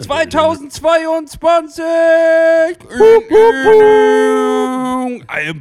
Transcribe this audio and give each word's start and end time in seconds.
2022! 0.00 1.84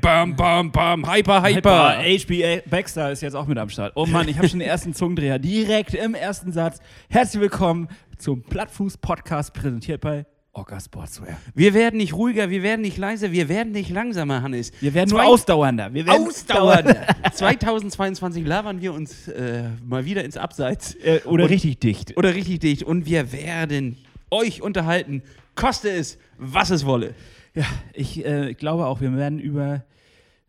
Bam, 0.01 0.35
bam, 0.35 0.71
bam, 0.71 1.11
hyper, 1.13 1.43
hyper. 1.43 1.97
HB 1.99 2.61
Baxter 2.69 3.11
ist 3.11 3.21
jetzt 3.21 3.33
auch 3.35 3.47
mit 3.47 3.57
am 3.57 3.67
Start. 3.69 3.91
Oh 3.95 4.05
Mann, 4.05 4.29
ich 4.29 4.37
habe 4.37 4.47
schon 4.47 4.59
den 4.59 4.67
ersten 4.69 4.93
Zungendreher 4.93 5.39
direkt 5.39 5.93
im 5.93 6.13
ersten 6.15 6.53
Satz. 6.53 6.79
Herzlich 7.09 7.41
willkommen 7.41 7.89
zum 8.17 8.41
Plattfuß-Podcast, 8.43 9.53
präsentiert 9.53 9.99
bei 9.99 10.25
Orca 10.53 10.79
Sportswear. 10.79 11.37
Wir 11.53 11.73
werden 11.73 11.97
nicht 11.97 12.13
ruhiger, 12.13 12.49
wir 12.49 12.63
werden 12.63 12.81
nicht 12.81 12.97
leiser, 12.97 13.33
wir 13.33 13.49
werden 13.49 13.73
nicht 13.73 13.89
langsamer, 13.89 14.41
Hannes. 14.41 14.71
Wir 14.79 14.93
werden 14.93 15.09
Zwei- 15.09 15.23
nur 15.23 15.33
ausdauernder. 15.33 15.93
Wir 15.93 16.05
werden 16.07 16.27
Ausdauernder. 16.27 16.95
2022 17.33 18.45
labern 18.47 18.81
wir 18.81 18.93
uns 18.93 19.27
äh, 19.27 19.63
mal 19.85 20.05
wieder 20.05 20.23
ins 20.23 20.37
Abseits. 20.37 20.95
Äh, 20.95 21.19
oder 21.25 21.43
Und- 21.43 21.49
richtig 21.49 21.79
dicht. 21.79 22.15
Oder 22.17 22.33
richtig 22.35 22.59
dicht. 22.61 22.83
Und 22.83 23.05
wir 23.05 23.33
werden 23.33 23.97
euch 24.31 24.61
unterhalten, 24.61 25.23
koste 25.55 25.89
es, 25.89 26.17
was 26.37 26.69
es 26.69 26.85
wolle. 26.85 27.15
Ja, 27.53 27.65
ich 27.93 28.25
äh, 28.25 28.53
glaube 28.53 28.85
auch, 28.85 29.01
wir 29.01 29.15
werden 29.15 29.39
über 29.39 29.83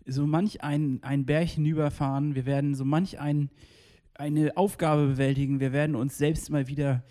so 0.07 0.27
manch 0.27 0.63
ein, 0.63 1.01
ein 1.03 1.25
Berg 1.25 1.49
hinüberfahren. 1.49 2.35
Wir 2.35 2.47
werden 2.47 2.75
so 2.75 2.85
manch 2.85 3.19
ein, 3.19 3.51
eine 4.15 4.57
Aufgabe 4.57 5.07
bewältigen. 5.07 5.61
Wir 5.61 5.73
werden 5.73 5.97
uns 5.97 6.19
selbst 6.19 6.51
mal 6.51 6.69
wieder 6.69 7.03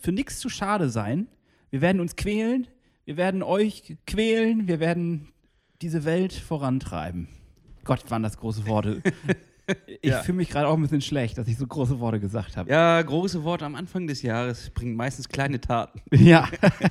für 0.00 0.12
nichts 0.12 0.38
zu 0.38 0.48
schade 0.48 0.88
sein. 0.88 1.28
Wir 1.70 1.80
werden 1.80 2.00
uns 2.00 2.16
quälen. 2.16 2.66
Wir 3.04 3.16
werden 3.16 3.42
euch 3.42 3.96
quälen. 4.06 4.68
Wir 4.68 4.80
werden 4.80 5.28
diese 5.82 6.04
Welt 6.04 6.32
vorantreiben. 6.32 7.28
Gott, 7.84 8.10
waren 8.10 8.22
das 8.22 8.38
große 8.38 8.66
Worte. 8.66 9.02
Ich 10.00 10.10
Ja. 10.10 10.22
fühle 10.22 10.36
mich 10.36 10.48
gerade 10.48 10.68
auch 10.68 10.74
ein 10.76 10.82
bisschen 10.82 11.00
schlecht, 11.00 11.38
dass 11.38 11.48
ich 11.48 11.56
so 11.58 11.66
große 11.66 11.98
Worte 11.98 12.20
gesagt 12.20 12.56
habe. 12.56 12.70
Ja, 12.70 13.02
große 13.02 13.42
Worte 13.42 13.64
am 13.64 13.74
Anfang 13.74 14.06
des 14.06 14.22
Jahres 14.22 14.70
bringen 14.70 14.94
meistens 14.94 15.28
kleine 15.28 15.60
Taten. 15.60 16.00
Ja, 16.16 16.48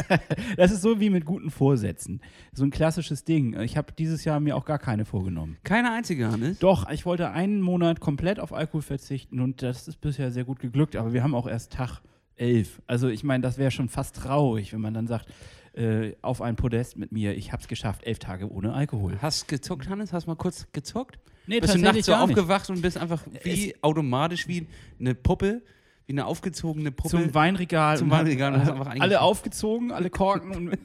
das 0.58 0.72
ist 0.72 0.82
so 0.82 1.00
wie 1.00 1.10
mit 1.10 1.26
guten 1.26 1.52
Vorsätzen. 1.52 2.22
So 2.54 2.64
ein 2.66 2.72
klassisches 2.72 3.24
Ding. 3.24 3.58
Ich 3.62 3.78
habe 3.78 3.94
dieses 3.98 4.26
Jahr 4.26 4.40
mir 4.40 4.56
auch 4.58 4.66
gar 4.66 4.80
keine 4.80 5.06
vorgenommen. 5.06 5.58
Keine 5.64 5.92
einzige, 5.94 6.30
Hannes. 6.32 6.60
Doch, 6.60 6.90
ich 6.90 7.06
wollte 7.06 7.32
einen 7.32 7.62
Monat 7.62 8.00
komplett 8.02 8.40
auf 8.40 8.54
Alkohol 8.54 8.82
verzichten 8.82 9.40
und 9.40 9.62
das 9.62 9.88
ist 9.88 10.02
bisher 10.02 10.32
sehr 10.32 10.44
gut 10.44 10.60
geglückt, 10.60 10.96
aber 10.96 11.14
wir 11.14 11.24
haben 11.24 11.34
auch 11.36 11.48
erst 11.48 11.72
Tag 11.74 12.02
11. 12.38 12.82
Also 12.88 13.08
ich 13.08 13.24
meine, 13.24 13.42
das 13.42 13.58
wäre 13.58 13.72
schon 13.72 13.88
fast 13.88 14.18
traurig, 14.18 14.74
wenn 14.74 14.82
man 14.82 14.94
dann 14.94 15.08
sagt, 15.08 15.28
äh, 15.76 16.14
auf 16.22 16.42
ein 16.42 16.56
Podest 16.56 16.98
mit 16.98 17.12
mir, 17.12 17.36
ich 17.36 17.52
habe 17.52 17.62
es 17.62 17.68
geschafft, 17.68 18.04
elf 18.06 18.20
Tage 18.20 18.50
ohne 18.52 18.74
Alkohol. 18.74 19.18
Hast 19.22 19.48
gezockt, 19.48 19.90
Hannes? 19.90 20.14
Hast 20.14 20.28
mal 20.28 20.36
kurz 20.36 20.68
gezockt? 20.72 21.20
Nee, 21.48 21.60
bist 21.60 21.76
du 21.76 21.80
nachts 21.80 22.06
so 22.06 22.12
nicht. 22.14 22.22
aufgewacht 22.22 22.70
und 22.70 22.82
bist 22.82 22.98
einfach 22.98 23.22
wie 23.44 23.76
automatisch 23.82 24.48
wie 24.48 24.68
eine 25.00 25.14
Puppe, 25.14 25.62
wie 26.08 26.14
eine 26.14 26.26
aufgezogene 26.26 26.92
Puppe. 26.92 27.10
Zum 27.10 27.34
Weinregal. 27.34 27.98
Zum 27.98 28.08
und 28.10 28.18
Weinregal 28.18 28.54
und 28.54 28.62
hast 28.62 28.72
einfach 28.72 28.96
alle 29.00 29.22
aufgezogen, 29.22 29.92
alle 29.92 30.10
Korken 30.10 30.52
und, 30.56 30.78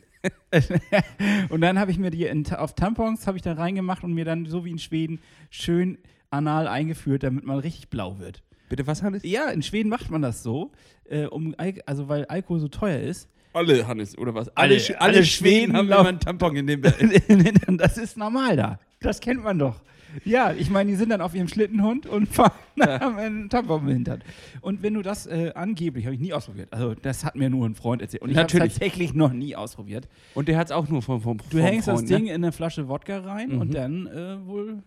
und 1.50 1.60
dann 1.60 1.78
habe 1.78 1.90
ich 1.90 1.98
mir 1.98 2.10
die 2.10 2.24
in, 2.26 2.46
auf 2.52 2.74
Tampons 2.74 3.26
habe 3.26 3.36
ich 3.38 3.42
da 3.42 3.52
reingemacht 3.54 4.04
und 4.04 4.12
mir 4.12 4.24
dann 4.24 4.46
so 4.46 4.64
wie 4.64 4.70
in 4.70 4.78
Schweden 4.78 5.20
schön 5.50 5.98
anal 6.30 6.68
eingeführt, 6.68 7.22
damit 7.22 7.44
man 7.44 7.58
richtig 7.58 7.88
blau 7.88 8.18
wird. 8.18 8.42
Bitte 8.68 8.86
was, 8.86 9.02
Hannes? 9.02 9.22
Ja, 9.24 9.48
in 9.50 9.62
Schweden 9.62 9.88
macht 9.88 10.10
man 10.10 10.22
das 10.22 10.42
so, 10.42 10.70
äh, 11.08 11.24
um, 11.26 11.54
Al- 11.58 11.82
also 11.86 12.08
weil 12.08 12.24
Alkohol 12.26 12.60
so 12.60 12.68
teuer 12.68 13.00
ist. 13.00 13.28
Alle, 13.52 13.86
Hannes, 13.86 14.16
oder 14.16 14.34
was? 14.34 14.48
Alle- 14.56 14.76
Sch- 14.76 14.94
alle 14.94 15.24
Schweden 15.24 15.76
haben 15.76 15.88
laufen- 15.88 16.00
immer 16.00 16.08
einen 16.10 16.20
Tampon 16.20 16.56
in 16.56 16.66
dem 16.66 16.82
das 17.78 17.98
ist 17.98 18.16
normal 18.16 18.56
da. 18.56 18.78
Das 19.00 19.20
kennt 19.20 19.42
man 19.42 19.58
doch. 19.58 19.80
Ja, 20.24 20.52
ich 20.52 20.70
meine, 20.70 20.90
die 20.90 20.96
sind 20.96 21.10
dann 21.10 21.20
auf 21.20 21.36
ihrem 21.36 21.46
Schlittenhund 21.46 22.04
und 22.06 22.26
fahren 22.34 22.50
haben 22.80 23.16
einen 23.16 23.48
Tampon 23.48 23.82
im 23.82 23.88
Hintern. 23.94 24.22
Und 24.60 24.82
wenn 24.82 24.94
du 24.94 25.02
das 25.02 25.26
äh, 25.26 25.52
angeblich, 25.54 26.04
habe 26.04 26.14
ich 26.16 26.20
nie 26.20 26.32
ausprobiert. 26.32 26.72
Also 26.72 26.94
das 26.94 27.24
hat 27.24 27.36
mir 27.36 27.48
nur 27.48 27.64
ein 27.66 27.74
Freund 27.76 28.02
erzählt. 28.02 28.22
Und 28.22 28.30
ich 28.30 28.36
habe 28.36 28.48
tatsächlich 28.48 29.14
noch 29.14 29.32
nie 29.32 29.54
ausprobiert. 29.54 30.08
Und 30.34 30.48
der 30.48 30.56
hat 30.58 30.66
es 30.66 30.72
auch 30.72 30.88
nur 30.88 31.00
vom, 31.02 31.20
vom 31.20 31.38
Du 31.38 31.44
vom 31.50 31.60
hängst 31.60 31.86
das 31.88 32.00
Freund, 32.00 32.10
Ding 32.10 32.24
Ne? 32.24 32.30
in 32.30 32.34
eine 32.44 32.50
Flasche 32.52 32.88
Wodka 32.88 33.18
rein 33.20 33.50
Mhm. 33.54 33.60
und 33.60 33.74
dann 33.74 34.06
äh, 34.08 34.46
wohl 34.46 34.82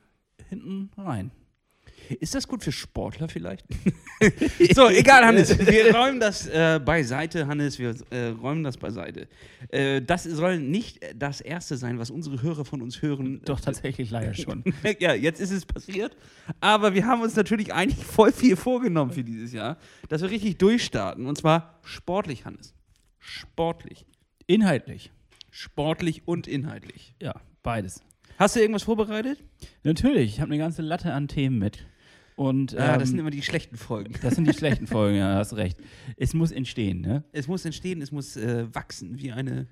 hinten 0.50 0.89
rein. 0.97 1.31
Ist 2.19 2.36
das 2.36 2.47
gut 2.47 2.64
für 2.64 2.72
Sportler 2.72 3.28
vielleicht? 3.28 3.66
so, 4.74 4.90
egal, 4.90 5.25
Hannes. 5.25 5.58
Wir 5.58 5.96
räumen 5.96 6.19
das 6.19 6.47
äh, 6.47 6.80
beiseite, 6.84 7.47
Hannes. 7.47 7.80
Wir 7.80 7.96
äh, 8.09 8.28
räumen 8.28 8.64
das 8.64 8.78
beiseite. 8.78 9.28
Äh, 9.69 10.02
das 10.02 10.24
soll 10.24 10.59
nicht 10.59 11.00
das 11.16 11.41
Erste 11.41 11.78
sein, 11.78 12.00
was 12.00 12.09
unsere 12.09 12.41
Hörer 12.41 12.66
von 12.66 12.81
uns 12.81 13.02
hören. 13.02 13.41
Doch 13.46 13.59
tatsächlich 13.59 14.12
leider 14.12 14.34
schon. 14.34 14.64
ja, 15.00 15.14
jetzt 15.14 15.40
ist 15.40 15.52
es 15.52 15.66
passiert. 15.66 16.16
Aber 16.59 16.94
wir 16.94 17.06
haben 17.06 17.22
uns 17.22 17.36
natürlich 17.36 17.74
eigentlich 17.74 18.06
voll 18.06 18.31
viel 18.31 18.56
vorgenommen 18.56 19.12
für 19.12 19.24
dieses 19.24 19.53
Jahr, 19.53 19.78
dass 20.09 20.22
wir 20.22 20.30
richtig 20.30 20.58
durchstarten. 20.58 21.25
Und 21.25 21.38
zwar 21.38 21.80
sportlich, 21.84 22.46
Hannes. 22.46 22.74
Sportlich. 23.20 24.06
Inhaltlich. 24.47 25.12
Sportlich 25.50 26.28
und 26.28 26.47
inhaltlich. 26.47 27.16
Ja, 27.22 27.35
beides. 27.62 28.02
Hast 28.38 28.56
du 28.56 28.59
irgendwas 28.59 28.84
vorbereitet? 28.84 29.38
Natürlich, 29.84 30.34
ich 30.34 30.41
habe 30.41 30.52
eine 30.52 30.58
ganze 30.58 30.81
Latte 30.81 31.14
an 31.14 31.28
Themen 31.28 31.59
mit. 31.59 31.85
Und 32.36 32.72
Ja, 32.74 32.94
das 32.94 33.04
ähm, 33.04 33.06
sind 33.12 33.20
immer 33.20 33.30
die 33.30 33.42
schlechten 33.42 33.78
Folgen. 33.78 34.16
das 34.22 34.36
sind 34.36 34.48
die 34.48 34.54
schlechten 34.58 34.88
Folgen, 34.88 35.18
ja, 35.18 35.36
hast 35.36 35.54
recht. 35.56 35.78
Es 36.18 36.34
muss 36.34 36.52
entstehen, 36.52 37.02
ne? 37.02 37.24
Es 37.32 37.48
muss 37.48 37.66
entstehen, 37.66 38.02
es 38.02 38.12
muss 38.12 38.36
äh, 38.38 38.74
wachsen 38.74 39.20
wie 39.20 39.32
eine 39.32 39.68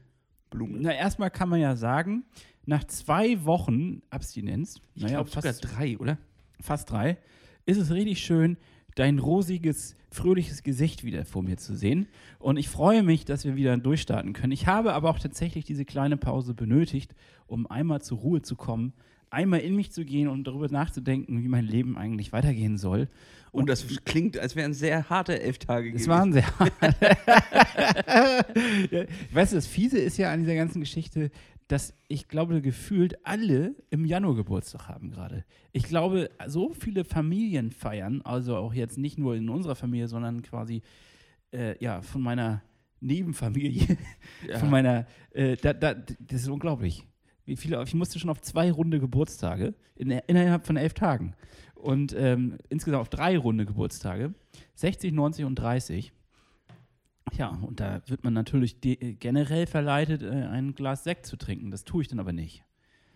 Blume. 0.49 0.77
Na, 0.81 0.93
erstmal 0.93 1.31
kann 1.31 1.49
man 1.49 1.59
ja 1.59 1.75
sagen, 1.75 2.23
nach 2.65 2.83
zwei 2.83 3.43
Wochen 3.45 4.01
Abstinenz, 4.09 4.79
Ich 4.95 5.03
naja, 5.03 5.17
sogar 5.25 5.41
fast, 5.41 5.65
drei, 5.75 5.97
oder? 5.97 6.17
fast 6.59 6.91
drei, 6.91 7.17
ist 7.65 7.77
es 7.77 7.91
richtig 7.91 8.19
schön, 8.19 8.57
dein 8.95 9.19
rosiges, 9.19 9.95
fröhliches 10.11 10.61
Gesicht 10.63 11.03
wieder 11.03 11.25
vor 11.25 11.41
mir 11.41 11.57
zu 11.57 11.75
sehen. 11.75 12.07
Und 12.39 12.57
ich 12.57 12.69
freue 12.69 13.01
mich, 13.03 13.23
dass 13.25 13.45
wir 13.45 13.55
wieder 13.55 13.75
durchstarten 13.77 14.33
können. 14.33 14.51
Ich 14.51 14.67
habe 14.67 14.93
aber 14.93 15.09
auch 15.09 15.19
tatsächlich 15.19 15.63
diese 15.65 15.85
kleine 15.85 16.17
Pause 16.17 16.53
benötigt, 16.53 17.15
um 17.47 17.65
einmal 17.67 18.01
zur 18.01 18.19
Ruhe 18.19 18.41
zu 18.41 18.55
kommen, 18.55 18.93
einmal 19.31 19.61
in 19.61 19.75
mich 19.75 19.91
zu 19.91 20.05
gehen 20.05 20.27
und 20.27 20.45
darüber 20.45 20.67
nachzudenken, 20.69 21.41
wie 21.43 21.47
mein 21.47 21.65
Leben 21.65 21.97
eigentlich 21.97 22.31
weitergehen 22.33 22.77
soll. 22.77 23.07
Und 23.51 23.67
das 23.69 23.85
klingt, 24.05 24.37
als 24.37 24.55
wären 24.55 24.73
sehr 24.73 25.09
harte 25.09 25.41
elf 25.41 25.57
Tage 25.57 25.87
Es 25.89 26.05
gewesen. 26.05 26.09
waren 26.09 26.33
sehr. 26.33 26.43
ja, 28.91 29.03
weißt 29.31 29.51
du, 29.51 29.55
das 29.57 29.67
Fiese 29.67 29.99
ist 29.99 30.17
ja 30.17 30.31
an 30.31 30.41
dieser 30.41 30.55
ganzen 30.55 30.79
Geschichte, 30.79 31.31
dass 31.67 31.93
ich 32.07 32.27
glaube, 32.27 32.61
gefühlt 32.61 33.25
alle 33.25 33.75
im 33.89 34.05
Januar 34.05 34.35
Geburtstag 34.35 34.87
haben 34.89 35.11
gerade. 35.11 35.45
Ich 35.71 35.83
glaube, 35.83 36.29
so 36.47 36.73
viele 36.73 37.05
Familien 37.05 37.71
feiern, 37.71 38.21
also 38.23 38.57
auch 38.57 38.73
jetzt 38.73 38.97
nicht 38.97 39.17
nur 39.17 39.35
in 39.35 39.49
unserer 39.49 39.75
Familie, 39.75 40.07
sondern 40.07 40.41
quasi 40.41 40.81
äh, 41.53 41.81
ja, 41.83 42.01
von 42.01 42.21
meiner 42.21 42.61
Nebenfamilie, 42.99 43.97
Ja. 44.47 44.59
von 44.59 44.69
meiner, 44.69 45.07
äh, 45.31 45.55
da, 45.57 45.73
da, 45.73 45.93
das 45.93 46.41
ist 46.41 46.49
unglaublich. 46.49 47.07
Wie 47.45 47.55
viele, 47.55 47.81
ich 47.83 47.93
musste 47.93 48.19
schon 48.19 48.29
auf 48.29 48.41
zwei 48.41 48.71
runde 48.71 48.99
Geburtstage 48.99 49.73
in, 49.95 50.11
innerhalb 50.11 50.65
von 50.65 50.77
elf 50.77 50.93
Tagen. 50.93 51.35
Und 51.75 52.15
ähm, 52.17 52.57
insgesamt 52.69 53.01
auf 53.01 53.09
drei 53.09 53.37
runde 53.37 53.65
Geburtstage. 53.65 54.33
60, 54.75 55.13
90 55.13 55.45
und 55.45 55.55
30. 55.55 56.13
Ja, 57.37 57.49
und 57.49 57.79
da 57.79 58.01
wird 58.07 58.23
man 58.23 58.33
natürlich 58.33 58.77
generell 58.81 59.65
verleitet, 59.65 60.21
äh, 60.21 60.27
ein 60.27 60.75
Glas 60.75 61.03
Sekt 61.03 61.25
zu 61.25 61.37
trinken. 61.37 61.71
Das 61.71 61.83
tue 61.83 62.01
ich 62.01 62.07
dann 62.07 62.19
aber 62.19 62.33
nicht. 62.33 62.63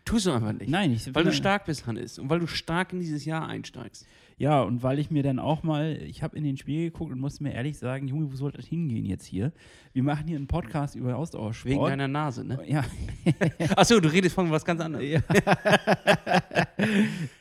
Tust 0.05 0.27
du 0.27 0.31
einfach 0.31 0.53
nicht. 0.53 0.69
Nein, 0.69 0.93
ich 0.93 1.13
Weil 1.15 1.23
du 1.23 1.33
stark 1.33 1.65
bist, 1.65 1.87
Hannes. 1.87 2.19
Und 2.19 2.29
weil 2.29 2.39
du 2.39 2.45
stark 2.45 2.93
in 2.93 2.99
dieses 2.99 3.25
Jahr 3.25 3.47
einsteigst. 3.47 4.05
Ja, 4.37 4.61
und 4.61 4.83
weil 4.83 4.99
ich 4.99 5.09
mir 5.09 5.23
dann 5.23 5.39
auch 5.39 5.63
mal, 5.63 5.97
ich 6.05 6.21
habe 6.21 6.37
in 6.37 6.43
den 6.43 6.57
Spiegel 6.57 6.91
geguckt 6.91 7.11
und 7.11 7.19
musste 7.19 7.41
mir 7.41 7.53
ehrlich 7.53 7.77
sagen, 7.77 8.07
Junge, 8.07 8.31
wo 8.31 8.35
soll 8.35 8.51
das 8.51 8.65
hingehen 8.65 9.05
jetzt 9.05 9.25
hier? 9.25 9.51
Wir 9.93 10.03
machen 10.03 10.27
hier 10.27 10.35
einen 10.35 10.47
Podcast 10.47 10.95
über 10.95 11.15
Ausdauersport. 11.15 11.73
Wegen 11.73 11.85
deiner 11.85 12.09
Nase, 12.09 12.43
ne? 12.43 12.59
ja, 12.67 12.83
Achso, 13.77 13.99
du 13.99 14.11
redest 14.11 14.35
von 14.35 14.51
was 14.51 14.65
ganz 14.65 14.81
anderem. 14.81 15.07
Ja. 15.07 15.21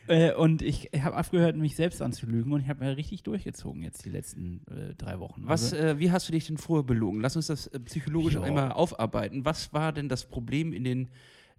äh, 0.07 0.33
und 0.35 0.63
ich 0.63 0.91
habe 1.03 1.19
aufgehört, 1.19 1.57
mich 1.57 1.75
selbst 1.77 2.01
anzulügen 2.01 2.53
und 2.53 2.61
ich 2.61 2.69
habe 2.69 2.85
ja 2.85 2.93
richtig 2.93 3.25
durchgezogen 3.25 3.83
jetzt 3.83 4.05
die 4.05 4.11
letzten 4.11 4.61
äh, 4.71 4.95
drei 4.95 5.19
Wochen. 5.19 5.43
Was, 5.47 5.75
Also, 5.75 5.85
äh, 5.85 5.99
wie 5.99 6.13
hast 6.13 6.29
du 6.29 6.33
dich 6.33 6.47
denn 6.47 6.59
vorher 6.59 6.85
belogen? 6.85 7.21
Lass 7.21 7.35
uns 7.37 7.49
das 7.49 7.67
äh, 7.67 7.81
psychologisch 7.81 8.35
Ja. 8.35 8.43
einmal 8.43 8.71
aufarbeiten. 8.73 9.45
Was 9.45 9.73
war 9.73 9.93
denn 9.93 10.09
das 10.09 10.25
Problem 10.25 10.73
in 10.73 10.85
den 10.85 11.09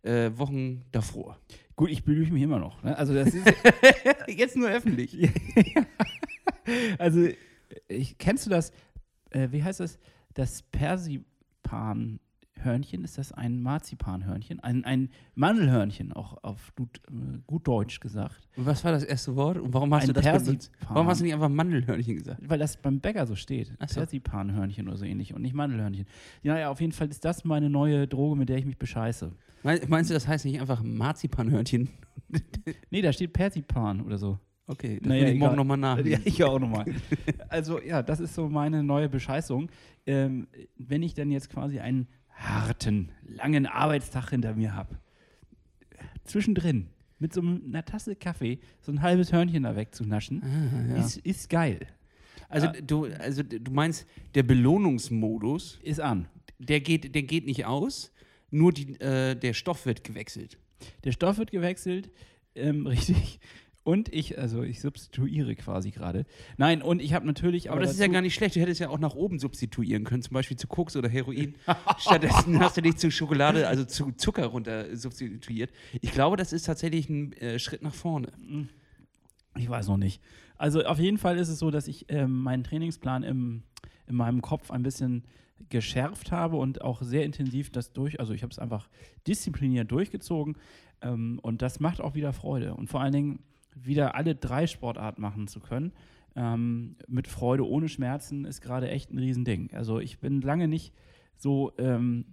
äh, 0.05 0.37
Wochen 0.37 0.83
davor? 0.91 1.37
gut, 1.75 1.91
ich 1.91 2.03
belüge 2.03 2.31
mich 2.31 2.43
immer 2.43 2.59
noch. 2.59 2.81
Ne? 2.83 2.97
Also 2.97 3.13
das 3.13 3.33
ist, 3.33 3.45
Jetzt 4.27 4.55
nur 4.55 4.69
öffentlich. 4.69 5.17
also 6.97 7.27
ich, 7.87 8.17
kennst 8.17 8.45
du 8.45 8.49
das, 8.49 8.71
äh, 9.31 9.49
wie 9.51 9.63
heißt 9.63 9.79
das, 9.79 9.99
das 10.33 10.63
Persipan-Hörnchen? 10.63 13.03
Ist 13.03 13.17
das 13.17 13.33
ein 13.33 13.61
Marzipanhörnchen? 13.61 14.59
Ein, 14.61 14.85
ein 14.85 15.09
Mandelhörnchen, 15.35 16.13
auch 16.13 16.43
auf 16.43 16.73
gut, 16.75 17.01
äh, 17.09 17.39
gut 17.45 17.67
Deutsch 17.67 17.99
gesagt. 17.99 18.47
Und 18.55 18.65
was 18.65 18.83
war 18.83 18.91
das 18.91 19.03
erste 19.03 19.35
Wort? 19.35 19.57
Und 19.57 19.73
warum 19.73 19.93
hast 19.93 20.03
Ein 20.03 20.07
du 20.07 20.13
das 20.13 20.23
benutzt? 20.23 20.71
Persipan. 20.71 20.95
Warum 20.95 21.07
hast 21.07 21.19
du 21.19 21.25
nicht 21.25 21.33
einfach 21.33 21.49
Mandelhörnchen 21.49 22.15
gesagt? 22.15 22.41
Weil 22.47 22.59
das 22.59 22.77
beim 22.77 23.01
Bäcker 23.01 23.27
so 23.27 23.35
steht. 23.35 23.73
Ach 23.79 23.89
so. 23.89 23.95
Persipanhörnchen 23.95 24.87
oder 24.87 24.97
so 24.97 25.05
ähnlich 25.05 25.33
und 25.33 25.41
nicht 25.41 25.53
Mandelhörnchen. 25.53 26.05
Ja, 26.41 26.57
ja, 26.57 26.69
auf 26.69 26.79
jeden 26.79 26.93
Fall 26.93 27.09
ist 27.09 27.25
das 27.25 27.43
meine 27.43 27.69
neue 27.69 28.07
Droge, 28.07 28.37
mit 28.37 28.47
der 28.49 28.57
ich 28.57 28.65
mich 28.65 28.77
bescheiße. 28.77 29.33
Mein- 29.65 29.81
Meinst 29.87 30.11
du, 30.11 30.13
das 30.13 30.27
heißt 30.27 30.45
nicht 30.45 30.61
einfach 30.61 30.83
Marzipanhörnchen? 30.83 31.89
Nee, 32.89 33.01
da 33.01 33.13
steht 33.13 33.33
Persipan 33.33 34.01
oder 34.01 34.17
so. 34.17 34.39
Okay, 34.67 34.97
das 34.99 35.07
naja, 35.07 35.27
ich 35.27 35.37
morgen 35.37 35.55
nochmal 35.55 35.77
nach. 35.77 36.03
Ja, 36.03 36.17
ich 36.23 36.43
auch 36.43 36.59
nochmal. 36.59 36.85
also 37.49 37.79
ja, 37.79 38.01
das 38.01 38.19
ist 38.19 38.33
so 38.33 38.49
meine 38.49 38.83
neue 38.83 39.07
Bescheißung. 39.07 39.69
Ähm, 40.07 40.47
wenn 40.77 41.03
ich 41.03 41.13
dann 41.13 41.29
jetzt 41.29 41.49
quasi 41.49 41.79
einen 41.79 42.07
harten, 42.31 43.11
langen 43.27 43.67
Arbeitstag 43.67 44.31
hinter 44.31 44.55
mir 44.55 44.73
habe, 44.73 44.97
zwischendrin 46.23 46.87
mit 47.19 47.33
so 47.33 47.41
einer 47.41 47.85
Tasse 47.85 48.15
Kaffee 48.15 48.59
so 48.81 48.91
ein 48.91 49.01
halbes 49.01 49.31
Hörnchen 49.31 49.63
da 49.63 49.75
wegzunaschen, 49.75 50.41
ah, 50.43 50.95
ja. 50.95 51.05
ist, 51.05 51.17
ist 51.17 51.49
geil. 51.49 51.79
Also, 52.49 52.67
äh, 52.67 52.81
du, 52.81 53.05
also 53.19 53.43
du 53.43 53.71
meinst, 53.71 54.07
der 54.33 54.43
Belohnungsmodus 54.43 55.79
ist 55.83 56.01
an. 56.01 56.27
Der 56.57 56.79
geht, 56.79 57.13
der 57.13 57.23
geht 57.23 57.45
nicht 57.45 57.65
aus, 57.65 58.11
nur 58.51 58.71
die, 58.71 58.99
äh, 58.99 59.35
der 59.35 59.53
Stoff 59.53 59.85
wird 59.85 60.03
gewechselt. 60.03 60.57
Der 61.03 61.11
Stoff 61.11 61.37
wird 61.37 61.51
gewechselt, 61.51 62.11
ähm, 62.55 62.87
richtig. 62.87 63.39
Und 63.83 64.11
ich, 64.11 64.39
also 64.39 64.63
ich 64.63 64.81
substituiere 64.81 65.55
quasi 65.55 65.91
gerade. 65.91 66.25
Nein, 66.57 66.81
und 66.81 67.03
ich 67.03 67.13
habe 67.13 67.27
natürlich. 67.27 67.69
Aber, 67.69 67.77
aber 67.77 67.85
das 67.85 67.93
ist 67.93 67.99
ja 67.99 68.07
gar 68.07 68.21
nicht 68.21 68.33
schlecht. 68.33 68.55
Du 68.55 68.59
hättest 68.59 68.81
ja 68.81 68.89
auch 68.89 68.97
nach 68.97 69.13
oben 69.13 69.37
substituieren 69.37 70.05
können, 70.05 70.23
zum 70.23 70.33
Beispiel 70.33 70.57
zu 70.57 70.65
Koks 70.65 70.95
oder 70.95 71.07
Heroin. 71.07 71.53
Stattdessen 71.99 72.59
hast 72.59 72.77
du 72.77 72.81
dich 72.81 72.97
zu 72.97 73.11
Schokolade, 73.11 73.67
also 73.67 73.85
zu 73.85 74.11
Zucker 74.13 74.47
runter 74.47 74.95
substituiert. 74.97 75.71
Ich 76.01 76.11
glaube, 76.11 76.35
das 76.35 76.51
ist 76.51 76.63
tatsächlich 76.63 77.09
ein 77.09 77.33
äh, 77.33 77.59
Schritt 77.59 77.83
nach 77.83 77.93
vorne. 77.93 78.29
Hm. 78.47 78.69
Ich 79.55 79.69
weiß 79.69 79.87
noch 79.87 79.97
nicht. 79.97 80.19
Also 80.57 80.83
auf 80.83 80.97
jeden 80.97 81.19
Fall 81.19 81.37
ist 81.37 81.49
es 81.49 81.59
so, 81.59 81.69
dass 81.69 81.87
ich 81.87 82.07
ähm, 82.09 82.41
meinen 82.41 82.63
Trainingsplan 82.63 83.21
im, 83.21 83.61
in 84.07 84.15
meinem 84.15 84.41
Kopf 84.41 84.71
ein 84.71 84.81
bisschen 84.81 85.25
geschärft 85.69 86.31
habe 86.31 86.57
und 86.57 86.81
auch 86.81 87.01
sehr 87.01 87.23
intensiv 87.23 87.71
das 87.71 87.93
durch, 87.93 88.19
also 88.19 88.33
ich 88.33 88.43
habe 88.43 88.51
es 88.51 88.59
einfach 88.59 88.89
diszipliniert 89.27 89.91
durchgezogen 89.91 90.57
ähm, 91.01 91.39
und 91.41 91.61
das 91.61 91.79
macht 91.79 92.01
auch 92.01 92.15
wieder 92.15 92.33
Freude. 92.33 92.73
Und 92.73 92.87
vor 92.87 93.01
allen 93.01 93.13
Dingen 93.13 93.39
wieder 93.73 94.15
alle 94.15 94.35
drei 94.35 94.67
Sportarten 94.67 95.21
machen 95.21 95.47
zu 95.47 95.59
können, 95.59 95.91
ähm, 96.35 96.97
mit 97.07 97.27
Freude, 97.27 97.67
ohne 97.67 97.87
Schmerzen, 97.87 98.45
ist 98.45 98.61
gerade 98.61 98.89
echt 98.89 99.11
ein 99.11 99.17
Riesending. 99.17 99.71
Also 99.73 99.99
ich 99.99 100.19
bin 100.19 100.41
lange 100.41 100.67
nicht 100.67 100.93
so 101.35 101.71
ähm, 101.77 102.25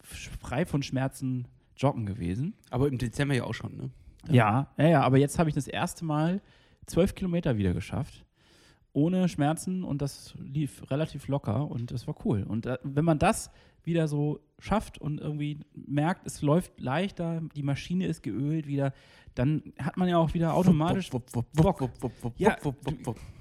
frei 0.00 0.64
von 0.64 0.82
Schmerzen 0.82 1.48
joggen 1.76 2.06
gewesen. 2.06 2.54
Aber 2.70 2.88
im 2.88 2.98
Dezember 2.98 3.34
ja 3.34 3.44
auch 3.44 3.54
schon, 3.54 3.76
ne? 3.76 3.90
Ja, 4.28 4.68
ja, 4.76 4.88
ja, 4.88 5.02
aber 5.02 5.16
jetzt 5.16 5.38
habe 5.38 5.48
ich 5.48 5.54
das 5.54 5.66
erste 5.66 6.04
Mal 6.04 6.42
zwölf 6.86 7.14
Kilometer 7.14 7.56
wieder 7.56 7.72
geschafft. 7.72 8.26
Ohne 8.92 9.28
Schmerzen 9.28 9.84
und 9.84 10.02
das 10.02 10.34
lief 10.38 10.90
relativ 10.90 11.28
locker 11.28 11.70
und 11.70 11.90
das 11.90 12.06
war 12.06 12.14
cool. 12.24 12.42
Und 12.42 12.66
äh, 12.66 12.78
wenn 12.82 13.04
man 13.04 13.18
das 13.18 13.50
wieder 13.84 14.08
so 14.08 14.40
schafft 14.58 14.98
und 14.98 15.20
irgendwie 15.20 15.60
merkt, 15.74 16.26
es 16.26 16.42
läuft 16.42 16.80
leichter, 16.80 17.42
die 17.54 17.62
Maschine 17.62 18.06
ist 18.06 18.22
geölt 18.22 18.66
wieder, 18.66 18.92
dann 19.34 19.72
hat 19.78 19.96
man 19.96 20.08
ja 20.08 20.18
auch 20.18 20.34
wieder 20.34 20.54
automatisch 20.54 21.10
Bock. 21.10 22.34
Ja, 22.36 22.56
du, 22.62 22.74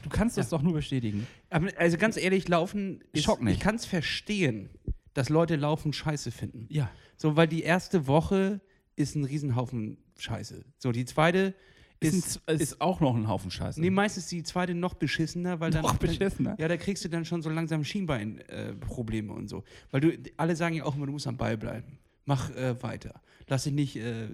du 0.04 0.10
kannst 0.10 0.38
das 0.38 0.51
ja. 0.51 0.57
doch 0.57 0.63
nur 0.63 0.74
bestätigen. 0.74 1.28
also 1.50 1.98
ganz 1.98 2.16
ehrlich, 2.16 2.48
Laufen 2.48 3.04
ist, 3.12 3.24
Schock 3.24 3.42
nicht. 3.42 3.56
Ich 3.56 3.60
kann 3.60 3.75
es 3.75 3.86
verstehen, 3.86 4.69
dass 5.13 5.30
Leute 5.30 5.56
Laufen 5.56 5.94
scheiße 5.94 6.31
finden. 6.31 6.68
Ja. 6.69 6.90
So, 7.18 7.36
weil 7.36 7.48
die 7.48 7.63
erste 7.63 8.07
Woche 8.07 8.62
ist 8.96 9.16
ein 9.16 9.24
Riesenhaufen 9.24 9.98
Scheiße. 10.18 10.66
So, 10.78 10.92
die 10.92 11.06
zweite 11.06 11.54
ist, 12.00 12.42
ist, 12.48 12.62
ist, 12.62 12.81
auch 12.81 13.01
noch 13.01 13.16
ein 13.16 13.28
Haufen 13.28 13.51
Scheiße. 13.51 13.81
Nee, 13.81 13.90
meistens 13.90 14.28
die 14.28 14.44
zweite 14.44 14.74
noch 14.74 14.94
beschissener, 14.94 15.60
weil 15.60 15.72
dann. 15.72 15.81
Noch 15.81 15.98
beschissener? 15.98 16.56
Ja, 16.57 16.68
da 16.68 16.78
kriegst 16.78 17.04
du 17.04 17.10
dann 17.10 17.25
schon 17.25 17.42
so 17.42 17.50
langsam 17.50 17.84
Schienbeinprobleme 17.84 19.34
äh, 19.34 19.36
und 19.36 19.50
so. 19.50 19.63
Weil 19.92 20.01
du, 20.01 20.18
alle 20.38 20.56
sagen 20.56 20.75
ja 20.75 20.86
auch 20.86 20.96
immer, 20.96 21.06
du 21.06 21.12
musst 21.12 21.28
am 21.28 21.38
Ball 21.38 21.57
bleiben. 21.57 22.00
Mach 22.25 22.56
äh, 22.56 22.81
weiter. 22.81 23.22
Lass 23.48 23.63
dich 23.63 23.74
nicht 23.74 23.96
äh, 23.98 24.28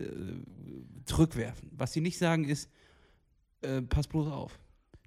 zurückwerfen. 1.06 1.72
Was 1.76 1.94
sie 1.94 2.02
nicht 2.02 2.18
sagen 2.18 2.46
ist, 2.46 2.70
äh, 3.62 3.82
pass 3.82 4.08
bloß 4.08 4.28
auf. 4.28 4.60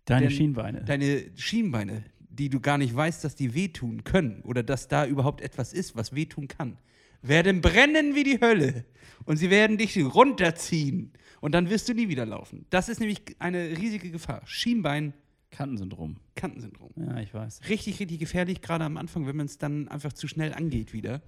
Deine 0.04 0.28
Denn 0.28 0.36
Schienbeine. 0.36 0.84
Deine 0.84 1.24
Schienbeine, 1.36 2.04
die 2.30 2.48
du 2.48 2.60
gar 2.60 2.78
nicht 2.78 2.94
weißt, 2.94 3.22
dass 3.22 3.36
die 3.36 3.54
wehtun 3.54 4.04
können 4.04 4.40
oder 4.42 4.62
dass 4.62 4.88
da 4.88 5.06
überhaupt 5.06 5.42
etwas 5.42 5.72
ist, 5.72 5.96
was 5.96 6.14
wehtun 6.14 6.48
kann, 6.48 6.78
werden 7.22 7.60
brennen 7.60 8.14
wie 8.14 8.24
die 8.24 8.40
Hölle. 8.40 8.84
Und 9.24 9.36
sie 9.36 9.50
werden 9.50 9.78
dich 9.78 9.96
runterziehen. 10.02 11.12
Und 11.40 11.52
dann 11.52 11.70
wirst 11.70 11.88
du 11.88 11.94
nie 11.94 12.08
wieder 12.08 12.26
laufen. 12.26 12.66
Das 12.70 12.88
ist 12.88 13.00
nämlich 13.00 13.20
eine 13.38 13.76
riesige 13.76 14.10
Gefahr. 14.10 14.42
Schienbein. 14.46 15.14
Kantensyndrom. 15.50 16.16
Kantensyndrom. 16.34 16.92
Ja, 16.96 17.18
ich 17.20 17.32
weiß. 17.32 17.60
Richtig, 17.68 18.00
richtig 18.00 18.18
gefährlich, 18.18 18.60
gerade 18.60 18.84
am 18.84 18.96
Anfang, 18.96 19.26
wenn 19.26 19.36
man 19.36 19.46
es 19.46 19.58
dann 19.58 19.88
einfach 19.88 20.12
zu 20.12 20.28
schnell 20.28 20.52
angeht 20.52 20.92
wieder. 20.92 21.22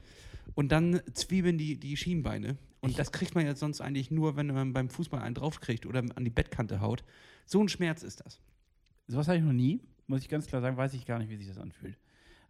Und 0.54 0.72
dann 0.72 1.00
zwiebeln 1.14 1.58
die, 1.58 1.78
die 1.78 1.96
Schienbeine. 1.96 2.58
Und 2.80 2.90
ich 2.90 2.96
das 2.96 3.12
kriegt 3.12 3.34
man 3.34 3.46
ja 3.46 3.54
sonst 3.54 3.80
eigentlich 3.80 4.10
nur, 4.10 4.36
wenn 4.36 4.48
man 4.48 4.72
beim 4.72 4.90
Fußball 4.90 5.20
einen 5.20 5.34
draufkriegt 5.34 5.86
oder 5.86 6.02
an 6.14 6.24
die 6.24 6.30
Bettkante 6.30 6.80
haut. 6.80 7.04
So 7.46 7.62
ein 7.62 7.68
Schmerz 7.68 8.02
ist 8.02 8.24
das. 8.24 8.40
Sowas 9.06 9.28
hatte 9.28 9.38
ich 9.38 9.44
noch 9.44 9.52
nie. 9.52 9.80
Muss 10.06 10.22
ich 10.22 10.28
ganz 10.28 10.46
klar 10.46 10.60
sagen, 10.60 10.76
weiß 10.76 10.94
ich 10.94 11.06
gar 11.06 11.18
nicht, 11.18 11.30
wie 11.30 11.36
sich 11.36 11.48
das 11.48 11.58
anfühlt. 11.58 11.96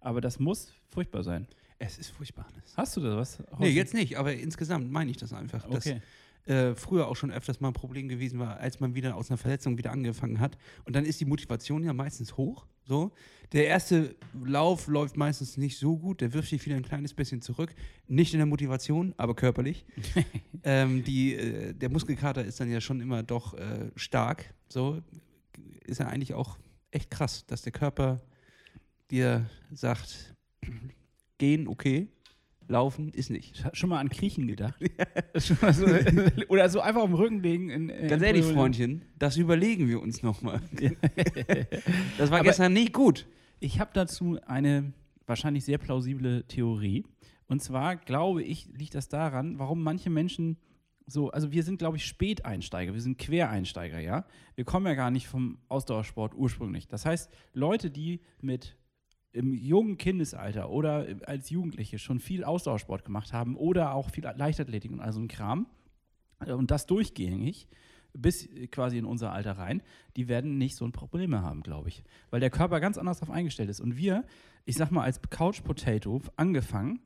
Aber 0.00 0.20
das 0.20 0.38
muss 0.38 0.72
furchtbar 0.88 1.22
sein. 1.22 1.46
Es 1.82 1.96
ist 1.96 2.10
furchtbar. 2.10 2.46
Hast 2.76 2.96
du 2.96 3.00
da 3.00 3.16
was? 3.16 3.38
Nee, 3.58 3.70
jetzt 3.70 3.94
nicht, 3.94 4.18
aber 4.18 4.34
insgesamt 4.34 4.92
meine 4.92 5.10
ich 5.10 5.16
das 5.16 5.32
einfach. 5.32 5.64
Okay. 5.64 6.00
Dass, 6.44 6.54
äh, 6.54 6.74
früher 6.74 7.08
auch 7.08 7.16
schon 7.16 7.30
öfters 7.30 7.60
mal 7.60 7.68
ein 7.68 7.74
Problem 7.74 8.08
gewesen 8.08 8.38
war, 8.38 8.58
als 8.58 8.80
man 8.80 8.94
wieder 8.94 9.16
aus 9.16 9.30
einer 9.30 9.38
Verletzung 9.38 9.78
wieder 9.78 9.90
angefangen 9.90 10.40
hat. 10.40 10.58
Und 10.84 10.94
dann 10.94 11.06
ist 11.06 11.20
die 11.20 11.24
Motivation 11.24 11.82
ja 11.82 11.94
meistens 11.94 12.36
hoch. 12.36 12.66
So. 12.84 13.12
Der 13.52 13.66
erste 13.66 14.14
Lauf 14.44 14.88
läuft 14.88 15.16
meistens 15.16 15.56
nicht 15.56 15.78
so 15.78 15.96
gut, 15.96 16.20
der 16.20 16.34
wirft 16.34 16.50
sich 16.50 16.64
wieder 16.66 16.76
ein 16.76 16.82
kleines 16.82 17.14
bisschen 17.14 17.40
zurück. 17.40 17.74
Nicht 18.08 18.34
in 18.34 18.40
der 18.40 18.46
Motivation, 18.46 19.14
aber 19.16 19.34
körperlich. 19.34 19.86
ähm, 20.64 21.02
die, 21.02 21.34
äh, 21.34 21.72
der 21.72 21.88
Muskelkater 21.88 22.44
ist 22.44 22.60
dann 22.60 22.70
ja 22.70 22.82
schon 22.82 23.00
immer 23.00 23.22
doch 23.22 23.54
äh, 23.54 23.90
stark. 23.96 24.52
So 24.68 25.00
ist 25.86 26.00
ja 26.00 26.08
eigentlich 26.08 26.34
auch 26.34 26.58
echt 26.90 27.10
krass, 27.10 27.46
dass 27.46 27.62
der 27.62 27.72
Körper 27.72 28.20
dir 29.10 29.48
sagt, 29.72 30.34
gehen, 31.40 31.66
okay. 31.66 32.06
Laufen 32.68 33.12
ist 33.12 33.30
nicht. 33.30 33.64
Schon 33.72 33.90
mal 33.90 33.98
an 33.98 34.08
Kriechen 34.10 34.46
gedacht? 34.46 34.80
so, 35.34 35.84
oder 36.48 36.68
so 36.68 36.80
einfach 36.80 37.02
auf 37.02 37.08
dem 37.08 37.16
Rücken 37.16 37.42
legen. 37.42 37.68
In, 37.68 37.88
in 37.88 38.08
Ganz 38.08 38.22
ehrlich, 38.22 38.44
Freundchen, 38.44 39.02
das 39.18 39.36
überlegen 39.36 39.88
wir 39.88 40.00
uns 40.00 40.22
nochmal. 40.22 40.60
das 42.16 42.30
war 42.30 42.38
Aber 42.38 42.44
gestern 42.48 42.72
nicht 42.72 42.92
gut. 42.92 43.26
Ich 43.58 43.80
habe 43.80 43.90
dazu 43.92 44.38
eine 44.46 44.92
wahrscheinlich 45.26 45.64
sehr 45.64 45.78
plausible 45.78 46.44
Theorie. 46.46 47.04
Und 47.48 47.60
zwar 47.60 47.96
glaube 47.96 48.44
ich, 48.44 48.68
liegt 48.78 48.94
das 48.94 49.08
daran, 49.08 49.58
warum 49.58 49.82
manche 49.82 50.08
Menschen 50.08 50.56
so, 51.06 51.30
also 51.30 51.50
wir 51.50 51.64
sind, 51.64 51.78
glaube 51.78 51.96
ich, 51.96 52.06
Späteinsteiger, 52.06 52.94
wir 52.94 53.00
sind 53.00 53.18
Quereinsteiger, 53.18 53.98
ja. 53.98 54.24
Wir 54.54 54.64
kommen 54.64 54.86
ja 54.86 54.94
gar 54.94 55.10
nicht 55.10 55.26
vom 55.26 55.58
Ausdauersport 55.68 56.34
ursprünglich. 56.36 56.86
Das 56.86 57.04
heißt, 57.04 57.30
Leute, 57.52 57.90
die 57.90 58.20
mit 58.40 58.76
im 59.32 59.52
jungen 59.52 59.96
Kindesalter 59.96 60.70
oder 60.70 61.06
als 61.26 61.50
Jugendliche 61.50 61.98
schon 61.98 62.18
viel 62.18 62.44
Ausdauersport 62.44 63.04
gemacht 63.04 63.32
haben 63.32 63.56
oder 63.56 63.94
auch 63.94 64.10
viel 64.10 64.24
Leichtathletik 64.24 64.90
und 64.90 65.00
all 65.00 65.12
so 65.12 65.20
ein 65.20 65.28
Kram 65.28 65.66
äh, 66.40 66.52
und 66.52 66.70
das 66.70 66.86
durchgängig 66.86 67.68
bis 68.12 68.48
quasi 68.72 68.98
in 68.98 69.04
unser 69.04 69.32
Alter 69.32 69.52
rein, 69.52 69.82
die 70.16 70.28
werden 70.28 70.58
nicht 70.58 70.76
so 70.76 70.84
ein 70.84 70.92
Problem 70.92 71.30
mehr 71.30 71.42
haben, 71.42 71.62
glaube 71.62 71.88
ich. 71.88 72.02
Weil 72.30 72.40
der 72.40 72.50
Körper 72.50 72.80
ganz 72.80 72.98
anders 72.98 73.20
darauf 73.20 73.34
eingestellt 73.34 73.70
ist. 73.70 73.80
Und 73.80 73.96
wir, 73.96 74.24
ich 74.64 74.76
sag 74.76 74.90
mal, 74.90 75.04
als 75.04 75.20
Couch 75.30 75.62
Potato 75.62 76.20
angefangen, 76.36 77.00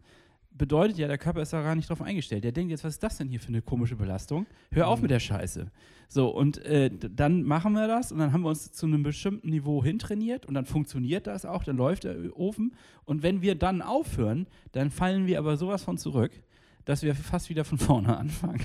bedeutet 0.56 0.98
ja, 0.98 1.08
der 1.08 1.18
Körper 1.18 1.42
ist 1.42 1.52
da 1.52 1.62
gar 1.62 1.74
nicht 1.74 1.90
drauf 1.90 2.00
eingestellt. 2.00 2.44
Der 2.44 2.52
denkt 2.52 2.70
jetzt, 2.70 2.84
was 2.84 2.94
ist 2.94 3.02
das 3.02 3.18
denn 3.18 3.28
hier 3.28 3.40
für 3.40 3.48
eine 3.48 3.60
komische 3.60 3.96
Belastung? 3.96 4.46
Hör 4.70 4.88
auf 4.88 4.98
mhm. 4.98 5.02
mit 5.02 5.10
der 5.10 5.20
Scheiße. 5.20 5.70
So, 6.08 6.28
und 6.28 6.58
äh, 6.64 6.90
dann 6.90 7.42
machen 7.42 7.72
wir 7.72 7.88
das 7.88 8.12
und 8.12 8.18
dann 8.18 8.32
haben 8.32 8.42
wir 8.42 8.50
uns 8.50 8.72
zu 8.72 8.86
einem 8.86 9.02
bestimmten 9.02 9.50
Niveau 9.50 9.82
hintrainiert 9.82 10.46
und 10.46 10.54
dann 10.54 10.64
funktioniert 10.64 11.26
das 11.26 11.44
auch, 11.44 11.64
dann 11.64 11.76
läuft 11.76 12.04
der 12.04 12.16
Ofen. 12.38 12.74
Und 13.04 13.22
wenn 13.22 13.42
wir 13.42 13.56
dann 13.56 13.82
aufhören, 13.82 14.46
dann 14.72 14.90
fallen 14.90 15.26
wir 15.26 15.38
aber 15.38 15.56
sowas 15.56 15.82
von 15.82 15.98
zurück, 15.98 16.32
dass 16.84 17.02
wir 17.02 17.14
fast 17.14 17.50
wieder 17.50 17.64
von 17.64 17.78
vorne 17.78 18.16
anfangen. 18.16 18.64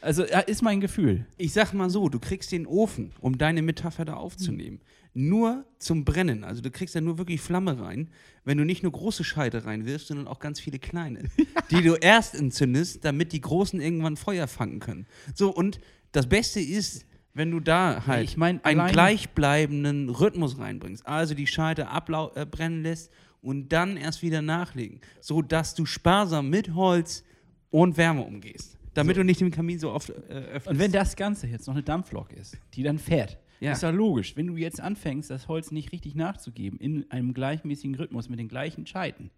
Also 0.00 0.24
ist 0.24 0.62
mein 0.62 0.80
Gefühl. 0.80 1.26
Ich 1.36 1.52
sag 1.52 1.72
mal 1.72 1.90
so, 1.90 2.08
du 2.08 2.18
kriegst 2.18 2.52
den 2.52 2.66
Ofen, 2.66 3.12
um 3.20 3.38
deine 3.38 3.62
Metapher 3.62 4.04
da 4.04 4.14
aufzunehmen, 4.14 4.80
nur 5.14 5.64
zum 5.78 6.04
Brennen. 6.04 6.44
Also 6.44 6.62
du 6.62 6.70
kriegst 6.70 6.94
da 6.94 7.00
nur 7.00 7.18
wirklich 7.18 7.40
Flamme 7.40 7.80
rein, 7.80 8.10
wenn 8.44 8.58
du 8.58 8.64
nicht 8.64 8.82
nur 8.82 8.92
große 8.92 9.24
Scheide 9.24 9.64
reinwirfst, 9.64 10.08
sondern 10.08 10.28
auch 10.28 10.38
ganz 10.38 10.60
viele 10.60 10.78
kleine, 10.78 11.24
die 11.70 11.82
du 11.82 11.94
erst 11.94 12.34
entzündest, 12.34 13.04
damit 13.04 13.32
die 13.32 13.40
großen 13.40 13.80
irgendwann 13.80 14.16
Feuer 14.16 14.46
fangen 14.46 14.80
können. 14.80 15.06
So, 15.34 15.50
und 15.50 15.80
das 16.12 16.28
Beste 16.28 16.60
ist, 16.60 17.04
wenn 17.34 17.50
du 17.50 17.60
da 17.60 18.06
halt 18.06 18.24
ich 18.24 18.36
mein, 18.36 18.64
einen 18.64 18.86
gleichbleibenden 18.88 20.08
Rhythmus 20.08 20.58
reinbringst, 20.58 21.06
also 21.06 21.34
die 21.34 21.46
Scheide 21.46 21.88
abbrennen 21.88 22.80
äh, 22.84 22.90
lässt 22.90 23.10
und 23.40 23.68
dann 23.68 23.96
erst 23.96 24.22
wieder 24.22 24.42
nachlegen, 24.42 25.00
sodass 25.20 25.74
du 25.74 25.86
sparsam 25.86 26.50
mit 26.50 26.74
Holz 26.74 27.24
und 27.70 27.96
Wärme 27.96 28.22
umgehst. 28.22 28.77
Damit 28.98 29.16
so. 29.16 29.22
du 29.22 29.26
nicht 29.26 29.40
den 29.40 29.50
Kamin 29.50 29.78
so 29.78 29.92
oft 29.92 30.10
äh, 30.10 30.12
öffnest. 30.32 30.66
Und 30.68 30.78
wenn 30.78 30.92
das 30.92 31.16
Ganze 31.16 31.46
jetzt 31.46 31.66
noch 31.66 31.74
eine 31.74 31.82
Dampflok 31.82 32.32
ist, 32.32 32.56
die 32.74 32.82
dann 32.82 32.98
fährt, 32.98 33.38
ja. 33.60 33.72
ist 33.72 33.82
ja 33.82 33.90
logisch. 33.90 34.36
Wenn 34.36 34.46
du 34.46 34.56
jetzt 34.56 34.80
anfängst, 34.80 35.30
das 35.30 35.48
Holz 35.48 35.70
nicht 35.70 35.92
richtig 35.92 36.14
nachzugeben, 36.14 36.78
in 36.78 37.10
einem 37.10 37.34
gleichmäßigen 37.34 37.94
Rhythmus 37.94 38.28
mit 38.28 38.38
den 38.38 38.48
gleichen 38.48 38.86
Scheiten, 38.86 39.30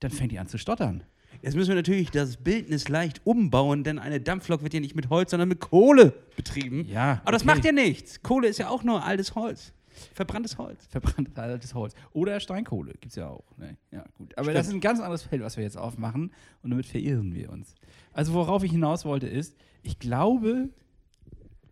dann 0.00 0.10
fängt 0.10 0.32
die 0.32 0.38
an 0.38 0.48
zu 0.48 0.58
stottern. 0.58 1.04
Jetzt 1.42 1.54
müssen 1.54 1.68
wir 1.68 1.76
natürlich 1.76 2.10
das 2.10 2.36
Bildnis 2.36 2.88
leicht 2.88 3.20
umbauen, 3.24 3.84
denn 3.84 3.98
eine 3.98 4.20
Dampflok 4.20 4.62
wird 4.62 4.74
ja 4.74 4.80
nicht 4.80 4.96
mit 4.96 5.08
Holz, 5.08 5.30
sondern 5.30 5.48
mit 5.48 5.60
Kohle 5.60 6.12
betrieben. 6.36 6.86
Ja, 6.88 7.20
Aber 7.22 7.32
das 7.32 7.42
okay. 7.42 7.54
macht 7.54 7.64
ja 7.64 7.72
nichts. 7.72 8.22
Kohle 8.22 8.48
ist 8.48 8.58
ja 8.58 8.68
auch 8.68 8.82
nur 8.82 9.04
altes 9.04 9.34
Holz. 9.34 9.72
Verbranntes 10.14 10.58
Holz. 10.58 10.86
Verbranntes 10.86 11.74
Holz. 11.74 11.94
Oder 12.12 12.40
Steinkohle, 12.40 12.92
gibt 12.92 13.06
es 13.06 13.16
ja 13.16 13.28
auch. 13.28 13.44
Ne? 13.56 13.76
Ja, 13.90 14.04
gut. 14.16 14.32
Aber 14.36 14.44
Stimmt. 14.44 14.56
das 14.58 14.66
ist 14.68 14.74
ein 14.74 14.80
ganz 14.80 15.00
anderes 15.00 15.22
Feld, 15.22 15.42
was 15.42 15.56
wir 15.56 15.64
jetzt 15.64 15.76
aufmachen. 15.76 16.32
Und 16.62 16.70
damit 16.70 16.86
verirren 16.86 17.34
wir 17.34 17.50
uns. 17.50 17.74
Also, 18.12 18.32
worauf 18.34 18.62
ich 18.64 18.70
hinaus 18.72 19.04
wollte, 19.04 19.26
ist, 19.26 19.56
ich 19.82 19.98
glaube, 19.98 20.68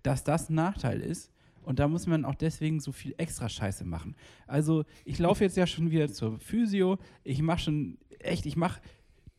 dass 0.03 0.25
das 0.25 0.49
ein 0.51 0.55
Nachteil 0.55 1.01
ist. 1.01 1.31
Und 1.63 1.79
da 1.81 1.89
muss 1.89 2.07
man 2.07 2.25
auch 2.25 2.35
deswegen 2.35 2.81
so 2.81 2.93
viel 2.93 3.15
extra 3.19 3.49
Scheiße 3.49 3.85
machen. 3.85 4.17
Also, 4.47 4.85
ich 5.05 5.19
laufe 5.19 5.45
jetzt 5.45 5.57
ja 5.57 5.67
schon 5.67 5.91
wieder 5.91 6.09
zur 6.09 6.39
Physio. 6.39 6.99
Ich 7.25 7.43
mache 7.43 7.59
schon, 7.59 7.99
echt, 8.21 8.47
ich 8.47 8.57
mache 8.57 8.81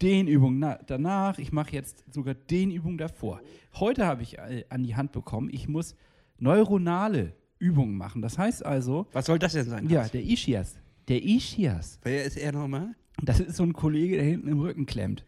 Dehnübungen 0.01 0.59
na- 0.59 0.79
danach. 0.85 1.39
Ich 1.39 1.51
mache 1.51 1.71
jetzt 1.73 2.03
sogar 2.13 2.35
Dehnübungen 2.35 2.97
davor. 2.97 3.41
Heute 3.75 4.05
habe 4.05 4.21
ich 4.21 4.37
äh, 4.37 4.63
an 4.69 4.83
die 4.83 4.95
Hand 4.95 5.11
bekommen, 5.11 5.49
ich 5.51 5.67
muss 5.67 5.95
neuronale 6.37 7.33
Übungen 7.59 7.95
machen. 7.97 8.21
Das 8.21 8.37
heißt 8.37 8.65
also, 8.65 9.07
Was 9.13 9.25
soll 9.27 9.39
das 9.39 9.53
denn 9.53 9.69
sein? 9.69 9.87
ja, 9.89 10.07
der 10.07 10.23
Ischias. 10.23 10.75
Der 11.07 11.23
Ischias. 11.23 11.99
Wer 12.03 12.23
ist 12.25 12.37
er 12.37 12.51
nochmal? 12.51 12.95
Das 13.21 13.39
ist 13.39 13.57
so 13.57 13.63
ein 13.63 13.73
Kollege, 13.73 14.15
der 14.15 14.25
hinten 14.25 14.47
im 14.47 14.59
Rücken 14.59 14.85
klemmt. 14.85 15.25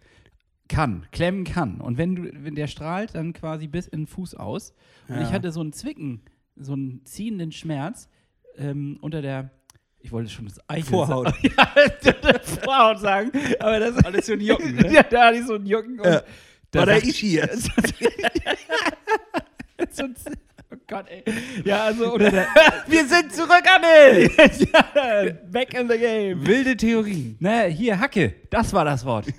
Kann, 0.69 1.05
klemmen 1.11 1.43
kann. 1.43 1.81
Und 1.81 1.97
wenn 1.97 2.15
du, 2.15 2.31
wenn 2.45 2.55
der 2.55 2.67
strahlt, 2.67 3.15
dann 3.15 3.33
quasi 3.33 3.67
bis 3.67 3.87
in 3.87 4.01
den 4.01 4.07
Fuß 4.07 4.35
aus. 4.35 4.73
Und 5.09 5.15
Ja. 5.15 5.21
ich 5.23 5.31
hatte 5.33 5.51
so 5.51 5.59
einen 5.59 5.73
Zwicken, 5.73 6.21
so 6.55 6.73
einen 6.73 7.03
ziehenden 7.05 7.51
Schmerz 7.51 8.07
ähm, 8.57 8.97
unter 9.01 9.21
der, 9.21 9.49
ich 9.99 10.11
wollte 10.13 10.29
schon 10.29 10.45
das 10.45 10.59
Eichel 10.69 10.89
Vorhaut. 10.91 11.27
sagen. 11.27 11.37
ja, 12.23 12.39
Vorhaut 12.63 12.99
sagen. 12.99 13.31
Aber 13.59 13.79
das 13.79 13.97
ist 13.97 14.05
Alles 14.05 14.25
so 14.27 14.33
ein 14.33 14.41
Jucken, 14.41 14.75
ne? 14.75 14.89
ja, 14.93 15.03
da 15.03 15.25
hatte 15.27 15.37
ich 15.39 15.45
so 15.45 15.55
einen 15.55 15.65
Jucken. 15.65 15.99
Und 15.99 16.05
Ja. 16.05 16.21
War 16.73 16.85
der 16.85 17.03
Ischias. 17.03 17.63
so 19.91 20.03
ein 20.03 20.15
Oh 20.73 20.77
Gott, 20.87 21.05
ey. 21.09 21.23
Ja, 21.65 21.83
also, 21.85 22.13
oder 22.13 22.31
der, 22.31 22.47
Wir 22.87 23.05
sind 23.05 23.33
zurück, 23.33 23.63
Anne! 23.75 24.21
ja, 24.33 25.33
back 25.51 25.73
in 25.73 25.89
the 25.89 25.97
game. 25.97 26.45
Wilde 26.47 26.77
Theorien. 26.77 27.35
Na, 27.39 27.63
hier, 27.63 27.99
Hacke. 27.99 28.33
Das 28.49 28.71
war 28.73 28.85
das 28.85 29.05
Wort. 29.05 29.27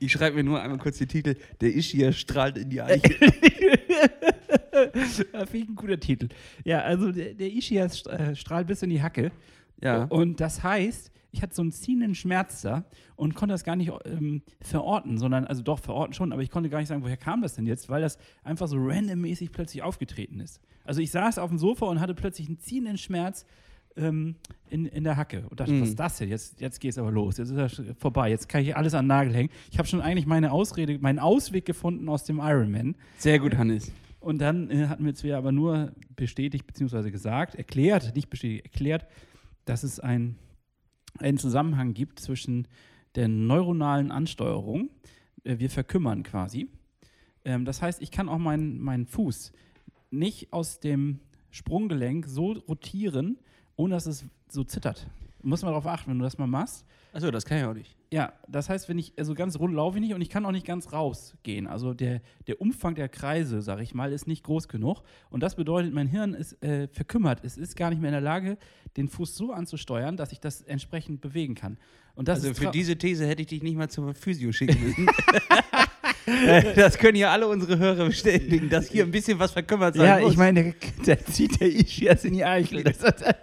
Ich 0.00 0.12
schreibe 0.12 0.36
mir 0.36 0.44
nur 0.44 0.60
einmal 0.60 0.76
kurz 0.78 0.98
den 0.98 1.08
Titel. 1.08 1.34
Der 1.62 1.74
Ischias 1.74 2.16
strahlt 2.18 2.58
in 2.58 2.68
die 2.68 2.82
Eiche. 2.82 3.00
Das 4.92 5.16
finde 5.48 5.56
ich 5.58 5.68
ein 5.68 5.74
guter 5.76 5.98
Titel. 5.98 6.28
Ja, 6.64 6.80
also 6.80 7.10
der, 7.12 7.32
der 7.32 7.50
Ischias 7.50 8.04
st- 8.04 8.10
äh, 8.10 8.36
strahlt 8.36 8.66
bis 8.66 8.82
in 8.82 8.90
die 8.90 9.00
Hacke. 9.00 9.30
Ja. 9.80 10.04
Und 10.04 10.40
das 10.40 10.62
heißt, 10.62 11.10
ich 11.34 11.42
hatte 11.42 11.54
so 11.54 11.62
einen 11.62 11.72
ziehenden 11.72 12.14
Schmerz 12.14 12.62
da 12.62 12.84
und 13.16 13.34
konnte 13.34 13.52
das 13.52 13.64
gar 13.64 13.76
nicht 13.76 13.92
ähm, 14.06 14.42
verorten, 14.60 15.18
sondern, 15.18 15.44
also 15.44 15.62
doch 15.62 15.78
verorten 15.78 16.14
schon, 16.14 16.32
aber 16.32 16.42
ich 16.42 16.50
konnte 16.50 16.70
gar 16.70 16.78
nicht 16.78 16.88
sagen, 16.88 17.02
woher 17.02 17.16
kam 17.16 17.42
das 17.42 17.54
denn 17.54 17.66
jetzt, 17.66 17.88
weil 17.88 18.00
das 18.02 18.18
einfach 18.42 18.68
so 18.68 18.76
randommäßig 18.78 19.52
plötzlich 19.52 19.82
aufgetreten 19.82 20.40
ist. 20.40 20.60
Also 20.84 21.00
ich 21.00 21.10
saß 21.10 21.38
auf 21.38 21.50
dem 21.50 21.58
Sofa 21.58 21.86
und 21.86 22.00
hatte 22.00 22.14
plötzlich 22.14 22.48
einen 22.48 22.58
ziehenden 22.58 22.96
Schmerz 22.98 23.44
ähm, 23.96 24.36
in, 24.70 24.86
in 24.86 25.04
der 25.04 25.16
Hacke 25.16 25.44
und 25.48 25.60
dachte, 25.60 25.72
Mhm. 25.72 25.80
was 25.82 25.90
ist 25.90 25.98
das 26.00 26.18
denn? 26.18 26.28
Jetzt, 26.28 26.60
jetzt 26.60 26.80
geht 26.80 26.90
es 26.90 26.98
aber 26.98 27.12
los, 27.12 27.36
jetzt 27.36 27.50
ist 27.50 27.56
das 27.56 27.82
vorbei, 27.98 28.30
jetzt 28.30 28.48
kann 28.48 28.62
ich 28.62 28.76
alles 28.76 28.94
an 28.94 29.04
den 29.04 29.08
Nagel 29.08 29.34
hängen. 29.34 29.50
Ich 29.70 29.78
habe 29.78 29.86
schon 29.88 30.00
eigentlich 30.00 30.26
meine 30.26 30.50
Ausrede, 30.52 30.98
meinen 30.98 31.18
Ausweg 31.18 31.64
gefunden 31.64 32.08
aus 32.08 32.24
dem 32.24 32.38
Ironman. 32.38 32.96
Sehr 33.18 33.38
gut, 33.38 33.56
Hannes. 33.56 33.92
Und 34.20 34.38
dann 34.40 34.70
äh, 34.70 34.86
hatten 34.86 35.04
wir 35.04 35.14
zwar 35.14 35.36
aber 35.36 35.52
nur 35.52 35.92
bestätigt 36.16 36.66
bzw. 36.66 37.10
gesagt, 37.10 37.54
erklärt, 37.56 38.14
nicht 38.16 38.30
bestätigt, 38.30 38.64
erklärt, 38.64 39.06
dass 39.64 39.82
es 39.84 40.00
ein, 40.00 40.36
einen 41.18 41.38
Zusammenhang 41.38 41.94
gibt 41.94 42.18
zwischen 42.20 42.68
der 43.14 43.28
neuronalen 43.28 44.10
Ansteuerung. 44.10 44.90
Äh, 45.44 45.58
wir 45.58 45.70
verkümmern 45.70 46.22
quasi. 46.22 46.68
Ähm, 47.44 47.64
das 47.64 47.82
heißt, 47.82 48.02
ich 48.02 48.10
kann 48.10 48.28
auch 48.28 48.38
meinen 48.38 48.80
meinen 48.80 49.06
Fuß 49.06 49.52
nicht 50.10 50.52
aus 50.52 50.80
dem 50.80 51.20
Sprunggelenk 51.50 52.26
so 52.26 52.52
rotieren, 52.52 53.38
ohne 53.76 53.94
dass 53.94 54.06
es 54.06 54.24
so 54.48 54.64
zittert. 54.64 55.08
Muss 55.44 55.62
man 55.62 55.70
darauf 55.72 55.86
achten, 55.86 56.10
wenn 56.10 56.18
du 56.18 56.24
das 56.24 56.38
mal 56.38 56.46
machst. 56.46 56.84
Achso, 57.12 57.30
das 57.30 57.44
kann 57.44 57.58
ich 57.58 57.64
auch 57.64 57.74
nicht. 57.74 57.96
Ja, 58.10 58.32
das 58.48 58.68
heißt, 58.68 58.88
wenn 58.88 58.98
ich, 58.98 59.12
also 59.16 59.34
ganz 59.34 59.58
rund 59.58 59.74
laufe 59.74 59.98
ich 59.98 60.02
nicht 60.02 60.14
und 60.14 60.20
ich 60.20 60.30
kann 60.30 60.44
auch 60.46 60.50
nicht 60.52 60.66
ganz 60.66 60.92
rausgehen. 60.92 61.66
Also 61.66 61.94
der, 61.94 62.20
der 62.46 62.60
Umfang 62.60 62.94
der 62.94 63.08
Kreise, 63.08 63.62
sag 63.62 63.80
ich 63.80 63.94
mal, 63.94 64.12
ist 64.12 64.26
nicht 64.26 64.42
groß 64.44 64.68
genug. 64.68 65.02
Und 65.30 65.42
das 65.42 65.54
bedeutet, 65.54 65.92
mein 65.94 66.06
Hirn 66.08 66.34
ist 66.34 66.60
äh, 66.62 66.88
verkümmert. 66.88 67.40
Es 67.44 67.56
ist 67.56 67.76
gar 67.76 67.90
nicht 67.90 68.00
mehr 68.00 68.08
in 68.08 68.14
der 68.14 68.20
Lage, 68.20 68.56
den 68.96 69.08
Fuß 69.08 69.36
so 69.36 69.52
anzusteuern, 69.52 70.16
dass 70.16 70.32
ich 70.32 70.40
das 70.40 70.62
entsprechend 70.62 71.20
bewegen 71.20 71.54
kann. 71.54 71.78
Und 72.14 72.28
das 72.28 72.42
Also 72.44 72.54
für 72.54 72.70
diese 72.70 72.96
These 72.96 73.26
hätte 73.26 73.42
ich 73.42 73.48
dich 73.48 73.62
nicht 73.62 73.76
mal 73.76 73.88
zur 73.90 74.14
Physio 74.14 74.50
schicken 74.52 74.80
müssen. 74.82 75.06
Das 76.74 76.96
können 76.96 77.18
ja 77.18 77.30
alle 77.30 77.46
unsere 77.46 77.78
Hörer 77.78 78.06
bestätigen, 78.06 78.70
dass 78.70 78.88
hier 78.88 79.04
ein 79.04 79.10
bisschen 79.10 79.38
was 79.38 79.50
verkümmert 79.52 79.94
sein 79.94 80.06
Ja, 80.06 80.20
muss. 80.20 80.32
ich 80.32 80.38
meine, 80.38 80.62
der, 80.64 80.74
der 81.06 81.26
zieht 81.26 81.60
der 81.60 81.68
Ischias 81.70 82.24
in 82.24 82.32
die 82.32 82.44
Eichel. 82.44 82.82
Das, 82.94 83.02
Äh, 83.20 83.34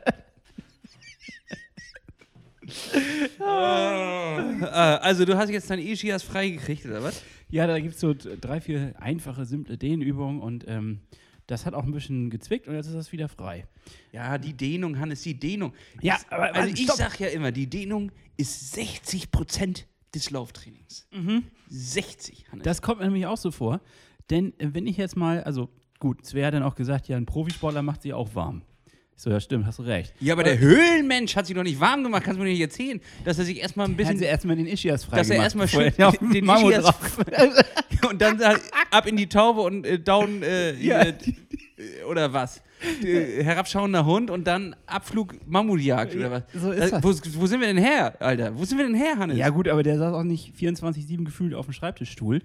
also 3.42 5.26
du 5.26 5.38
hast 5.38 5.50
jetzt 5.50 5.70
dein 5.70 5.80
Ischias 5.80 6.24
freigekriegt, 6.24 6.86
oder 6.86 7.04
was? 7.04 7.24
ja, 7.50 7.68
da 7.68 7.80
gibt 7.80 7.96
es 7.96 8.00
so 8.02 8.14
drei, 8.14 8.62
vier 8.62 8.94
einfache, 9.00 9.46
simple 9.46 9.78
Dehnübungen 9.78 10.42
und 10.42 10.66
ähm, 10.68 11.02
das 11.48 11.66
hat 11.66 11.74
auch 11.74 11.84
ein 11.84 11.92
bisschen 11.92 12.30
gezwickt 12.30 12.68
und 12.68 12.76
jetzt 12.76 12.88
ist 12.88 12.96
das 12.96 13.12
wieder 13.12 13.28
frei. 13.28 13.66
Ja, 14.14 14.38
die 14.38 14.54
Dehnung, 14.54 14.98
Hannes, 15.00 15.22
die 15.24 15.38
Dehnung. 15.38 15.74
Ja, 16.02 16.16
Ist- 16.16 16.32
aber- 16.32 16.56
also 16.56 16.74
ich 16.74 16.84
stopp. 16.84 16.96
sag 16.98 17.20
ja 17.20 17.28
immer, 17.28 17.52
die 17.52 17.68
Dehnung 17.70 18.12
ist 18.38 18.72
60 18.72 19.32
Prozent 19.32 19.86
des 20.16 20.30
Lauftrainings. 20.30 21.08
60, 21.68 22.46
Hannes. 22.52 22.64
Das 22.64 22.82
kommt 22.82 23.00
mir 23.00 23.06
nämlich 23.06 23.26
auch 23.26 23.38
so 23.38 23.52
vor. 23.52 23.82
Denn 24.30 24.54
äh, 24.60 24.70
wenn 24.74 24.88
ich 24.88 24.98
jetzt 24.98 25.18
mal, 25.18 25.44
also 25.44 25.70
gut, 26.00 26.26
Svea 26.26 26.48
hat 26.48 26.54
dann 26.54 26.64
auch 26.64 26.76
gesagt, 26.76 27.08
ja, 27.10 27.18
ein 27.18 27.26
Profisportler 27.26 27.82
macht 27.82 28.02
sie 28.04 28.14
auch 28.14 28.34
warm. 28.36 28.62
Ich 29.22 29.24
so, 29.26 29.30
ja, 29.30 29.40
stimmt, 29.40 29.68
hast 29.68 29.78
du 29.78 29.84
recht. 29.84 30.16
ja, 30.20 30.34
aber 30.34 30.44
der 30.44 30.58
Höhlenmensch 30.58 31.36
hat 31.36 31.46
sich 31.46 31.56
doch 31.56 31.62
nicht 31.62 31.80
warm 31.80 32.02
gemacht, 32.02 32.24
kannst 32.24 32.40
du 32.40 32.44
mir 32.44 32.50
nicht 32.50 32.60
erzählen, 32.60 33.00
dass 33.24 33.38
er 33.38 33.46
sich 33.46 33.62
erstmal 33.62 33.86
ein 33.88 33.96
Bisschen 33.96 34.16
bisschen 34.16 34.28
erstmal 34.32 34.56
den 34.56 34.66
Ischias 34.66 35.04
frei 35.04 35.18
dass 35.18 35.30
er 35.30 35.36
erstmal 35.44 35.68
schön 35.68 35.94
den 35.96 36.32
den 36.32 36.44
Mammut 36.44 36.72
Ischias 36.72 36.86
drauf. 36.86 37.20
und 38.10 38.20
dann 38.20 38.44
halt 38.44 38.62
ab 38.90 39.06
in 39.06 39.18
die 39.18 39.28
Taube 39.30 39.62
und 39.62 39.86
äh, 39.86 40.00
down 40.00 40.42
äh, 40.42 40.74
Ja. 40.82 41.02
äh, 41.04 41.14
oder 42.10 42.34
was? 42.34 42.64
Äh, 43.04 43.44
herabschauender 43.44 44.08
Hund 44.08 44.32
und 44.32 44.48
dann 44.48 44.76
Abflug 44.88 45.36
Mammutjagd 45.48 46.16
oder 46.16 46.32
was? 46.32 46.44
So 46.56 46.72
ist 46.72 46.92
Äh, 46.92 47.04
wo, 47.04 47.10
wo 47.10 47.46
sind 47.46 47.60
wir 47.60 47.68
denn 47.68 47.78
her, 47.78 48.20
Alter? 48.20 48.58
Wo 48.58 48.66
sind 48.66 48.80
wir 48.80 48.86
denn 48.88 48.96
her, 48.96 49.20
Hannes? 49.20 49.38
Ja, 49.38 49.50
gut, 49.50 49.68
aber 49.68 49.84
der 49.84 50.00
saß 50.00 50.16
auch 50.16 50.24
nicht 50.24 50.56
24-7 50.56 51.26
gefühlt 51.26 51.54
auf 51.54 51.66
dem 51.68 51.74
Schreibtischstuhl 51.74 52.42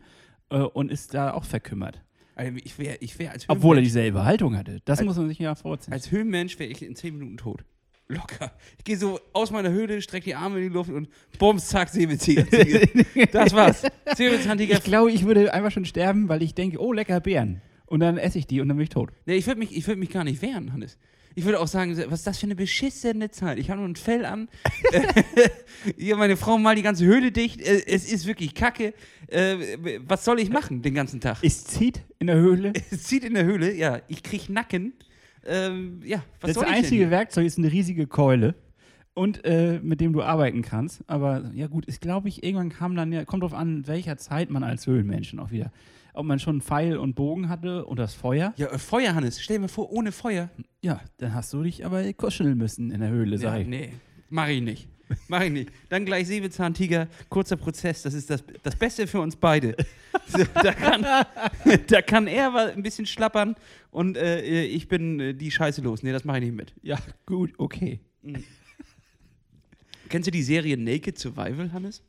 äh, 0.51 0.57
und 0.59 0.91
ist 0.93 1.15
da 1.15 1.33
auch 1.33 1.45
verkümmert. 1.45 2.03
Alter, 2.37 2.59
ich 2.63 2.79
wäre 2.79 2.97
ich 3.01 3.19
wär 3.19 3.33
als 3.33 3.49
Obwohl 3.49 3.79
er 3.79 3.83
dieselbe 3.83 4.25
Haltung 4.25 4.57
hatte. 4.57 4.81
Das 4.85 5.03
muss 5.03 5.17
man 5.17 5.29
sich 5.29 5.39
ja 5.39 5.55
vorziehen. 5.55 5.93
als 5.93 6.11
Höhlenmensch 6.11 6.59
wäre 6.59 6.71
ich 6.71 6.83
in 6.83 6.95
10 6.95 7.15
Minuten 7.17 7.39
tot. 7.39 7.65
Locker. 8.09 8.53
Ich 8.79 8.85
gehe 8.85 8.97
so 8.97 9.19
aus 9.33 9.51
meiner 9.51 9.71
Höhle, 9.71 10.01
strecke 10.01 10.27
die 10.27 10.35
Arme 10.37 10.59
in 10.59 10.65
die 10.65 10.69
Luft 10.69 10.91
und 10.91 11.09
bums, 11.39 11.67
zack, 11.67 11.89
Säbelzahntiger. 11.89 12.87
das 13.33 13.53
war's. 13.53 13.83
Säbelzahntiger. 14.15 14.77
ich 14.77 14.85
glaube, 14.85 15.11
ich 15.11 15.25
würde 15.25 15.53
einfach 15.53 15.73
schon 15.73 15.87
sterben, 15.87 16.29
weil 16.29 16.43
ich 16.43 16.55
denke, 16.55 16.79
oh, 16.81 16.93
lecker 16.93 17.21
Beeren. 17.21 17.63
Und 17.87 18.01
dann 18.01 18.19
esse 18.19 18.39
ich 18.39 18.47
die 18.47 18.61
und 18.61 18.69
dann 18.69 18.77
bin 18.77 18.85
ich 18.85 18.91
tot. 18.91 19.11
Nee, 19.27 19.37
ich 19.37 19.47
würde 19.47 19.59
mich, 19.61 19.77
ich 19.77 19.87
würd 19.87 19.99
mich 19.99 20.11
gar 20.11 20.25
nicht 20.25 20.43
wehren, 20.43 20.73
Hannes. 20.73 20.99
Ich 21.39 21.45
würde 21.45 21.61
auch 21.61 21.67
sagen, 21.69 21.95
was 22.09 22.21
ist 22.21 22.27
das 22.27 22.39
für 22.39 22.47
eine 22.47 22.57
beschissene 22.57 23.31
Zeit? 23.31 23.59
Ich 23.59 23.69
habe 23.71 23.81
nur 23.81 23.89
ein 23.89 23.97
Fell 23.97 24.25
an. 24.25 24.49
Hier, 25.99 26.17
meine 26.17 26.37
Frau 26.37 26.57
mal 26.57 26.75
die 26.75 26.83
ganze 26.83 27.05
Höhle 27.05 27.31
dicht. 27.31 27.61
Äh, 27.61 27.83
Es 27.87 28.11
ist 28.11 28.27
wirklich 28.27 28.55
kacke. 28.55 28.95
Äh, 29.29 29.57
Was 30.07 30.25
soll 30.25 30.41
ich 30.41 30.49
machen 30.51 30.81
den 30.83 30.95
ganzen 30.95 31.21
Tag? 31.21 31.39
Es 31.43 31.65
zieht 31.65 32.01
in 32.19 32.29
der 32.29 32.37
Höhle. 32.37 32.73
Es 32.91 33.05
zieht 33.05 33.23
in 33.23 33.35
der 33.35 33.45
Höhle, 33.45 33.75
ja. 33.75 34.01
Ich 34.09 34.23
krieg 34.23 34.49
Nacken. 34.49 34.95
Ähm, 35.47 36.01
ja, 36.05 36.25
was 36.41 36.49
das 36.49 36.55
soll 36.55 36.65
ich 36.65 36.71
einzige 36.71 37.03
denn? 37.03 37.11
Werkzeug 37.11 37.47
ist 37.47 37.59
eine 37.59 37.71
riesige 37.71 38.07
Keule. 38.07 38.55
Und 39.13 39.45
äh, 39.45 39.79
mit 39.83 40.01
dem 40.01 40.13
du 40.13 40.23
arbeiten 40.23 40.63
kannst. 40.63 41.03
Aber 41.07 41.51
ja 41.55 41.67
gut, 41.69 41.87
ist 41.87 42.01
glaube 42.01 42.29
ich, 42.29 42.43
irgendwann 42.45 42.71
kam 42.71 42.97
dann 42.97 43.13
ja, 43.13 43.25
kommt 43.25 43.43
drauf 43.43 43.55
an, 43.55 43.87
welcher 43.87 44.17
Zeit 44.17 44.51
man 44.51 44.63
als 44.63 44.87
Höhlenmenschen 44.87 45.39
auch 45.39 45.51
wieder. 45.51 45.71
Ob 46.17 46.25
man 46.27 46.39
schon 46.39 46.61
Pfeil 46.63 46.97
und 46.97 47.15
Bogen 47.15 47.49
hatte 47.49 47.85
und 47.85 47.99
das 47.99 48.15
Feuer. 48.15 48.55
Ja, 48.57 48.69
äh, 48.69 48.79
Feuer, 48.79 49.15
Hannes. 49.15 49.41
Stell 49.41 49.57
dir 49.57 49.61
mal 49.63 49.69
vor, 49.69 49.93
ohne 49.93 50.13
Feuer. 50.13 50.51
Ja, 50.81 51.01
dann 51.19 51.35
hast 51.35 51.53
du 51.53 51.63
dich 51.63 51.85
aber 51.85 52.11
kuscheln 52.15 52.57
müssen 52.57 52.91
in 52.91 53.01
der 53.01 53.11
Höhle, 53.11 53.37
sag 53.39 53.55
Ja, 53.55 53.61
ich. 53.61 53.67
nee, 53.67 53.91
mach 54.31 54.49
ich 54.49 54.63
nicht. 54.63 54.89
Mach 55.29 55.41
ich 55.43 55.53
nicht. 55.53 55.71
Dann 55.89 56.05
gleich 56.05 56.27
Säbelzahntiger, 56.27 57.07
kurzer 57.29 57.57
Prozess. 57.57 58.03
Das 58.03 58.13
ist 58.13 58.29
das, 58.29 58.43
das 58.65 58.75
Beste 58.75 59.07
für 59.07 59.21
uns 59.21 59.37
beide. 59.37 59.77
So, 60.29 60.43
da, 60.61 60.73
kann, 60.73 61.03
da 61.89 62.03
kann 62.03 62.27
er 62.27 62.73
ein 62.75 62.83
bisschen 62.83 63.07
schlappern 63.07 63.55
und 63.93 64.17
äh, 64.17 64.65
ich 64.65 64.89
bin 64.89 65.21
äh, 65.21 65.35
die 65.35 65.53
Scheiße 65.53 65.81
los. 65.83 66.03
Nee, 66.03 66.11
das 66.11 66.25
mache 66.25 66.39
ich 66.39 66.45
nicht 66.47 66.57
mit. 66.57 66.75
Ja, 66.83 66.99
gut, 67.27 67.53
okay. 67.59 68.01
Kennst 70.09 70.27
du 70.27 70.31
die 70.33 70.43
Serie 70.43 70.77
Naked 70.77 71.17
Survival, 71.19 71.73
Hannes? 71.73 72.03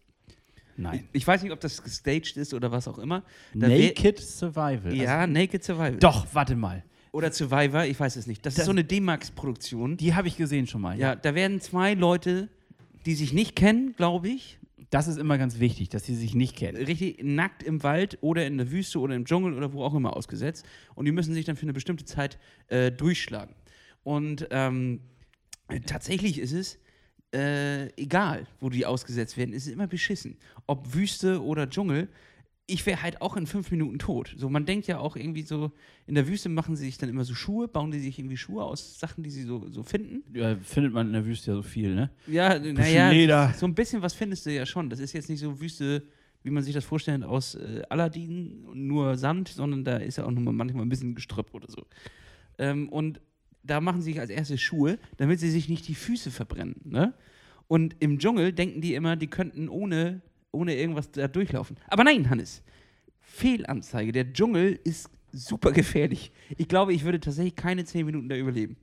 Nein. 0.78 1.08
Ich 1.12 1.26
weiß 1.28 1.42
nicht, 1.44 1.52
ob 1.52 1.60
das 1.60 1.82
gestaged 1.84 2.38
ist 2.38 2.54
oder 2.54 2.72
was 2.72 2.88
auch 2.88 3.00
immer. 3.00 3.24
Da 3.54 3.68
Naked 3.68 4.20
Survival. 4.20 4.94
Ja, 4.96 5.26
Naked 5.28 5.64
Survival. 5.64 5.88
Also, 5.88 6.00
doch, 6.00 6.28
warte 6.34 6.56
mal. 6.56 6.84
Oder 7.12 7.32
Survivor, 7.32 7.86
ich 7.86 8.00
weiß 8.00 8.16
es 8.16 8.28
nicht. 8.28 8.46
Das, 8.46 8.54
Das- 8.56 8.60
ist 8.62 8.66
so 8.66 8.72
eine 8.72 8.84
D-Max-Produktion. 8.84 9.98
Die 9.98 10.14
habe 10.14 10.28
ich 10.28 10.38
gesehen 10.38 10.68
schon 10.68 10.82
mal. 10.82 11.00
Ja, 11.00 11.16
da 11.16 11.34
werden 11.34 11.60
zwei 11.62 11.94
Leute, 11.96 12.48
die 13.06 13.16
sich 13.16 13.34
nicht 13.34 13.56
kennen, 13.56 13.94
glaube 13.98 14.30
ich, 14.30 14.60
Das 14.90 15.08
ist 15.10 15.18
immer 15.18 15.38
ganz 15.38 15.60
wichtig, 15.60 15.90
dass 15.90 16.06
sie 16.06 16.16
sich 16.16 16.34
nicht 16.36 16.56
kennen. 16.56 16.78
richtig 16.86 17.22
nackt 17.22 17.62
im 17.64 17.84
Wald 17.84 18.18
oder 18.22 18.46
in 18.46 18.58
der 18.58 18.72
Wüste 18.72 19.00
oder 19.00 19.16
im 19.16 19.26
Dschungel 19.26 19.54
oder 19.54 19.74
wo 19.74 19.84
auch 19.84 19.94
immer 19.96 20.16
ausgesetzt. 20.16 20.66
Und 20.96 21.04
die 21.06 21.12
müssen 21.12 21.34
sich 21.34 21.44
dann 21.44 21.56
für 21.58 21.64
eine 21.64 21.74
bestimmte 21.74 22.06
Zeit 22.06 22.38
äh, 22.68 22.90
durchschlagen. 22.92 23.54
Und 24.04 24.48
ähm, 24.52 25.02
tatsächlich 25.86 26.40
ist 26.40 26.54
es 26.54 26.80
äh, 27.34 27.88
egal, 28.02 28.48
wo 28.60 28.70
die 28.70 28.86
ausgesetzt 28.86 29.38
werden, 29.38 29.54
es 29.54 29.68
ist 29.68 29.74
immer 29.74 29.88
beschissen. 29.88 30.38
Ob 30.66 30.94
Wüste 30.94 31.44
oder 31.44 31.70
Dschungel, 31.70 32.08
ich 32.68 32.86
wäre 32.86 33.02
halt 33.02 33.22
auch 33.22 33.38
in 33.38 33.48
fünf 33.48 33.72
Minuten 33.72 33.98
tot. 33.98 34.36
So, 34.38 34.50
man 34.50 34.66
denkt 34.66 34.88
ja 34.88 35.00
auch 35.00 35.16
irgendwie 35.16 35.42
so, 35.42 35.72
in 36.06 36.16
der 36.16 36.28
Wüste 36.28 36.50
machen 36.50 36.76
sie 36.76 36.86
sich 36.86 36.98
dann 36.98 37.10
immer 37.10 37.24
so 37.24 37.34
Schuhe, 37.34 37.68
bauen 37.68 37.92
die 37.92 38.00
sich 38.00 38.20
irgendwie 38.20 38.36
Schuhe 38.36 38.64
aus 38.64 39.00
Sachen, 39.00 39.24
die 39.24 39.30
sie 39.30 39.44
so, 39.44 39.66
so 39.70 39.84
finden. 39.84 40.24
Ja, 40.34 40.58
findet 40.58 40.94
man 40.94 41.08
in 41.08 41.14
der 41.14 41.26
Wüste 41.26 41.52
ja 41.52 41.56
so 41.56 41.64
viel, 41.64 41.96
ne? 41.96 42.10
Ja, 42.28 42.60
naja, 42.60 43.54
so 43.54 43.66
ein 43.66 43.74
bisschen 43.74 44.02
was 44.02 44.14
findest 44.14 44.46
du 44.46 44.54
ja 44.54 44.66
schon. 44.66 44.90
Das 44.90 45.00
ist 45.00 45.14
jetzt 45.14 45.30
nicht 45.30 45.40
so 45.40 45.60
Wüste, 45.62 46.04
wie 46.44 46.50
man 46.50 46.62
sich 46.62 46.74
das 46.74 46.84
vorstellt, 46.84 47.24
aus 47.24 47.56
äh, 47.56 47.84
Aladdin, 47.90 48.66
nur 48.74 49.18
Sand, 49.18 49.48
sondern 49.48 49.86
da 49.86 49.98
ist 49.98 50.18
ja 50.18 50.26
auch 50.26 50.32
noch 50.32 50.42
mal 50.42 50.54
manchmal 50.54 50.86
ein 50.86 50.90
bisschen 50.90 51.16
Gestrüpp 51.16 51.54
oder 51.54 51.68
so. 51.70 51.86
Ähm, 52.58 52.90
und 52.90 53.22
da 53.68 53.82
machen 53.82 54.02
sie 54.02 54.12
sich 54.12 54.20
als 54.20 54.30
erstes 54.30 54.62
Schuhe, 54.62 54.98
damit 55.18 55.40
sie 55.40 55.50
sich 55.50 55.70
nicht 55.70 55.88
die 55.88 55.96
Füße 55.96 56.32
verbrennen. 56.32 56.76
Ne? 56.84 57.14
Und 57.68 57.96
im 58.00 58.20
Dschungel 58.20 58.54
denken 58.54 58.82
die 58.82 58.96
immer, 58.96 59.16
die 59.16 59.28
könnten 59.28 59.70
ohne, 59.70 60.22
ohne 60.52 60.76
irgendwas 60.76 61.12
da 61.12 61.28
durchlaufen. 61.28 61.78
Aber 61.88 62.04
nein, 62.04 62.30
Hannes, 62.30 62.64
Fehlanzeige. 63.20 64.12
Der 64.12 64.32
Dschungel 64.32 64.80
ist 64.84 65.10
super 65.32 65.72
gefährlich. 65.72 66.32
Ich 66.58 66.68
glaube, 66.68 66.94
ich 66.94 67.04
würde 67.04 67.20
tatsächlich 67.20 67.56
keine 67.56 67.86
zehn 67.86 68.06
Minuten 68.06 68.30
da 68.30 68.36
überleben. 68.36 68.78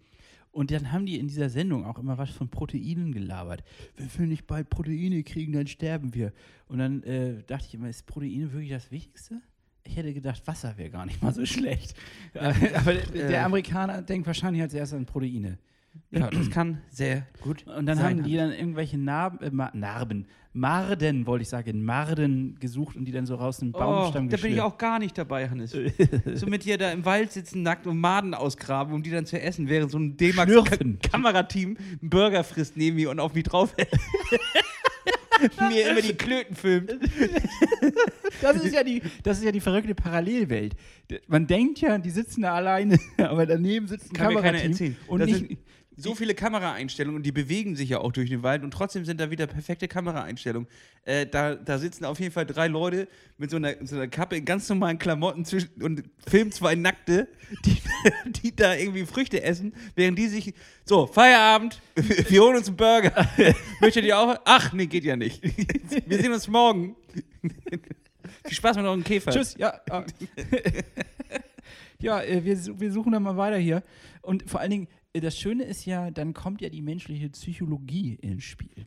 Und 0.53 0.71
dann 0.71 0.93
haben 0.93 1.05
die 1.05 1.19
in 1.19 1.27
dieser 1.27 1.49
Sendung 1.49 1.85
auch 1.85 1.99
immer 1.99 2.17
was 2.17 2.31
von 2.31 2.49
Proteinen 2.49 3.13
gelabert. 3.13 3.65
Wenn 3.97 4.09
wir 4.17 4.27
nicht 4.27 4.47
bald 4.47 4.71
Proteine 4.71 5.25
kriegen, 5.25 5.53
dann 5.53 5.67
sterben 5.67 6.15
wir. 6.15 6.33
Und 6.69 6.79
dann 6.79 7.03
äh, 7.03 7.43
dachte 7.43 7.67
ich 7.67 7.75
immer, 7.75 7.89
ist 7.89 8.07
Proteine 8.07 8.53
wirklich 8.53 8.71
das 8.71 8.93
Wichtigste? 8.93 9.41
Ich 9.87 9.97
hätte 9.97 10.13
gedacht, 10.15 10.47
Wasser 10.47 10.77
wäre 10.77 10.91
gar 10.91 11.07
nicht 11.07 11.23
mal 11.23 11.33
so 11.33 11.45
schlecht. 11.45 11.95
Aber 12.35 12.95
der, 12.95 13.45
Amerikaner 13.45 14.03
denkt 14.03 14.27
wahrscheinlich 14.27 14.63
als 14.63 14.75
erstes 14.75 14.97
an 14.97 15.07
Proteine. 15.07 15.59
Ja, 16.11 16.31
das 16.31 16.51
kann 16.51 16.81
sehr 16.91 17.27
gut. 17.41 17.65
Und 17.67 17.87
dann 17.87 18.03
haben 18.03 18.23
die 18.25 18.37
dann 18.37 18.53
irgendwelche 18.53 18.99
Narben, 18.99 19.41
äh, 19.41 19.77
Narben, 19.77 20.27
Marden, 20.53 21.27
wollte 21.27 21.43
ich 21.43 21.49
sagen, 21.49 21.85
Marden 21.85 22.57
gesucht 22.61 22.97
und 22.97 23.05
die 23.05 23.13
dann 23.13 23.27
so 23.27 23.35
raus 23.35 23.61
Oh, 23.63 23.71
Baumstamm 23.71 24.29
da 24.29 24.37
bin 24.37 24.53
ich 24.53 24.61
auch 24.61 24.79
gar 24.79 24.99
nicht 25.01 25.19
dabei, 25.19 25.49
Hannes. 25.49 25.73
so 26.35 26.47
mit 26.47 26.65
dir 26.65 26.79
da 26.79 26.93
im 26.93 27.05
Wald 27.05 27.33
sitzen, 27.33 27.63
nackt 27.63 27.87
und 27.87 27.99
Maden 27.99 28.35
ausgraben, 28.35 28.95
um 28.95 29.03
die 29.03 29.11
dann 29.11 29.27
zu 29.27 29.41
essen, 29.41 29.69
während 29.69 29.91
so 29.91 29.99
ein. 29.99 30.17
D-Max-Kamerateam 30.17 31.77
einen 31.77 32.11
Burger 32.11 32.45
frisst 32.45 32.77
neben 32.77 32.97
mir 32.97 33.11
und 33.11 33.19
auf 33.19 33.35
mich 33.35 33.45
drauf 33.45 33.75
mir 35.69 35.91
immer 35.91 36.01
die 36.03 36.15
Klöten 36.15 36.55
filmt. 36.57 36.93
Das 38.41 38.57
ist 38.63 38.75
ja 38.75 38.83
die, 38.83 39.01
das 39.23 39.39
ist 39.39 39.45
ja 39.45 39.53
die 39.53 39.61
verrückte 39.61 39.95
Parallelwelt. 39.95 40.75
Man 41.29 41.47
denkt 41.47 41.81
ja, 41.81 41.97
die 41.99 42.11
sitzen 42.11 42.43
da 42.43 42.55
alleine, 42.55 42.99
aber 43.17 43.47
daneben 43.47 43.87
sitzt 43.87 44.11
ein 44.11 44.15
Kann 44.15 44.35
mir 44.35 44.41
keiner 44.43 44.59
Kamerateam. 44.59 44.73
erzählen. 44.73 44.97
Und 45.07 45.21
Das 45.21 45.31
nicht, 45.31 45.59
so 45.97 46.15
viele 46.15 46.35
Kameraeinstellungen 46.35 47.17
und 47.17 47.23
die 47.25 47.33
bewegen 47.33 47.77
sich 47.77 47.91
ja 47.91 47.99
auch 47.99 48.13
durch 48.13 48.29
den 48.29 48.43
Wald 48.43 48.65
und 48.65 48.73
trotzdem 48.73 49.05
sind 49.05 49.21
da 49.21 49.31
wieder 49.31 49.47
perfekte 49.47 49.87
Kameraeinstellungen. 49.87 50.69
Äh, 51.05 51.27
da, 51.27 51.55
da 51.55 51.79
sitzen 51.79 52.05
auf 52.05 52.19
jeden 52.19 52.33
Fall 52.33 52.47
drei 52.47 52.67
Leute 52.67 53.09
mit 53.39 53.51
so 53.51 53.57
einer, 53.57 53.75
so 53.83 53.97
einer 53.97 54.09
Kappe 54.09 54.37
in 54.37 54.45
ganz 54.45 54.69
normalen 54.69 54.99
Klamotten 54.99 55.45
zwischen, 55.45 55.83
und 55.83 56.03
filmen 56.27 56.51
zwei 56.51 56.75
Nackte, 56.75 57.29
die, 57.65 57.77
die 58.43 58.57
da 58.57 58.75
irgendwie 58.75 59.07
Früchte 59.07 59.43
essen, 59.43 59.75
während 59.95 60.19
die 60.19 60.27
sich. 60.27 60.55
So, 60.85 61.07
Feierabend, 61.07 61.81
wir 61.95 62.43
holen 62.43 62.57
uns 62.57 62.69
einen 62.69 62.77
Burger. 62.77 63.29
Möchtet 63.81 64.05
ihr 64.05 64.19
auch? 64.19 64.37
Ach, 64.45 64.73
nee, 64.73 64.87
geht 64.87 65.05
ja 65.05 65.17
nicht. 65.17 65.43
Wir 66.07 66.19
sehen 66.19 66.33
uns 66.33 66.49
morgen. 66.49 66.97
Viel 68.45 68.57
Spaß 68.57 68.77
mit 68.77 68.85
euren 68.85 69.05
Käfer. 69.05 69.31
Tschüss, 69.31 69.55
ja. 69.57 69.81
ah. 69.91 70.05
ja, 72.01 72.23
äh, 72.23 72.45
wir, 72.45 72.81
wir 72.81 72.93
suchen 72.93 73.13
dann 73.13 73.23
mal 73.23 73.37
weiter 73.37 73.59
hier. 73.59 73.83
Und 74.23 74.49
vor 74.49 74.61
allen 74.61 74.71
Dingen, 74.71 74.89
das 75.21 75.39
Schöne 75.39 75.65
ist 75.65 75.85
ja, 75.87 76.11
dann 76.11 76.35
kommt 76.35 76.61
ja 76.61 76.69
die 76.69 76.83
menschliche 76.83 77.29
Psychologie 77.31 78.19
ins 78.21 78.45
Spiel. 78.45 78.87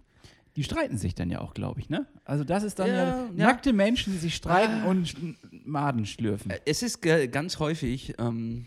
Die 0.55 0.63
streiten 0.63 0.97
sich 0.97 1.13
dann 1.15 1.29
ja 1.29 1.39
auch, 1.39 1.53
glaube 1.53 1.79
ich, 1.79 1.89
ne? 1.89 2.07
Also 2.25 2.43
das 2.43 2.63
ist 2.63 2.79
dann 2.79 2.87
ja, 2.87 2.95
Ja, 2.95 3.29
nackte 3.35 3.73
Menschen, 3.73 4.11
die 4.13 4.19
sich 4.19 4.35
streiten 4.35 4.81
Ah. 4.83 4.87
und 4.89 5.15
Maden 5.67 6.05
schlürfen. 6.05 6.51
Es 6.65 6.81
ist 6.83 7.01
ganz 7.01 7.59
häufig, 7.59 8.15
ähm, 8.17 8.65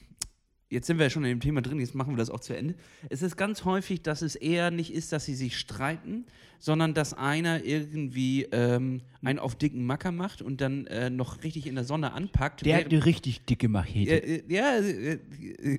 jetzt 0.71 0.87
sind 0.87 0.99
wir 0.99 1.07
ja 1.07 1.11
schon 1.11 1.25
in 1.25 1.31
dem 1.31 1.41
Thema 1.41 1.61
drin, 1.61 1.81
jetzt 1.81 1.95
machen 1.95 2.13
wir 2.13 2.17
das 2.17 2.31
auch 2.31 2.41
zu 2.41 2.57
Ende. 2.57 2.75
Es 3.09 3.23
ist 3.23 3.37
ganz 3.37 3.65
häufig, 3.65 4.03
dass 4.03 4.23
es 4.23 4.37
eher 4.37 4.71
nicht 4.71 4.95
ist, 4.95 5.13
dass 5.13 5.25
sie 5.25 5.35
sich 5.35 5.59
streiten, 5.59 6.25
sondern 6.61 6.95
dass 6.95 7.15
einer 7.15 7.65
irgendwie 7.65 8.45
ähm, 8.53 9.01
einen 9.23 9.39
auf 9.39 9.57
dicken 9.57 9.85
Macker 9.85 10.13
macht 10.13 10.43
und 10.43 10.61
dann 10.61 10.87
äh, 10.87 11.11
noch 11.11 11.43
richtig 11.43 11.67
in 11.67 11.75
der 11.75 11.85
Sonne 11.85 12.13
anpackt. 12.13 12.65
Der 12.65 12.79
hat 12.79 12.87
eine 12.87 13.05
richtig 13.05 13.45
dicke 13.47 13.69
Machete. 13.69 14.23
äh, 14.23 14.37
äh, 14.37 14.43
ja, 14.47 14.77
äh, 14.77 15.19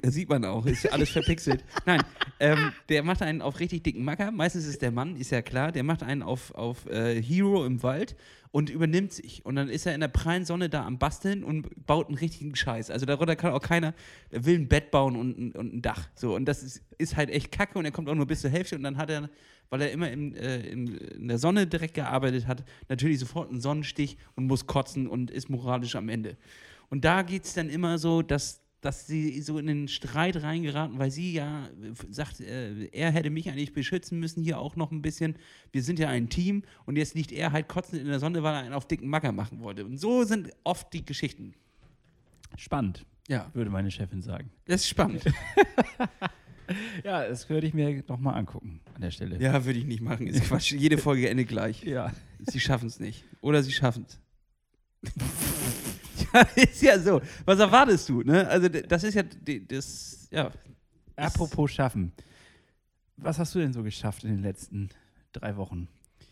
äh, 0.02 0.10
sieht 0.10 0.28
man 0.28 0.44
auch, 0.44 0.66
ist 0.66 0.92
alles 0.92 1.10
verpixelt. 1.10 1.64
Nein, 1.86 2.02
ähm, 2.40 2.74
der 2.90 3.04
macht 3.04 3.22
einen 3.22 3.42
auf 3.42 3.60
richtig 3.60 3.84
dicken 3.84 4.04
Macker. 4.04 4.32
Meistens 4.32 4.66
ist 4.66 4.82
der 4.82 4.92
Mann, 4.92 5.16
ist 5.16 5.32
ja 5.32 5.42
klar, 5.42 5.72
der 5.72 5.84
macht 5.84 6.04
einen 6.04 6.24
auf, 6.24 6.54
auf 6.56 6.86
äh, 6.88 7.22
Hero 7.22 7.66
im 7.66 7.82
Wald 7.84 8.16
und 8.52 8.70
übernimmt 8.70 9.14
sich. 9.14 9.46
Und 9.46 9.56
dann 9.56 9.70
ist 9.70 9.86
er 9.86 9.96
in 9.96 10.02
der 10.02 10.10
prallen 10.10 10.46
Sonne 10.46 10.70
da 10.70 10.86
am 10.86 11.00
Basteln 11.00 11.44
und 11.44 11.86
baut 11.86 12.08
einen 12.08 12.18
richtigen 12.18 12.56
Scheiß. 12.56 12.92
Also 12.92 13.06
darunter 13.06 13.36
kann 13.36 13.54
auch 13.54 13.62
keiner, 13.62 13.94
der 14.32 14.46
will 14.46 14.56
ein 14.60 14.68
Bett 14.68 14.92
bauen 14.92 15.16
und, 15.16 15.56
und 15.56 15.74
ein 15.74 15.82
Dach. 15.82 16.10
So, 16.16 16.36
und 16.36 16.46
das 16.46 16.62
ist, 16.62 16.84
ist 16.98 17.16
halt 17.16 17.30
echt 17.30 17.52
kacke 17.52 17.80
und 17.80 17.86
er 17.86 17.92
kommt 17.92 18.10
auch 18.10 18.16
nur 18.16 18.28
bis 18.28 18.42
zur 18.42 18.50
Hälfte 18.50 18.76
und 18.76 18.84
dann 18.84 18.98
hat 18.98 19.10
er, 19.10 19.30
weil 19.70 19.82
er 19.82 19.92
immer 19.92 20.12
in, 20.12 20.36
äh, 20.36 20.60
in, 20.68 20.98
in 20.98 21.28
der 21.30 21.38
Sonne 21.38 21.66
direkt 21.66 21.94
gearbeitet 21.94 22.46
hat, 22.46 22.66
natürlich 22.90 23.20
sofort 23.20 23.50
einen 23.50 23.62
Sonnenstich 23.62 24.18
und 24.36 24.48
muss 24.48 24.68
kotzen 24.68 25.08
und 25.08 25.32
ist 25.32 25.50
moralisch 25.50 25.96
am 25.96 26.10
Ende. 26.10 26.36
Und 26.90 27.06
da 27.06 27.22
geht 27.22 27.46
es 27.46 27.54
dann 27.54 27.70
immer 27.70 27.98
so, 27.98 28.22
dass, 28.22 28.62
dass 28.82 29.06
sie 29.08 29.42
so 29.42 29.58
in 29.60 29.68
den 29.68 29.88
Streit 29.88 30.42
reingeraten, 30.42 30.98
weil 31.00 31.12
sie 31.12 31.34
ja 31.34 31.68
äh, 31.68 31.94
sagt, 32.10 32.40
äh, 32.42 32.86
er 32.88 33.12
hätte 33.12 33.30
mich 33.30 33.48
eigentlich 33.50 33.74
beschützen 33.74 34.20
müssen, 34.20 34.44
hier 34.44 34.60
auch 34.60 34.76
noch 34.76 34.92
ein 34.92 35.02
bisschen. 35.02 35.36
Wir 35.72 35.84
sind 35.84 36.00
ja 36.00 36.10
ein 36.10 36.30
Team 36.30 36.64
und 36.86 36.98
jetzt 36.98 37.14
liegt 37.16 37.32
er 37.32 37.52
halt 37.52 37.68
kotzend 37.68 38.02
in 38.02 38.08
der 38.08 38.20
Sonne, 38.20 38.42
weil 38.44 38.54
er 38.56 38.60
einen 38.62 38.74
auf 38.74 38.88
dicken 38.88 39.08
Macker 39.08 39.32
machen 39.32 39.60
wollte. 39.62 39.86
Und 39.86 39.98
so 40.00 40.24
sind 40.24 40.50
oft 40.64 40.92
die 40.94 41.06
Geschichten. 41.06 41.54
Spannend, 42.58 43.06
Ja, 43.30 43.50
würde 43.54 43.70
meine 43.70 43.92
Chefin 43.92 44.22
sagen. 44.22 44.50
das 44.66 44.82
ist 44.82 44.90
spannend. 44.90 45.24
Ja, 47.04 47.28
das 47.28 47.50
würde 47.50 47.68
ich 47.68 47.74
mir 47.74 48.02
nochmal 48.08 48.36
angucken 48.38 48.80
an 48.96 49.02
der 49.02 49.12
Stelle. 49.12 49.38
ja, 49.42 49.66
würde 49.66 49.78
ich 49.80 49.84
nicht 49.86 50.00
machen. 50.02 50.26
Ist 50.28 50.44
Quatsch. 50.48 50.72
Jede 50.72 50.98
Folge 50.98 51.28
endet 51.30 51.50
gleich. 51.50 51.84
ja. 51.84 52.14
Sie 52.40 52.62
schaffen 52.62 52.88
es 52.88 52.98
nicht. 52.98 53.26
Oder 53.42 53.62
sie 53.62 53.74
schaffen 53.74 54.06
es. 54.08 54.20
ist 56.56 56.82
ja 56.82 57.00
so. 57.00 57.22
Was 57.46 57.60
erwartest 57.60 58.10
du? 58.10 58.22
Ne? 58.22 58.48
Also, 58.48 58.70
das 58.70 59.04
ist 59.04 59.14
ja 59.14 59.24
das, 59.68 60.28
ja, 60.32 60.52
Apropos 61.16 61.72
schaffen. 61.72 62.12
Was 63.18 63.38
hast 63.38 63.54
du 63.54 63.60
denn 63.60 63.74
so 63.74 63.84
geschafft 63.84 64.24
in 64.24 64.32
den 64.32 64.42
letzten 64.42 64.90
drei 65.34 65.56
Wochen? 65.58 65.88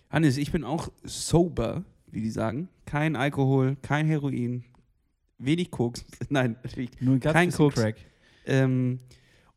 Hannes, 0.09 0.37
ich 0.37 0.51
bin 0.51 0.63
auch 0.63 0.91
sober, 1.03 1.83
wie 2.07 2.21
die 2.21 2.31
sagen. 2.31 2.69
Kein 2.85 3.15
Alkohol, 3.15 3.77
kein 3.81 4.07
Heroin, 4.07 4.63
wenig 5.37 5.69
Koks. 5.69 6.05
Nein, 6.29 6.55
natürlich. 6.63 6.89
Nur 6.99 7.19
Kein 7.19 7.51
Koks. 7.51 7.83
Ähm, 8.45 8.99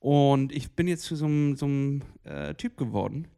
und 0.01 0.53
ich 0.53 0.73
bin 0.73 0.89
jetzt 0.89 1.05
zu 1.05 1.17
so 1.17 1.25
einem 1.25 1.57
so 1.57 1.65
einem, 1.67 2.03
äh, 2.25 2.55
Typ 2.55 2.77
geworden 2.77 3.29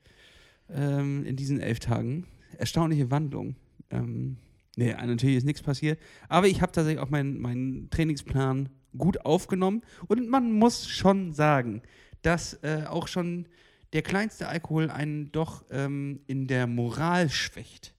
ähm, 0.69 1.25
in 1.25 1.37
diesen 1.37 1.61
elf 1.61 1.79
Tagen. 1.79 2.27
Erstaunliche 2.59 3.11
Wandlung. 3.11 3.55
Ähm, 3.91 4.39
nee, 4.77 4.93
natürlich 4.93 5.37
ist 5.37 5.47
nichts 5.47 5.63
passiert. 5.63 5.99
Aber 6.29 6.47
ich 6.47 6.61
habe 6.61 6.73
tatsächlich 6.73 7.03
auch 7.03 7.11
meinen 7.11 7.41
meinen 7.41 7.91
Trainingsplan 7.91 8.69
gut 8.97 9.25
aufgenommen. 9.25 9.83
Und 10.07 10.29
man 10.29 10.53
muss 10.53 10.89
schon 10.89 11.33
sagen, 11.33 11.83
dass 12.23 12.55
äh, 12.63 12.85
auch 12.89 13.09
schon 13.09 13.47
der 13.93 14.03
kleinste 14.03 14.49
Alkohol 14.49 14.91
einen 14.91 15.31
doch 15.33 15.65
ähm, 15.71 16.21
in 16.27 16.47
der 16.47 16.67
Moral 16.67 17.31
schwächt. 17.31 17.95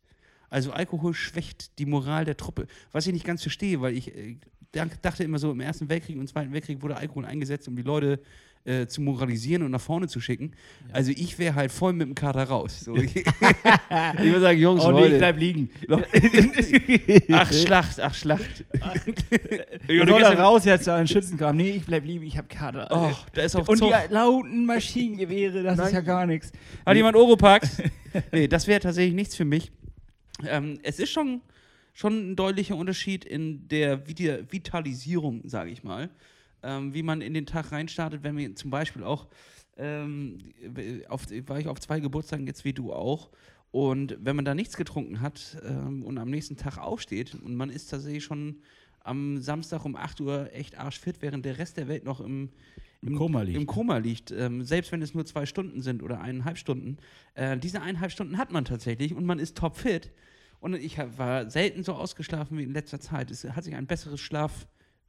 Also 0.49 0.71
Alkohol 0.71 1.13
schwächt 1.13 1.79
die 1.79 1.85
Moral 1.85 2.25
der 2.25 2.38
Truppe. 2.38 2.67
Was 2.91 3.07
ich 3.07 3.13
nicht 3.13 3.25
ganz 3.25 3.41
verstehe, 3.41 3.81
weil 3.81 3.95
ich 3.95 4.15
äh, 4.15 4.38
dachte 4.71 5.23
immer 5.23 5.39
so, 5.39 5.51
im 5.51 5.61
Ersten 5.61 5.89
Weltkrieg 5.89 6.17
und 6.17 6.27
Zweiten 6.27 6.53
Weltkrieg 6.53 6.81
wurde 6.81 6.97
Alkohol 6.97 7.25
eingesetzt, 7.25 7.67
um 7.67 7.75
die 7.75 7.81
Leute 7.81 8.19
äh, 8.65 8.88
zu 8.88 9.01
moralisieren 9.01 9.63
und 9.63 9.71
nach 9.71 9.80
vorne 9.82 10.08
zu 10.08 10.19
schicken. 10.19 10.51
Also 10.91 11.12
ich 11.12 11.38
wäre 11.39 11.56
halt 11.56 11.71
voll 11.71 11.93
mit 11.93 12.08
dem 12.08 12.15
Kater 12.15 12.43
raus. 12.43 12.82
So, 12.82 12.95
ich 12.97 13.15
ich 13.15 13.23
würde 13.25 14.39
sagen, 14.41 14.60
Jungs, 14.60 14.84
Oh 14.84 14.91
nee, 14.91 14.97
ich 14.97 15.06
Leute. 15.06 15.17
bleib 15.19 15.38
liegen. 15.39 15.69
ach, 17.32 17.54
Schlacht, 17.54 17.99
ach, 17.99 18.13
Schlacht. 18.13 18.65
Ich 19.88 19.99
soll 20.10 20.19
da 20.19 20.32
raus 20.32 20.65
jetzt 20.65 20.89
an 20.89 21.01
den 21.01 21.08
Schützengraben. 21.08 21.58
Nee, 21.58 21.71
ich 21.78 21.86
bleib 21.86 22.06
liegen, 22.06 22.25
ich 22.25 22.38
hab 22.38 22.49
Kader. 22.49 22.88
Oh, 22.91 23.15
da 23.34 23.43
ist 23.43 23.56
auf 23.56 23.69
Und 23.69 23.78
Zug. 23.78 23.93
die 24.10 24.13
lauten 24.13 24.65
Maschinengewehre, 24.65 25.62
das 25.62 25.78
ist 25.80 25.93
ja 25.93 26.01
gar 26.01 26.25
nichts. 26.25 26.51
Hat 26.86 26.95
jemand 26.95 27.15
Oropax? 27.15 27.78
nee, 28.32 28.47
das 28.47 28.65
wäre 28.67 28.80
tatsächlich 28.80 29.13
nichts 29.13 29.36
für 29.36 29.45
mich. 29.45 29.71
Ähm, 30.47 30.80
es 30.84 30.99
ist 30.99 31.12
schon, 31.12 31.41
schon 31.93 32.32
ein 32.32 32.36
deutlicher 32.36 32.75
Unterschied 32.75 33.25
in 33.25 33.67
der 33.67 34.08
Vita 34.08 34.39
Vitalisierung, 34.49 35.41
sage 35.45 35.69
ich 35.69 35.84
mal. 35.84 36.10
Ähm, 36.65 36.93
wie 36.93 37.04
man 37.04 37.21
in 37.21 37.34
den 37.34 37.45
Tag 37.45 37.71
reinstartet, 37.71 38.23
wenn 38.23 38.36
wir 38.36 38.56
zum 38.56 38.71
Beispiel 38.71 39.04
auch, 39.04 39.28
ähm, 39.78 40.39
auf, 41.08 41.28
war 41.45 41.60
ich 41.60 41.67
auf 41.67 41.80
zwei 41.80 41.99
Geburtstagen 41.99 42.47
jetzt 42.47 42.65
wie 42.65 42.73
du 42.73 42.91
auch. 42.91 43.30
Und 43.71 44.17
wenn 44.19 44.36
man 44.36 44.45
da 44.45 44.56
nichts 44.56 44.78
getrunken 44.78 45.21
hat 45.21 45.58
ähm, 45.63 46.04
und 46.04 46.17
am 46.17 46.30
nächsten 46.30 46.58
Tag 46.58 46.78
aufsteht 46.78 47.36
und 47.36 47.56
man 47.56 47.69
ist 47.69 47.88
tatsächlich 47.88 48.23
schon 48.23 48.62
am 49.01 49.38
Samstag 49.41 49.86
um 49.86 49.95
8 49.95 50.21
Uhr 50.21 50.49
echt 50.54 50.80
arschfit, 50.80 51.21
während 51.21 51.45
der 51.45 51.60
Rest 51.60 51.78
der 51.78 51.88
Welt 51.88 52.06
noch 52.06 52.19
im, 52.19 52.49
Im 53.01 53.15
Koma 53.15 53.43
liegt. 53.43 53.58
Im 53.58 53.67
Koma 53.67 53.97
liegt 53.97 54.32
ähm, 54.32 54.63
selbst 54.63 54.91
wenn 54.91 55.01
es 55.01 55.13
nur 55.13 55.25
zwei 55.25 55.45
Stunden 55.45 55.82
sind 55.82 56.01
oder 56.01 56.21
eineinhalb 56.21 56.58
Stunden. 56.58 56.97
Äh, 57.36 57.58
diese 57.58 57.82
eineinhalb 57.82 58.12
Stunden 58.12 58.38
hat 58.38 58.51
man 58.51 58.65
tatsächlich 58.65 59.13
und 59.13 59.25
man 59.25 59.38
ist 59.38 59.58
topfit. 59.58 60.12
Und 60.60 60.73
ich 60.73 60.97
war 60.97 61.49
selten 61.51 61.84
so 61.84 61.93
ausgeschlafen 61.93 62.58
wie 62.58 62.63
in 62.63 62.73
letzter 62.73 62.99
Zeit. 62.99 63.30
Es 63.30 63.43
hat 63.43 63.65
sich 63.65 63.75
ein 63.75 63.86
besseres 63.86 64.19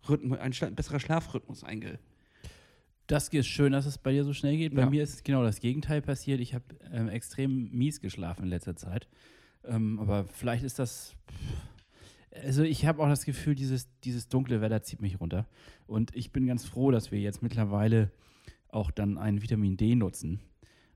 Schlafrhythmus, 0.06 0.38
ein 0.38 0.52
schla 0.52 0.70
besserer 0.70 1.00
Schlafrhythmus 1.00 1.64
einge. 1.64 1.98
Das 3.06 3.28
ist 3.28 3.46
schön, 3.46 3.72
dass 3.72 3.86
es 3.86 3.98
bei 3.98 4.12
dir 4.12 4.24
so 4.24 4.32
schnell 4.32 4.56
geht. 4.56 4.74
Bei 4.74 4.82
Ja. 4.82 4.90
mir 4.90 5.02
ist 5.02 5.24
genau 5.24 5.42
das 5.44 5.60
Gegenteil 5.60 6.02
passiert. 6.02 6.40
Ich 6.40 6.54
habe 6.54 6.64
ähm, 6.92 7.08
extrem 7.08 7.70
mies 7.70 8.00
geschlafen 8.00 8.44
in 8.44 8.48
letzter 8.48 8.74
Zeit. 8.76 9.08
Ähm, 9.64 9.98
aber 10.00 10.24
vielleicht 10.28 10.64
ist 10.64 10.78
das. 10.78 11.14
Also 12.44 12.62
ich 12.64 12.84
habe 12.84 13.02
auch 13.02 13.08
das 13.08 13.24
Gefühl, 13.24 13.54
dieses, 13.54 13.88
dieses 14.04 14.28
dunkle 14.28 14.60
Wetter 14.60 14.82
zieht 14.82 15.00
mich 15.00 15.20
runter. 15.20 15.46
Und 15.86 16.14
ich 16.14 16.32
bin 16.32 16.46
ganz 16.46 16.64
froh, 16.66 16.90
dass 16.90 17.10
wir 17.12 17.20
jetzt 17.20 17.42
mittlerweile 17.42 18.10
auch 18.68 18.90
dann 18.90 19.18
ein 19.18 19.40
Vitamin 19.40 19.76
D 19.76 19.94
nutzen. 19.94 20.40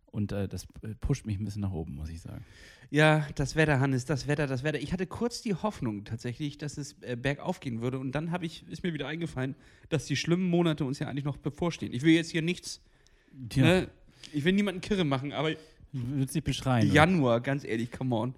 Und 0.06 0.32
äh, 0.32 0.48
das 0.48 0.66
äh, 0.82 0.94
pusht 1.00 1.24
mich 1.26 1.38
ein 1.38 1.44
bisschen 1.44 1.62
nach 1.62 1.72
oben, 1.72 1.94
muss 1.94 2.10
ich 2.10 2.20
sagen. 2.20 2.44
Ja, 2.92 3.26
das 3.36 3.54
Wetter, 3.54 3.78
Hannes, 3.78 4.04
das 4.04 4.26
Wetter, 4.26 4.46
das 4.48 4.64
Wetter. 4.64 4.80
Ich 4.80 4.92
hatte 4.92 5.06
kurz 5.06 5.42
die 5.42 5.54
Hoffnung 5.54 6.04
tatsächlich, 6.04 6.58
dass 6.58 6.76
es 6.76 6.96
äh, 7.02 7.14
bergauf 7.16 7.60
gehen 7.60 7.80
würde. 7.82 7.98
Und 8.00 8.12
dann 8.12 8.32
ich, 8.44 8.64
ist 8.68 8.82
mir 8.82 8.92
wieder 8.92 9.06
eingefallen, 9.06 9.54
dass 9.90 10.06
die 10.06 10.16
schlimmen 10.16 10.48
Monate 10.50 10.84
uns 10.84 10.98
ja 10.98 11.06
eigentlich 11.08 11.24
noch 11.24 11.36
bevorstehen. 11.36 11.92
Ich 11.92 12.02
will 12.02 12.14
jetzt 12.14 12.30
hier 12.32 12.42
nichts, 12.42 12.80
Ja. 13.54 13.62
ne, 13.62 13.88
ich 14.32 14.42
will 14.44 14.52
niemanden 14.52 14.80
kirre 14.80 15.04
machen, 15.04 15.32
aber 15.32 15.52
Würdest 15.92 16.34
dich 16.34 16.44
beschreien? 16.44 16.86
oder? 16.86 16.94
Januar, 16.94 17.40
ganz 17.40 17.64
ehrlich, 17.64 17.90
come 17.92 18.14
on. 18.14 18.34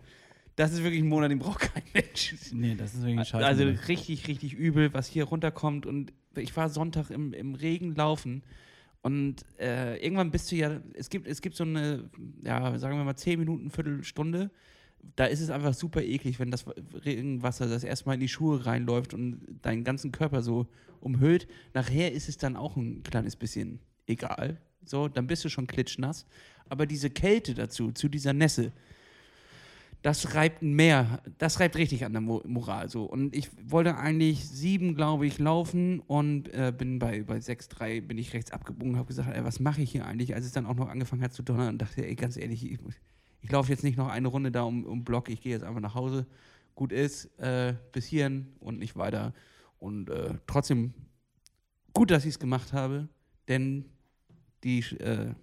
Das 0.56 0.72
ist 0.72 0.82
wirklich 0.82 1.00
ein 1.02 1.08
Monat, 1.08 1.30
den 1.30 1.38
braucht 1.38 1.60
kein 1.60 1.82
Mensch. 1.94 2.34
Nee, 2.52 2.74
das 2.74 2.92
ist 2.94 3.00
irgendwie 3.00 3.20
ein 3.20 3.24
Scheiß. 3.24 3.42
Also 3.42 3.64
richtig, 3.88 4.28
richtig 4.28 4.52
übel, 4.52 4.92
was 4.92 5.06
hier 5.06 5.24
runterkommt. 5.24 5.86
Und 5.86 6.12
ich 6.36 6.54
war 6.56 6.68
Sonntag 6.68 7.10
im, 7.10 7.32
im 7.32 7.54
Regen 7.54 7.94
laufen. 7.94 8.42
Und 9.02 9.44
äh, 9.58 9.96
irgendwann 10.02 10.30
bist 10.30 10.50
du 10.50 10.56
ja, 10.56 10.80
es 10.94 11.10
gibt, 11.10 11.26
es 11.26 11.42
gibt 11.42 11.56
so 11.56 11.64
eine, 11.64 12.08
ja, 12.42 12.78
sagen 12.78 12.96
wir 12.96 13.04
mal, 13.04 13.16
10 13.16 13.38
Minuten, 13.38 13.70
Viertelstunde. 13.70 14.50
Da 15.16 15.24
ist 15.24 15.40
es 15.40 15.50
einfach 15.50 15.74
super 15.74 16.02
eklig, 16.02 16.38
wenn 16.38 16.52
das 16.52 16.64
Regenwasser 17.04 17.66
das 17.68 17.82
erstmal 17.82 18.14
in 18.14 18.20
die 18.20 18.28
Schuhe 18.28 18.64
reinläuft 18.64 19.12
und 19.14 19.40
deinen 19.62 19.82
ganzen 19.82 20.12
Körper 20.12 20.42
so 20.42 20.68
umhüllt. 21.00 21.48
Nachher 21.74 22.12
ist 22.12 22.28
es 22.28 22.36
dann 22.36 22.56
auch 22.56 22.76
ein 22.76 23.02
kleines 23.02 23.34
bisschen 23.34 23.80
egal. 24.06 24.60
So, 24.84 25.08
dann 25.08 25.26
bist 25.26 25.44
du 25.44 25.48
schon 25.48 25.66
klitschnass. 25.66 26.24
Aber 26.68 26.86
diese 26.86 27.10
Kälte 27.10 27.54
dazu, 27.54 27.90
zu 27.90 28.08
dieser 28.08 28.32
Nässe, 28.32 28.70
das 30.02 30.34
reibt 30.34 30.62
mehr, 30.62 31.22
das 31.38 31.60
reibt 31.60 31.76
richtig 31.76 32.04
an 32.04 32.12
der 32.12 32.20
Mo 32.20 32.42
Moral 32.44 32.88
so. 32.88 33.04
Und 33.04 33.36
ich 33.36 33.50
wollte 33.70 33.96
eigentlich 33.96 34.48
sieben, 34.48 34.96
glaube 34.96 35.26
ich, 35.26 35.38
laufen 35.38 36.00
und 36.00 36.52
äh, 36.52 36.72
bin 36.76 36.98
bei, 36.98 37.22
bei 37.22 37.36
6,3 37.36 38.00
bin 38.00 38.18
ich 38.18 38.34
rechts 38.34 38.50
abgebogen, 38.50 38.96
habe 38.96 39.06
gesagt, 39.06 39.34
ey, 39.34 39.44
was 39.44 39.60
mache 39.60 39.80
ich 39.80 39.92
hier 39.92 40.04
eigentlich? 40.04 40.34
Als 40.34 40.44
es 40.44 40.52
dann 40.52 40.66
auch 40.66 40.74
noch 40.74 40.88
angefangen 40.88 41.22
hat 41.22 41.32
zu 41.32 41.42
donnern 41.42 41.68
und 41.68 41.78
dachte, 41.78 42.04
ey, 42.04 42.16
ganz 42.16 42.36
ehrlich, 42.36 42.64
ich, 42.64 42.78
ich 43.42 43.52
laufe 43.52 43.70
jetzt 43.70 43.84
nicht 43.84 43.96
noch 43.96 44.08
eine 44.08 44.26
Runde 44.26 44.50
da 44.50 44.62
um, 44.62 44.84
um 44.84 45.04
Block, 45.04 45.28
ich 45.28 45.40
gehe 45.40 45.52
jetzt 45.52 45.64
einfach 45.64 45.80
nach 45.80 45.94
Hause. 45.94 46.26
Gut 46.74 46.90
ist, 46.90 47.26
äh, 47.38 47.74
bis 47.92 48.06
hierhin 48.06 48.48
und 48.58 48.78
nicht 48.78 48.96
weiter. 48.96 49.32
Und 49.78 50.10
äh, 50.10 50.34
trotzdem 50.46 50.94
gut, 51.92 52.10
dass 52.10 52.24
ich 52.24 52.30
es 52.30 52.38
gemacht 52.40 52.72
habe, 52.72 53.08
denn 53.46 53.84
die, 54.64 54.80
äh, 54.98 55.34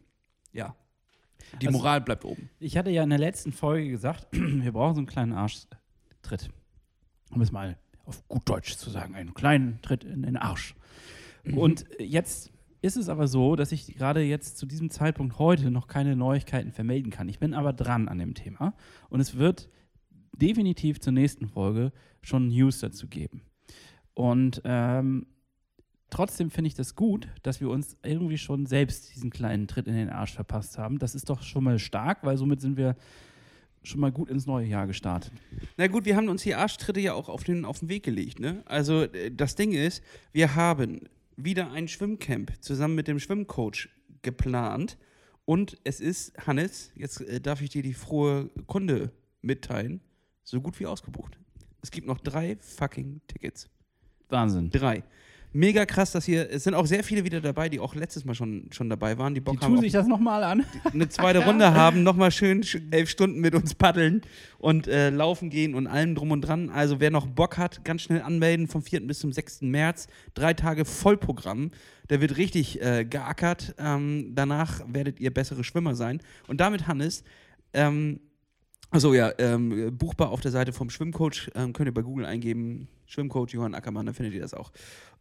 ja, 0.52 0.76
die 1.62 1.68
Also- 1.68 1.78
Moral 1.80 2.02
bleibt 2.02 2.26
oben. 2.26 2.50
Ich 2.60 2.78
hatte 2.78 2.90
ja 2.90 3.04
in 3.04 3.10
der 3.10 3.20
letzten 3.20 3.52
Folge 3.52 3.90
gesagt, 3.90 4.28
wir 4.32 4.72
brauchen 4.72 4.96
so 4.96 5.00
einen 5.00 5.08
kleinen 5.08 5.34
Arschtritt. 5.34 6.50
Um 7.32 7.42
es 7.42 7.52
mal 7.52 7.78
auf 8.06 8.28
gut 8.28 8.48
Deutsch 8.50 8.76
zu 8.76 8.90
sagen, 8.90 9.14
einen 9.16 9.34
kleinen 9.36 9.82
Tritt 9.82 10.04
in 10.04 10.24
den 10.24 10.36
Arsch. 10.36 10.76
Und 11.56 11.86
jetzt 12.00 12.52
ist 12.82 12.96
es 12.98 13.08
aber 13.10 13.28
so, 13.28 13.56
dass 13.56 13.72
ich 13.72 13.96
gerade 13.96 14.22
jetzt 14.24 14.58
zu 14.58 14.66
diesem 14.66 14.90
Zeitpunkt 14.90 15.38
heute 15.38 15.70
noch 15.70 15.88
keine 15.88 16.16
Neuigkeiten 16.16 16.72
vermelden 16.72 17.12
kann. 17.12 17.30
Ich 17.30 17.40
bin 17.40 17.54
aber 17.54 17.72
dran 17.74 18.08
an 18.08 18.18
dem 18.18 18.34
Thema 18.34 18.74
und 19.10 19.20
es 19.20 19.38
wird 19.38 19.70
definitiv 20.36 21.00
zur 21.02 21.14
nächsten 21.14 21.48
Folge 21.48 21.92
schon 22.22 22.48
News 22.48 22.80
dazu 22.80 23.08
geben. 23.08 23.42
Und 24.14 24.62
ähm, 24.66 25.28
trotzdem 26.10 26.50
finde 26.52 26.68
ich 26.68 26.76
das 26.76 26.96
gut, 26.96 27.28
dass 27.44 27.62
wir 27.62 27.70
uns 27.70 27.98
irgendwie 28.04 28.38
schon 28.38 28.66
selbst 28.66 29.14
diesen 29.16 29.30
kleinen 29.30 29.68
Tritt 29.68 29.88
in 29.88 29.96
den 29.96 30.10
Arsch 30.10 30.34
verpasst 30.34 30.78
haben. 30.78 31.00
Das 31.00 31.16
ist 31.16 31.30
doch 31.30 31.42
schon 31.42 31.64
mal 31.64 31.80
stark, 31.80 32.20
weil 32.24 32.38
somit 32.38 32.62
sind 32.62 32.78
wir 32.78 32.96
schon 33.84 34.02
mal 34.02 34.12
gut 34.12 34.30
ins 34.30 34.46
neue 34.46 34.68
Jahr 34.68 34.88
gestartet. 34.88 35.32
Na 35.78 35.88
gut, 35.88 36.06
wir 36.06 36.16
haben 36.16 36.30
uns 36.30 36.44
die 36.44 36.56
Arschtritte 36.56 37.00
ja 37.00 37.14
auch 37.14 37.30
auf 37.30 37.44
den, 37.44 37.66
auf 37.66 37.80
den 37.80 37.90
Weg 37.90 38.04
gelegt. 38.04 38.40
Ne? 38.40 38.62
Also 38.66 39.04
äh, 39.04 39.32
das 39.32 39.56
Ding 39.56 39.72
ist, 39.72 40.04
wir 40.32 40.56
haben 40.56 41.02
wieder 41.38 41.72
ein 41.72 41.88
Schwimmcamp 41.88 42.52
zusammen 42.60 42.96
mit 42.96 43.08
dem 43.08 43.20
Schwimmcoach 43.20 43.90
geplant. 44.22 44.98
Und 45.46 45.78
es 45.84 46.00
ist, 46.00 46.34
Hannes, 46.46 46.92
jetzt 46.96 47.22
äh, 47.22 47.40
darf 47.40 47.62
ich 47.62 47.70
dir 47.70 47.82
die 47.82 47.94
frohe 47.94 48.50
Kunde 48.68 49.12
mitteilen, 49.42 50.02
so 50.44 50.62
gut 50.62 50.80
wie 50.80 50.86
ausgebucht. 50.86 51.40
Es 51.82 51.92
gibt 51.92 52.08
noch 52.08 52.20
drei 52.20 52.58
fucking 52.60 53.22
Tickets. 53.28 53.70
Wahnsinn. 54.28 54.70
Drei. 54.70 55.04
Mega 55.52 55.86
krass, 55.88 56.12
dass 56.12 56.26
hier, 56.26 56.48
es 56.52 56.64
sind 56.64 56.76
auch 56.76 56.86
sehr 56.86 57.04
viele 57.04 57.24
wieder 57.24 57.42
dabei, 57.42 57.70
die 57.70 57.80
auch 57.80 57.96
letztes 57.96 58.24
Mal 58.24 58.36
schon, 58.36 58.68
schon 58.72 58.88
dabei 58.88 59.18
waren, 59.18 59.34
die 59.34 59.42
Bock 59.42 59.56
Die 59.60 59.66
haben 59.66 59.72
tun 59.72 59.78
auf 59.80 59.84
sich 59.84 59.92
das 59.92 60.06
nochmal 60.06 60.44
an. 60.44 60.64
eine 60.94 61.10
zweite 61.10 61.40
Runde 61.46 61.74
haben, 61.74 62.04
nochmal 62.04 62.30
schön 62.32 62.62
sch- 62.62 62.82
elf 62.92 63.10
Stunden 63.10 63.40
mit 63.42 63.56
uns 63.56 63.74
paddeln 63.74 64.22
und 64.60 64.88
äh, 64.88 65.10
laufen 65.10 65.50
gehen 65.50 65.74
und 65.74 65.88
allem 65.88 66.14
drum 66.14 66.30
und 66.30 66.42
dran. 66.42 66.70
Also 66.70 67.00
wer 67.00 67.10
noch 67.10 67.26
Bock 67.26 67.58
hat, 67.58 67.84
ganz 67.84 68.04
schnell 68.04 68.22
anmelden 68.22 68.68
vom 68.68 68.84
4. 68.84 69.08
bis 69.08 69.20
zum 69.20 69.32
6. 69.34 69.62
März. 69.64 70.06
Drei 70.36 70.54
Tage 70.54 70.86
Vollprogramm. 70.86 71.72
Der 72.12 72.22
wird 72.22 72.38
richtig 72.38 72.80
äh, 72.82 73.06
geackert. 73.06 73.74
Ähm, 73.80 74.34
danach 74.36 74.82
werdet 74.88 75.20
ihr 75.20 75.34
bessere 75.34 75.64
Schwimmer 75.64 75.96
sein. 75.96 76.22
Und 76.48 76.62
damit, 76.62 76.88
Hannes, 76.88 77.24
ähm, 77.74 78.20
also 78.92 79.14
ja, 79.14 79.32
ähm, 79.38 79.96
buchbar 79.98 80.30
auf 80.30 80.42
der 80.42 80.52
Seite 80.52 80.74
vom 80.74 80.90
Schwimmcoach. 80.90 81.52
Ähm, 81.56 81.74
könnt 81.74 81.88
ihr 81.88 81.94
bei 81.94 82.02
Google 82.02 82.26
eingeben. 82.26 82.88
Schwimmcoach 83.06 83.50
Johann 83.50 83.74
Ackermann, 83.74 84.06
dann 84.06 84.16
findet 84.16 84.36
ihr 84.36 84.42
das 84.42 84.54
auch. 84.54 84.72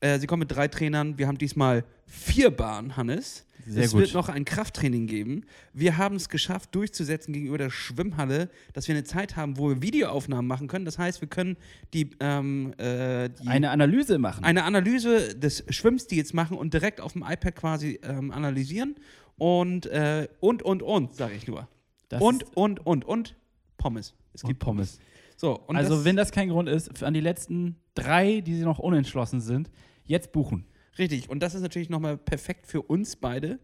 Äh, 0.01 0.19
sie 0.19 0.27
kommen 0.27 0.41
mit 0.41 0.51
drei 0.51 0.69
Trainern. 0.69 1.19
Wir 1.19 1.27
haben 1.27 1.39
diesmal 1.39 1.85
vier 2.07 2.51
Bahnen, 2.51 2.97
Hannes. 2.97 3.47
Sehr 3.67 3.85
es 3.85 3.93
gut. 3.93 4.01
wird 4.01 4.15
noch 4.15 4.29
ein 4.31 4.45
Krafttraining 4.45 5.07
geben. 5.07 5.45
Wir 5.75 5.99
haben 5.99 6.17
es 6.17 6.29
geschafft, 6.31 6.75
durchzusetzen 6.75 7.35
gegenüber 7.35 7.59
der 7.59 7.71
Schwimmhalle, 7.71 8.49
dass 8.73 8.89
wir 8.89 8.95
eine 8.95 9.05
Zeit 9.05 9.37
haben, 9.37 9.59
wo 9.59 9.69
wir 9.69 9.83
Videoaufnahmen 9.83 10.47
machen 10.47 10.69
können. 10.69 10.87
Das 10.87 10.99
heißt, 10.99 11.21
wir 11.21 11.29
können 11.29 11.57
die, 11.93 12.11
ähm, 12.21 12.73
äh, 12.79 13.29
die 13.29 13.47
Eine 13.49 13.71
Analyse 13.71 14.19
machen. 14.19 14.45
eine 14.45 14.65
Analyse 14.65 15.35
des 15.35 15.65
Schwimmstils 15.69 16.33
machen 16.33 16.57
und 16.57 16.73
direkt 16.73 17.01
auf 17.01 17.13
dem 17.13 17.23
iPad 17.23 17.57
quasi 17.57 18.01
ähm, 18.03 18.31
analysieren. 18.31 18.97
Und, 19.37 19.87
äh, 19.87 20.29
und, 20.41 20.63
und, 20.63 20.83
und, 20.83 21.15
sage 21.15 21.35
ich 21.35 21.47
nur. 21.47 21.69
Das 22.09 22.23
und, 22.23 22.57
und, 22.57 22.85
und, 22.87 23.05
und 23.05 23.37
Pommes. 23.79 24.15
Es 24.35 24.43
gibt 24.43 24.59
Pommes. 24.61 24.99
So, 25.37 25.59
und 25.59 25.77
also, 25.77 25.97
das, 25.97 26.05
wenn 26.05 26.17
das 26.17 26.33
kein 26.33 26.51
Grund 26.51 26.69
ist, 26.69 27.03
an 27.03 27.15
die 27.15 27.21
letzten 27.21 27.77
drei, 27.95 28.41
die 28.43 28.61
noch 28.61 28.79
unentschlossen 28.79 29.41
sind, 29.41 29.71
jetzt 30.05 30.33
buchen. 30.33 30.67
Richtig, 30.99 31.31
und 31.31 31.41
das 31.41 31.55
ist 31.55 31.63
natürlich 31.63 31.89
nochmal 31.89 32.19
perfekt 32.19 32.67
für 32.67 32.83
uns 32.83 33.17
beide, 33.17 33.61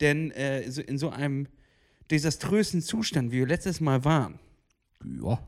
denn 0.00 0.30
äh, 0.32 0.70
so 0.70 0.82
in 0.82 0.98
so 0.98 1.10
einem 1.10 1.48
desaströsen 2.10 2.82
Zustand, 2.82 3.32
wie 3.32 3.38
wir 3.38 3.46
letztes 3.46 3.80
Mal 3.80 4.04
waren, 4.04 4.38
Ja. 5.02 5.38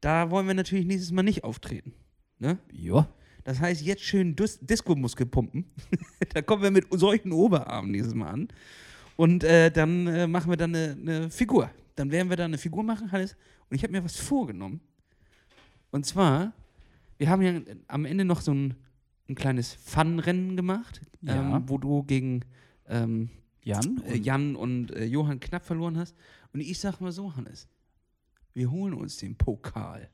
da 0.00 0.30
wollen 0.30 0.48
wir 0.48 0.54
natürlich 0.54 0.86
nächstes 0.86 1.12
Mal 1.12 1.22
nicht 1.22 1.44
auftreten. 1.44 1.94
Ne? 2.38 2.58
Ja. 2.72 3.08
Das 3.44 3.60
heißt, 3.60 3.82
jetzt 3.82 4.02
schön 4.02 4.34
Dis 4.36 4.58
Disco-Muskel 4.60 5.26
pumpen. 5.26 5.64
da 6.34 6.42
kommen 6.42 6.62
wir 6.62 6.70
mit 6.70 6.86
solchen 6.90 7.32
Oberarmen 7.32 7.92
dieses 7.92 8.14
Mal 8.14 8.28
an. 8.30 8.48
Und 9.16 9.44
äh, 9.44 9.70
dann 9.70 10.06
äh, 10.06 10.26
machen 10.26 10.50
wir 10.50 10.56
dann 10.56 10.74
eine, 10.74 10.96
eine 11.00 11.30
Figur. 11.30 11.70
Dann 12.00 12.10
werden 12.10 12.30
wir 12.30 12.36
da 12.38 12.46
eine 12.46 12.56
Figur 12.56 12.82
machen, 12.82 13.12
Hannes. 13.12 13.36
Und 13.68 13.76
ich 13.76 13.82
habe 13.82 13.92
mir 13.92 14.02
was 14.02 14.16
vorgenommen. 14.16 14.80
Und 15.90 16.06
zwar, 16.06 16.54
wir 17.18 17.28
haben 17.28 17.42
ja 17.42 17.60
am 17.88 18.06
Ende 18.06 18.24
noch 18.24 18.40
so 18.40 18.52
ein, 18.54 18.74
ein 19.28 19.34
kleines 19.34 19.74
Fun-Rennen 19.74 20.56
gemacht, 20.56 21.02
Ja. 21.20 21.56
ähm, 21.58 21.64
wo 21.66 21.76
du 21.76 22.02
gegen 22.04 22.40
ähm, 22.88 23.28
Jan? 23.62 24.02
äh, 24.06 24.16
Jan 24.16 24.56
und 24.56 24.92
äh, 24.92 25.04
Johann 25.04 25.40
knapp 25.40 25.62
verloren 25.64 25.98
hast. 25.98 26.16
Und 26.54 26.60
ich 26.60 26.78
sag 26.78 27.00
mal 27.02 27.12
so, 27.12 27.36
Hannes, 27.36 27.68
wir 28.54 28.70
holen 28.70 28.94
uns 28.94 29.18
den 29.18 29.36
Pokal. 29.36 30.08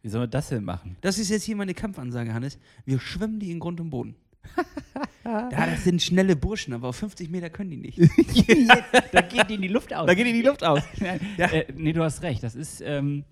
Wie 0.00 0.08
soll 0.08 0.22
man 0.22 0.30
das 0.30 0.48
denn 0.48 0.64
machen? 0.64 0.96
Das 1.02 1.18
ist 1.18 1.28
jetzt 1.28 1.42
hier 1.44 1.56
meine 1.56 1.74
Kampfansage, 1.74 2.32
Hannes. 2.32 2.58
Wir 2.86 2.98
schwimmen 2.98 3.40
die 3.40 3.50
in 3.50 3.58
Grund 3.58 3.78
und 3.80 3.90
Boden. 3.90 4.16
ja, 5.24 5.48
das 5.50 5.84
sind 5.84 6.02
schnelle 6.02 6.36
Burschen, 6.36 6.72
aber 6.74 6.88
auf 6.88 6.96
50 6.96 7.30
Meter 7.30 7.50
können 7.50 7.70
die 7.70 7.76
nicht. 7.76 7.98
da 9.12 9.20
geht 9.22 9.50
in 9.50 9.62
die 9.62 9.68
Luft 9.68 9.92
aus. 9.92 10.06
da 10.06 10.14
geht 10.14 10.26
in 10.26 10.34
die 10.34 10.42
Luft 10.42 10.64
aus. 10.64 10.82
Ja. 11.36 11.46
äh, 11.46 11.66
nee, 11.74 11.92
du 11.92 12.02
hast 12.02 12.22
recht. 12.22 12.42
Das 12.42 12.54
ist, 12.54 12.80
ähm, 12.80 13.24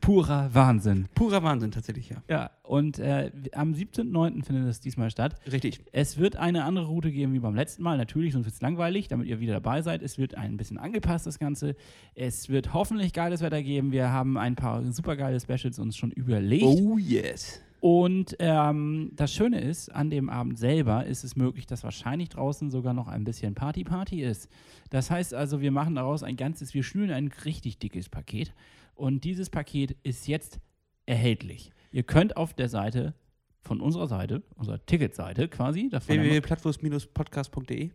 purer 0.00 0.52
Wahnsinn. 0.52 1.08
Purer 1.14 1.42
Wahnsinn, 1.42 1.70
tatsächlich, 1.70 2.08
ja. 2.08 2.22
Ja, 2.28 2.50
und 2.62 2.98
äh, 2.98 3.30
am 3.52 3.72
17.09. 3.72 4.44
findet 4.44 4.66
es 4.68 4.80
diesmal 4.80 5.10
statt. 5.10 5.36
Richtig. 5.50 5.80
Es 5.92 6.18
wird 6.18 6.36
eine 6.36 6.64
andere 6.64 6.86
Route 6.86 7.12
geben 7.12 7.32
wie 7.32 7.38
beim 7.38 7.54
letzten 7.54 7.82
Mal. 7.82 7.98
Natürlich, 7.98 8.32
sonst 8.32 8.46
wird 8.46 8.54
es 8.54 8.60
langweilig, 8.60 9.08
damit 9.08 9.26
ihr 9.26 9.40
wieder 9.40 9.54
dabei 9.54 9.82
seid. 9.82 10.02
Es 10.02 10.18
wird 10.18 10.34
ein 10.34 10.56
bisschen 10.56 10.78
angepasst, 10.78 11.26
das 11.26 11.38
Ganze. 11.38 11.76
Es 12.14 12.48
wird 12.48 12.72
hoffentlich 12.72 13.12
geiles 13.12 13.42
Wetter 13.42 13.62
geben. 13.62 13.92
Wir 13.92 14.10
haben 14.10 14.36
ein 14.38 14.56
paar 14.56 14.82
supergeile 14.92 15.38
Specials 15.40 15.78
uns 15.78 15.96
schon 15.96 16.10
überlegt. 16.10 16.64
Oh 16.64 16.98
yes. 16.98 17.60
Und 17.80 18.36
ähm, 18.40 19.10
das 19.14 19.32
Schöne 19.32 19.60
ist, 19.60 19.88
an 19.88 20.10
dem 20.10 20.28
Abend 20.28 20.58
selber 20.58 21.06
ist 21.06 21.24
es 21.24 21.34
möglich, 21.34 21.64
dass 21.66 21.82
wahrscheinlich 21.82 22.28
draußen 22.28 22.70
sogar 22.70 22.92
noch 22.92 23.08
ein 23.08 23.24
bisschen 23.24 23.54
Party-Party 23.54 24.22
ist. 24.22 24.50
Das 24.90 25.10
heißt 25.10 25.32
also, 25.32 25.62
wir 25.62 25.72
machen 25.72 25.94
daraus 25.94 26.22
ein 26.22 26.36
ganzes, 26.36 26.74
wir 26.74 26.82
schnüren 26.82 27.10
ein 27.10 27.28
richtig 27.44 27.78
dickes 27.78 28.10
Paket. 28.10 28.52
Und 28.94 29.24
dieses 29.24 29.48
Paket 29.48 29.96
ist 30.02 30.28
jetzt 30.28 30.60
erhältlich. 31.06 31.72
Ihr 31.90 32.02
könnt 32.02 32.36
auf 32.36 32.52
der 32.52 32.68
Seite 32.68 33.14
von 33.62 33.80
unserer 33.80 34.08
Seite, 34.08 34.42
unserer 34.56 34.84
Ticketseite 34.84 35.48
quasi, 35.48 35.88
www.plattfuß-podcast.de 35.90 37.92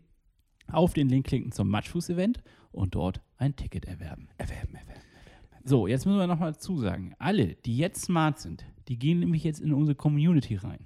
auf 0.71 0.93
den 0.93 1.09
Link 1.09 1.27
klicken 1.27 1.51
zum 1.51 1.69
Matschfuß-Event 1.69 2.41
und 2.71 2.95
dort 2.95 3.21
ein 3.37 3.55
Ticket 3.55 3.85
erwerben. 3.85 4.29
Erwerben, 4.37 4.75
erwerben. 4.75 5.01
So, 5.63 5.87
jetzt 5.87 6.05
müssen 6.05 6.17
wir 6.17 6.27
nochmal 6.27 6.57
zusagen. 6.57 7.15
Alle, 7.19 7.55
die 7.55 7.77
jetzt 7.77 8.03
smart 8.03 8.39
sind, 8.39 8.65
die 8.87 8.97
gehen 8.97 9.19
nämlich 9.19 9.43
jetzt 9.43 9.59
in 9.59 9.73
unsere 9.73 9.95
Community 9.95 10.55
rein. 10.55 10.85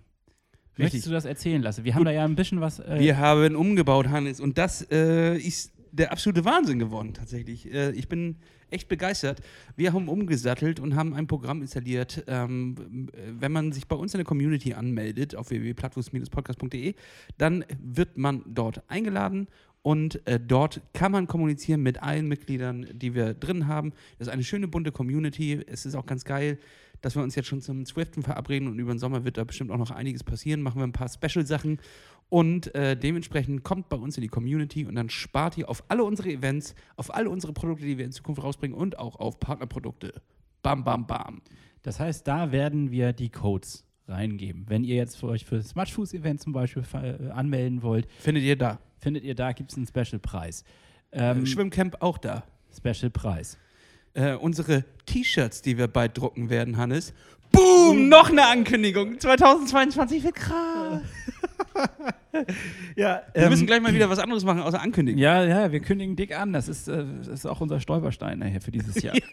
Möchtest 0.78 1.06
du 1.06 1.12
das 1.12 1.26
erzählen 1.26 1.62
lassen? 1.62 1.84
Wir 1.84 1.94
haben 1.94 2.06
da 2.06 2.12
ja 2.12 2.24
ein 2.24 2.36
bisschen 2.36 2.62
was. 2.62 2.80
Äh, 2.80 3.00
Wir 3.00 3.18
haben 3.18 3.56
umgebaut, 3.56 4.08
Hannes, 4.08 4.40
und 4.40 4.58
das 4.58 4.88
äh, 4.92 5.38
ist 5.38 5.74
der 5.92 6.12
absolute 6.12 6.46
Wahnsinn 6.46 6.80
geworden, 6.80 7.14
tatsächlich. 7.14 7.72
Äh, 7.72 7.92
ich 7.92 8.08
bin 8.08 8.38
echt 8.70 8.88
begeistert. 8.88 9.42
Wir 9.76 9.94
haben 9.94 10.08
umgesattelt 10.08 10.80
und 10.80 10.96
haben 10.96 11.14
ein 11.14 11.28
Programm 11.28 11.62
installiert. 11.62 12.24
Ähm, 12.28 13.10
äh, 13.12 13.32
wenn 13.40 13.52
man 13.52 13.72
sich 13.72 13.88
bei 13.88 13.96
uns 13.96 14.14
in 14.14 14.20
der 14.20 14.26
Community 14.26 14.74
anmeldet, 14.74 15.36
auf 15.36 15.50
www.plattfuß-podcast.de, 15.50 16.96
dann 17.38 17.66
wird 17.84 18.18
man 18.18 18.44
dort 18.48 18.84
eingeladen 18.90 19.48
und 19.82 20.26
äh, 20.28 20.40
dort 20.40 20.82
kann 20.94 21.12
man 21.12 21.28
kommunizieren 21.28 21.82
mit 21.82 22.04
allen 22.04 22.28
Mitgliedern, 22.28 22.88
die 22.94 23.16
wir 23.16 23.34
drin 23.34 23.68
haben. 23.68 23.92
Das 24.18 24.28
ist 24.28 24.34
eine 24.34 24.44
schöne 24.44 24.68
bunte 24.68 24.92
Community. 24.92 25.62
Es 25.68 25.86
ist 25.86 25.96
auch 25.96 26.06
ganz 26.06 26.26
geil, 26.26 26.60
dass 27.02 27.16
wir 27.16 27.24
uns 27.24 27.36
jetzt 27.36 27.48
schon 27.48 27.62
zum 27.62 27.86
Swiften 27.86 28.24
verabreden 28.24 28.68
und 28.68 28.80
über 28.80 28.94
den 28.94 29.00
Sommer 29.00 29.24
wird 29.26 29.38
da 29.38 29.44
bestimmt 29.44 29.72
auch 29.72 29.78
noch 29.78 29.92
einiges 29.92 30.24
passieren. 30.24 30.62
Machen 30.62 30.80
wir 30.80 30.86
ein 30.88 30.92
paar 30.92 31.10
Special-Sachen 31.10 31.80
und 32.30 32.74
äh, 32.76 32.96
dementsprechend 32.96 33.64
kommt 33.64 33.90
bei 33.90 33.98
uns 33.98 34.18
in 34.18 34.22
die 34.22 34.28
Community 34.28 34.86
und 34.86 34.96
dann 34.96 35.10
spart 35.10 35.58
ihr 35.58 35.70
auf 35.70 35.84
alle 35.88 36.04
unsere 36.04 36.30
Events, 36.30 36.76
auf 36.96 37.14
alle 37.14 37.30
unsere 37.30 37.54
Produkte, 37.54 37.86
die 37.86 37.98
wir 37.98 38.06
in 38.06 38.12
Zukunft 38.12 38.44
rausbringen 38.44 38.78
und 38.78 39.00
auch 39.00 39.16
auf 39.20 39.40
Partnerprodukte. 39.40 40.14
Bam, 40.62 40.84
bam, 40.84 41.08
bam. 41.08 41.42
Das 41.82 42.00
heißt, 42.00 42.28
da 42.28 42.52
werden 42.52 42.92
wir 42.92 43.14
die 43.14 43.30
Codes 43.30 43.86
reingeben. 44.08 44.66
Wenn 44.68 44.84
ihr 44.84 44.96
jetzt 44.96 45.18
für 45.18 45.28
euch 45.28 45.46
für 45.46 45.58
das 45.58 45.76
Matschfuß-Event 45.76 46.42
zum 46.42 46.54
Beispiel 46.54 46.84
äh, 46.94 47.30
anmelden 47.30 47.82
wollt, 47.82 48.08
Findet 48.20 48.44
ihr 48.44 48.58
da. 48.58 48.80
findet 48.98 49.24
ihr 49.24 49.36
da, 49.36 49.52
gibt 49.54 49.72
es 49.72 49.78
einen 49.78 49.88
Special-Preis. 49.88 50.64
Ähm, 51.12 51.46
Schwimmcamp 51.46 51.98
auch 52.02 52.18
da. 52.18 52.44
Special-Preis. 52.76 53.58
Äh, 54.14 54.34
unsere 54.34 54.84
T-Shirts, 55.06 55.62
die 55.62 55.78
wir 55.78 55.88
bald 55.88 56.18
drucken 56.18 56.50
werden, 56.50 56.78
Hannes. 56.78 57.14
Boom! 57.52 58.10
Noch 58.10 58.30
eine 58.30 58.46
Ankündigung. 58.46 59.20
2022 59.20 60.24
wird 60.24 60.36
krass. 60.36 61.02
Ja, 62.96 63.22
Wir 63.34 63.50
müssen 63.50 63.66
gleich 63.66 63.82
mal 63.82 63.94
wieder 63.94 64.10
was 64.10 64.20
anderes 64.20 64.44
machen, 64.44 64.62
außer 64.62 64.82
Ankündigen. 64.82 65.20
ja, 65.20 65.44
ja, 65.44 65.72
wir 65.72 65.80
kündigen 65.80 66.16
dick 66.16 66.38
an. 66.38 66.54
Das 66.54 66.68
ist, 66.68 66.88
äh, 66.88 67.04
das 67.18 67.28
ist 67.28 67.46
auch 67.46 67.62
unser 67.62 67.80
Stolperstein 67.80 68.40
nachher 68.40 68.62
für 68.62 68.72
dieses 68.72 69.02
Jahr. 69.02 69.16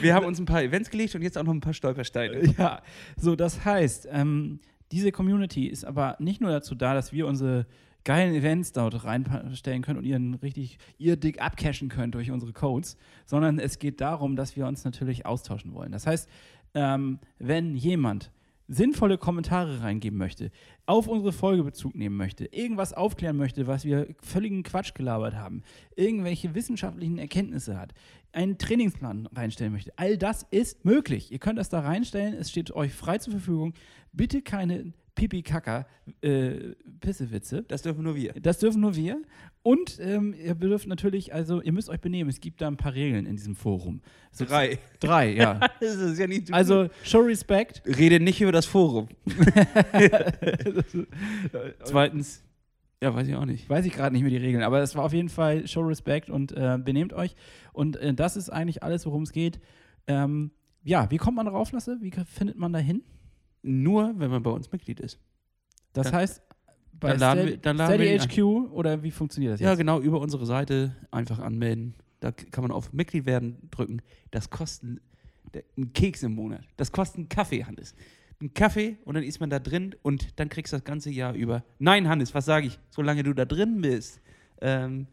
Wir 0.00 0.14
haben 0.14 0.26
uns 0.26 0.38
ein 0.40 0.46
paar 0.46 0.62
Events 0.62 0.90
gelegt 0.90 1.14
und 1.14 1.22
jetzt 1.22 1.38
auch 1.38 1.44
noch 1.44 1.54
ein 1.54 1.60
paar 1.60 1.74
Stolpersteine. 1.74 2.54
Ja, 2.58 2.82
so 3.16 3.36
das 3.36 3.64
heißt, 3.64 4.08
ähm, 4.10 4.60
diese 4.92 5.12
Community 5.12 5.66
ist 5.66 5.84
aber 5.84 6.16
nicht 6.18 6.40
nur 6.40 6.50
dazu 6.50 6.74
da, 6.74 6.94
dass 6.94 7.12
wir 7.12 7.26
unsere 7.26 7.66
geilen 8.06 8.34
Events 8.34 8.72
dort 8.72 9.04
reinstellen 9.04 9.82
können 9.82 9.98
und 9.98 10.04
ihren 10.04 10.34
richtig 10.34 10.78
ihr 10.96 11.16
dick 11.16 11.42
abcashen 11.42 11.88
könnt 11.88 12.14
durch 12.14 12.30
unsere 12.30 12.52
Codes, 12.52 12.96
sondern 13.26 13.58
es 13.58 13.78
geht 13.78 14.00
darum, 14.00 14.36
dass 14.36 14.56
wir 14.56 14.66
uns 14.66 14.84
natürlich 14.84 15.26
austauschen 15.26 15.74
wollen. 15.74 15.92
Das 15.92 16.06
heißt, 16.06 16.30
ähm, 16.74 17.18
wenn 17.38 17.74
jemand 17.74 18.30
sinnvolle 18.68 19.18
Kommentare 19.18 19.82
reingeben 19.82 20.18
möchte, 20.18 20.50
auf 20.86 21.08
unsere 21.08 21.32
Folge 21.32 21.64
Bezug 21.64 21.94
nehmen 21.96 22.16
möchte, 22.16 22.46
irgendwas 22.46 22.92
aufklären 22.92 23.36
möchte, 23.36 23.66
was 23.66 23.84
wir 23.84 24.14
völligen 24.20 24.62
Quatsch 24.62 24.94
gelabert 24.94 25.34
haben, 25.34 25.62
irgendwelche 25.96 26.54
wissenschaftlichen 26.54 27.18
Erkenntnisse 27.18 27.78
hat, 27.78 27.92
einen 28.32 28.56
Trainingsplan 28.56 29.26
reinstellen 29.34 29.72
möchte, 29.72 29.92
all 29.96 30.16
das 30.16 30.46
ist 30.50 30.84
möglich. 30.84 31.32
Ihr 31.32 31.38
könnt 31.38 31.58
das 31.58 31.70
da 31.70 31.80
reinstellen, 31.80 32.34
es 32.34 32.50
steht 32.50 32.70
euch 32.70 32.92
frei 32.92 33.18
zur 33.18 33.32
Verfügung. 33.32 33.74
Bitte 34.12 34.42
keine 34.42 34.92
Pipi-Kaka 35.16 35.86
äh, 36.20 36.74
Pissewitze. 37.00 37.64
Das 37.66 37.82
dürfen 37.82 38.04
nur 38.04 38.14
wir. 38.14 38.32
Das 38.34 38.58
dürfen 38.58 38.80
nur 38.80 38.94
wir. 38.94 39.20
Und 39.62 39.98
ähm, 40.00 40.32
ihr 40.38 40.54
dürft 40.54 40.86
natürlich, 40.86 41.34
also 41.34 41.60
ihr 41.60 41.72
müsst 41.72 41.88
euch 41.88 42.00
benehmen. 42.00 42.30
Es 42.30 42.38
gibt 42.38 42.60
da 42.60 42.68
ein 42.68 42.76
paar 42.76 42.94
Regeln 42.94 43.26
in 43.26 43.34
diesem 43.34 43.56
Forum. 43.56 44.00
So 44.30 44.44
Drei. 44.44 44.78
Drei, 45.00 45.32
ja. 45.34 45.58
Das 45.80 45.96
ist 45.96 46.18
ja 46.20 46.28
nicht 46.28 46.54
Also 46.54 46.88
show 47.02 47.18
respect. 47.18 47.82
rede 47.84 48.20
nicht 48.20 48.40
über 48.40 48.52
das 48.52 48.66
Forum. 48.66 49.08
Zweitens, 51.84 52.44
ja, 53.02 53.14
weiß 53.14 53.26
ich 53.26 53.34
auch 53.34 53.44
nicht. 53.44 53.68
Weiß 53.68 53.84
ich 53.86 53.92
gerade 53.92 54.14
nicht 54.14 54.22
mehr 54.22 54.30
die 54.30 54.36
Regeln, 54.36 54.62
aber 54.62 54.80
es 54.80 54.94
war 54.94 55.04
auf 55.04 55.12
jeden 55.12 55.28
Fall 55.28 55.66
show 55.66 55.80
respect 55.80 56.30
und 56.30 56.52
äh, 56.52 56.78
benehmt 56.82 57.12
euch. 57.12 57.34
Und 57.72 57.96
äh, 57.96 58.14
das 58.14 58.36
ist 58.36 58.50
eigentlich 58.50 58.82
alles, 58.82 59.04
worum 59.06 59.22
es 59.22 59.32
geht. 59.32 59.60
Ähm, 60.06 60.52
ja, 60.84 61.10
wie 61.10 61.16
kommt 61.16 61.36
man 61.36 61.46
darauf, 61.46 61.72
Lasse? 61.72 61.98
Wie 62.00 62.12
findet 62.12 62.56
man 62.56 62.72
da 62.72 62.78
hin? 62.78 63.02
Nur, 63.66 64.14
wenn 64.16 64.30
man 64.30 64.42
bei 64.42 64.50
uns 64.50 64.70
Mitglied 64.72 65.00
ist. 65.00 65.18
Das 65.92 66.06
Dann- 66.06 66.14
heißt, 66.20 66.42
bei 66.92 67.10
dann 67.10 67.18
laden 67.20 67.46
wir- 67.46 67.56
dann 67.58 67.76
laden 67.76 67.94
Steady 67.96 68.18
HQ 68.18 68.70
oder 68.72 69.02
wie 69.02 69.10
funktioniert 69.10 69.54
das 69.54 69.60
Ja, 69.60 69.70
jetzt? 69.70 69.78
genau, 69.78 70.00
über 70.00 70.20
unsere 70.20 70.46
Seite 70.46 70.94
einfach 71.10 71.38
anmelden. 71.40 71.94
Da 72.20 72.32
kann 72.32 72.62
man 72.62 72.70
auf 72.70 72.92
Mitglied 72.92 73.26
werden 73.26 73.68
drücken. 73.70 74.00
Das 74.30 74.48
kostet 74.50 75.00
einen 75.76 75.92
Keks 75.92 76.22
im 76.22 76.34
Monat. 76.34 76.62
Das 76.76 76.92
kostet 76.92 77.18
einen 77.18 77.28
Kaffee, 77.28 77.64
Hannes. 77.64 77.94
Ein 78.40 78.52
Kaffee 78.54 78.98
und 79.04 79.14
dann 79.14 79.24
ist 79.24 79.40
man 79.40 79.50
da 79.50 79.58
drin 79.58 79.94
und 80.02 80.38
dann 80.38 80.48
kriegst 80.48 80.72
du 80.72 80.76
das 80.76 80.84
ganze 80.84 81.10
Jahr 81.10 81.34
über. 81.34 81.64
Nein, 81.78 82.08
Hannes, 82.08 82.34
was 82.34 82.44
sage 82.44 82.66
ich? 82.68 82.78
Solange 82.90 83.22
du 83.22 83.32
da 83.34 83.44
drin 83.44 83.80
bist, 83.80 84.20
ähm, 84.60 85.06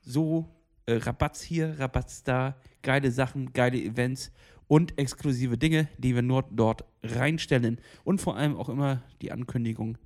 so 0.00 0.48
äh, 0.86 0.94
Rabatz 0.94 1.42
hier, 1.42 1.78
Rabatz 1.78 2.22
da, 2.22 2.56
geile 2.82 3.10
Sachen, 3.10 3.52
geile 3.52 3.78
Events 3.82 4.32
und 4.68 4.98
exklusive 4.98 5.58
Dinge, 5.58 5.88
die 5.98 6.14
wir 6.14 6.22
nur 6.22 6.44
dort 6.50 6.84
reinstellen. 7.02 7.80
Und 8.04 8.20
vor 8.20 8.36
allem 8.36 8.56
auch 8.56 8.68
immer 8.68 9.02
die 9.22 9.32
Ankündigung 9.32 9.98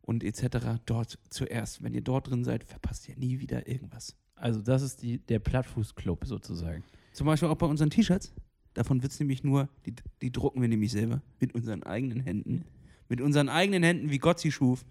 und 0.00 0.24
etc. 0.24 0.80
dort 0.86 1.18
zuerst. 1.28 1.82
Wenn 1.82 1.92
ihr 1.92 2.02
dort 2.02 2.30
drin 2.30 2.44
seid, 2.44 2.64
verpasst 2.64 3.08
ihr 3.08 3.16
nie 3.16 3.40
wieder 3.40 3.68
irgendwas. 3.68 4.16
Also 4.36 4.60
das 4.60 4.82
ist 4.82 5.02
die, 5.02 5.18
der 5.18 5.40
Plattfuß-Club 5.40 6.24
sozusagen. 6.24 6.84
Zum 7.12 7.26
Beispiel 7.26 7.48
auch 7.48 7.56
bei 7.56 7.66
unseren 7.66 7.90
T-Shirts. 7.90 8.32
Davon 8.74 9.02
wird 9.02 9.12
es 9.12 9.18
nämlich 9.18 9.42
nur, 9.42 9.68
die, 9.86 9.94
die 10.22 10.30
drucken 10.30 10.60
wir 10.60 10.68
nämlich 10.68 10.92
selber 10.92 11.22
mit 11.40 11.54
unseren 11.54 11.82
eigenen 11.82 12.20
Händen. 12.20 12.64
Mit 13.08 13.20
unseren 13.20 13.48
eigenen 13.48 13.82
Händen, 13.82 14.10
wie 14.10 14.18
Gott 14.18 14.38
sie 14.38 14.52
schuf. 14.52 14.84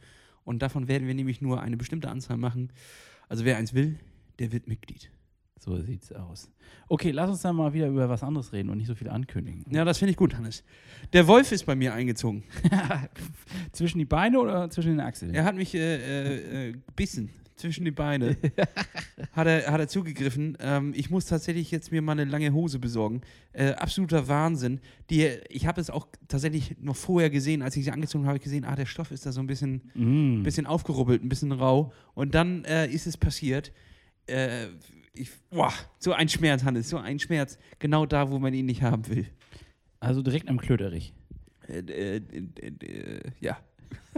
Und 0.44 0.62
davon 0.62 0.88
werden 0.88 1.08
wir 1.08 1.14
nämlich 1.14 1.42
nur 1.42 1.62
eine 1.62 1.78
bestimmte 1.78 2.10
Anzahl 2.10 2.38
machen. 2.38 2.72
Also 3.30 3.46
wer 3.46 3.58
eins 3.58 3.74
will, 3.74 4.00
der 4.40 4.52
wird 4.52 4.68
Mitglied. 4.68 5.12
So 5.60 5.82
sieht's 5.82 6.12
aus. 6.12 6.50
Okay, 6.90 7.12
lass 7.12 7.30
uns 7.30 7.42
dann 7.42 7.56
mal 7.56 7.74
wieder 7.74 7.88
über 7.88 8.10
was 8.10 8.24
anderes 8.24 8.52
reden 8.54 8.70
und 8.70 8.78
nicht 8.78 8.88
so 8.88 8.96
viel 8.96 9.10
ankündigen. 9.10 9.66
Ja, 9.72 9.86
das 9.86 9.98
finde 9.98 10.12
ich 10.12 10.18
gut, 10.18 10.36
Hannes. 10.36 10.64
Der 11.14 11.28
Wolf 11.28 11.52
ist 11.52 11.66
bei 11.66 11.76
mir 11.76 11.94
eingezogen. 11.94 12.44
zwischen 13.72 13.98
die 14.00 14.06
Beine 14.06 14.40
oder 14.40 14.70
zwischen 14.70 14.90
den 14.92 15.00
Achseln? 15.00 15.34
Er 15.34 15.46
hat 15.46 15.56
mich 15.56 15.74
äh, 15.74 15.80
äh, 15.80 16.70
äh, 16.70 16.72
gebissen 16.74 17.30
zwischen 17.56 17.86
die 17.86 17.92
Beine. 17.92 18.36
hat, 19.32 19.48
er, 19.48 19.72
hat 19.72 19.80
er 19.80 19.88
zugegriffen. 19.88 20.58
Ähm, 20.60 20.94
ich 20.96 21.10
muss 21.10 21.26
tatsächlich 21.26 21.72
jetzt 21.72 21.90
mir 21.92 22.02
mal 22.02 22.12
eine 22.12 22.26
lange 22.26 22.52
Hose 22.52 22.78
besorgen. 22.80 23.22
Äh, 23.54 23.72
absoluter 23.72 24.28
Wahnsinn. 24.28 24.82
Die, 25.10 25.26
ich 25.50 25.66
habe 25.66 25.80
es 25.80 25.90
auch 25.90 26.08
tatsächlich 26.28 26.76
noch 26.82 26.98
vorher 26.98 27.30
gesehen, 27.30 27.62
als 27.62 27.78
ich 27.78 27.86
sie 27.86 27.92
angezogen 27.92 28.26
habe, 28.26 28.32
habe 28.32 28.38
ich 28.40 28.44
gesehen, 28.44 28.66
ah, 28.66 28.76
der 28.76 28.86
Stoff 28.86 29.10
ist 29.12 29.26
da 29.26 29.32
so 29.32 29.40
ein 29.40 29.48
bisschen, 29.48 29.82
Mm. 29.96 30.44
bisschen 30.44 30.66
aufgerubbelt, 30.66 31.24
ein 31.24 31.30
bisschen 31.30 31.54
rau. 31.54 31.94
Und 32.14 32.36
dann 32.36 32.66
äh, 32.66 32.88
ist 32.88 33.08
es 33.08 33.16
passiert. 33.16 33.72
Äh, 34.28 34.68
ich, 35.16 35.32
boah, 35.50 35.74
so 36.00 36.14
ein 36.14 36.30
Schmerz, 36.30 36.64
Hannes, 36.64 36.90
so 36.90 36.98
ein 36.98 37.20
Schmerz. 37.20 37.58
Genau 37.80 38.06
da, 38.06 38.30
wo 38.30 38.40
man 38.40 38.54
ihn 38.54 38.66
nicht 38.66 38.82
haben 38.82 39.08
will. 39.08 39.28
Also 40.00 40.22
direkt 40.22 40.50
am 40.50 40.60
Klöterich. 40.60 41.14
Äh, 41.68 41.80
äh, 41.80 42.18
äh, 42.18 43.22
ja. 43.40 43.58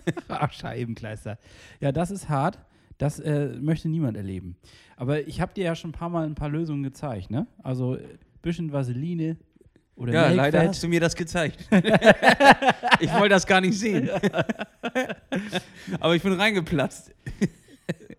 Ach, 0.27 0.51
Scheibenkleister. 0.51 1.37
Ja, 1.79 1.91
das 1.91 2.11
ist 2.11 2.29
hart. 2.29 2.59
Das 2.97 3.19
äh, 3.19 3.49
möchte 3.59 3.89
niemand 3.89 4.17
erleben. 4.17 4.55
Aber 4.95 5.27
ich 5.27 5.39
habe 5.39 5.53
dir 5.53 5.65
ja 5.65 5.75
schon 5.75 5.91
ein 5.91 5.93
paar 5.93 6.09
Mal 6.09 6.25
ein 6.25 6.35
paar 6.35 6.49
Lösungen 6.49 6.83
gezeigt, 6.83 7.29
ne? 7.29 7.45
Also 7.61 7.95
äh, 7.95 8.03
bisschen 8.41 8.71
Vaseline 8.71 9.37
oder 9.95 10.13
Ja, 10.13 10.21
Melkfett. 10.21 10.37
leider 10.37 10.67
hast 10.67 10.83
du 10.83 10.87
mir 10.87 10.99
das 10.99 11.15
gezeigt. 11.15 11.67
ich 12.99 13.13
wollte 13.13 13.29
das 13.29 13.45
gar 13.45 13.61
nicht 13.61 13.77
sehen. 13.77 14.09
Aber 15.99 16.15
ich 16.15 16.23
bin 16.23 16.33
reingeplatzt. 16.33 17.13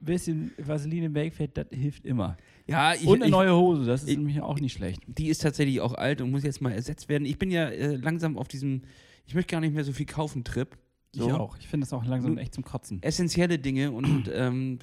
bisschen 0.01 0.53
Vaseline, 0.59 1.09
Melkfett, 1.09 1.57
das 1.57 1.67
hilft 1.71 2.07
immer. 2.07 2.37
Ja, 2.68 2.94
ich, 2.94 3.07
Und 3.07 3.16
eine 3.16 3.26
ich, 3.26 3.31
neue 3.31 3.57
Hose, 3.57 3.85
das 3.87 4.02
ist 4.02 4.11
ich- 4.11 4.16
nämlich 4.18 4.40
auch 4.42 4.61
nicht 4.61 4.74
schlecht. 4.74 5.00
die 5.07 5.28
ist 5.28 5.40
tatsächlich 5.42 5.81
auch 5.81 5.94
alt 5.94 6.20
und 6.20 6.31
muss 6.31 6.42
jetzt 6.42 6.61
mal 6.61 6.70
ersetzt 6.72 7.09
werden. 7.09 7.24
Ich 7.24 7.38
bin 7.38 7.50
ja 7.50 7.68
äh, 7.68 7.96
langsam 7.96 8.37
auf 8.37 8.46
diesem, 8.46 8.83
ich 9.26 9.35
möchte 9.35 9.52
gar 9.52 9.61
nicht 9.61 9.74
mehr 9.74 9.85
so 9.85 9.92
viel 9.92 10.07
kaufen, 10.07 10.44
Trip. 10.44 10.76
So. 11.14 11.26
Ich 11.26 11.33
auch. 11.33 11.57
Ich 11.59 11.66
finde 11.66 11.87
das 11.87 11.92
auch 11.94 12.04
langsam 12.04 12.37
echt 12.37 12.54
zum 12.54 12.64
Kotzen. 12.64 13.02
Essentielle 13.02 13.59
Dinge 13.59 13.90
und 13.90 14.31
ähm, 14.35 14.78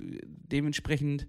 dementsprechend, 0.49 1.27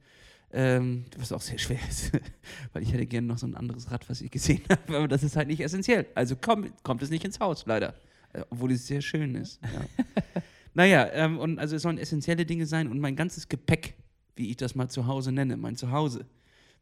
ähm, 0.53 1.05
was 1.19 1.33
auch 1.33 1.41
sehr 1.43 1.59
schwer 1.59 1.79
ist, 1.89 2.13
weil 2.73 2.83
ich 2.83 2.93
hätte 2.93 3.05
gerne 3.07 3.27
noch 3.27 3.37
so 3.39 3.47
ein 3.47 3.55
anderes 3.55 3.91
Rad, 3.91 4.09
was 4.09 4.21
ich 4.23 4.31
gesehen 4.31 4.63
habe, 4.71 4.97
aber 4.97 5.09
das 5.09 5.23
ist 5.23 5.37
halt 5.37 5.49
nicht 5.49 5.61
essentiell. 5.61 6.07
Also 6.15 6.37
komm, 6.41 6.69
kommt 6.83 7.03
es 7.03 7.11
nicht 7.11 7.25
ins 7.25 7.39
Haus, 7.41 7.65
leider. 7.67 7.95
Äh, 8.33 8.43
obwohl 8.49 8.73
es 8.73 8.87
sehr 8.87 9.03
schön 9.03 9.35
ist. 9.35 9.61
Ja. 9.63 10.43
naja, 10.75 11.09
ähm, 11.13 11.39
und 11.39 11.59
also 11.59 11.77
es 11.77 11.83
sollen 11.83 11.99
essentielle 11.99 12.47
Dinge 12.47 12.65
sein 12.65 12.89
und 12.89 12.99
mein 12.99 13.15
ganzes 13.17 13.49
Gepäck, 13.49 13.95
wie 14.37 14.49
ich 14.51 14.57
das 14.57 14.75
mal 14.75 14.89
zu 14.89 15.07
Hause 15.07 15.33
nenne, 15.33 15.57
mein 15.59 15.77
Zuhause, 15.77 16.25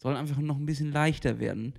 soll 0.05 0.17
einfach 0.17 0.37
noch 0.37 0.59
ein 0.59 0.67
bisschen 0.67 0.93
leichter 0.93 1.41
werden. 1.41 1.73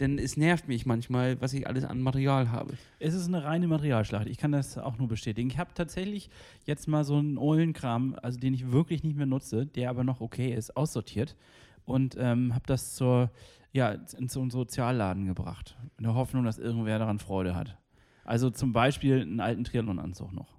Denn 0.00 0.18
es 0.18 0.36
nervt 0.36 0.66
mich 0.66 0.86
manchmal, 0.86 1.40
was 1.40 1.52
ich 1.52 1.68
alles 1.68 1.84
an 1.84 2.02
Material 2.02 2.50
habe. 2.50 2.74
Es 2.98 3.14
ist 3.14 3.28
eine 3.28 3.44
reine 3.44 3.68
Materialschlacht. 3.68 4.26
Ich 4.26 4.38
kann 4.38 4.50
das 4.50 4.76
auch 4.76 4.98
nur 4.98 5.06
bestätigen. 5.06 5.48
Ich 5.50 5.58
habe 5.58 5.70
tatsächlich 5.72 6.30
jetzt 6.64 6.88
mal 6.88 7.04
so 7.04 7.16
einen 7.16 7.38
Ohlenkram, 7.38 8.16
also 8.20 8.40
den 8.40 8.54
ich 8.54 8.72
wirklich 8.72 9.04
nicht 9.04 9.16
mehr 9.16 9.26
nutze, 9.26 9.66
der 9.66 9.88
aber 9.88 10.02
noch 10.02 10.20
okay 10.20 10.52
ist, 10.52 10.76
aussortiert 10.76 11.36
und 11.84 12.16
ähm, 12.18 12.54
habe 12.54 12.64
das 12.66 12.96
zur, 12.96 13.30
ja, 13.70 13.90
in 14.18 14.28
so 14.28 14.40
einen 14.40 14.50
Sozialladen 14.50 15.26
gebracht. 15.26 15.76
In 15.96 16.02
der 16.02 16.14
Hoffnung, 16.14 16.44
dass 16.44 16.58
irgendwer 16.58 16.98
daran 16.98 17.20
Freude 17.20 17.54
hat. 17.54 17.76
Also 18.24 18.50
zum 18.50 18.72
Beispiel 18.72 19.20
einen 19.20 19.38
alten 19.38 19.62
Triathlon-Anzug 19.62 20.32
noch. 20.32 20.58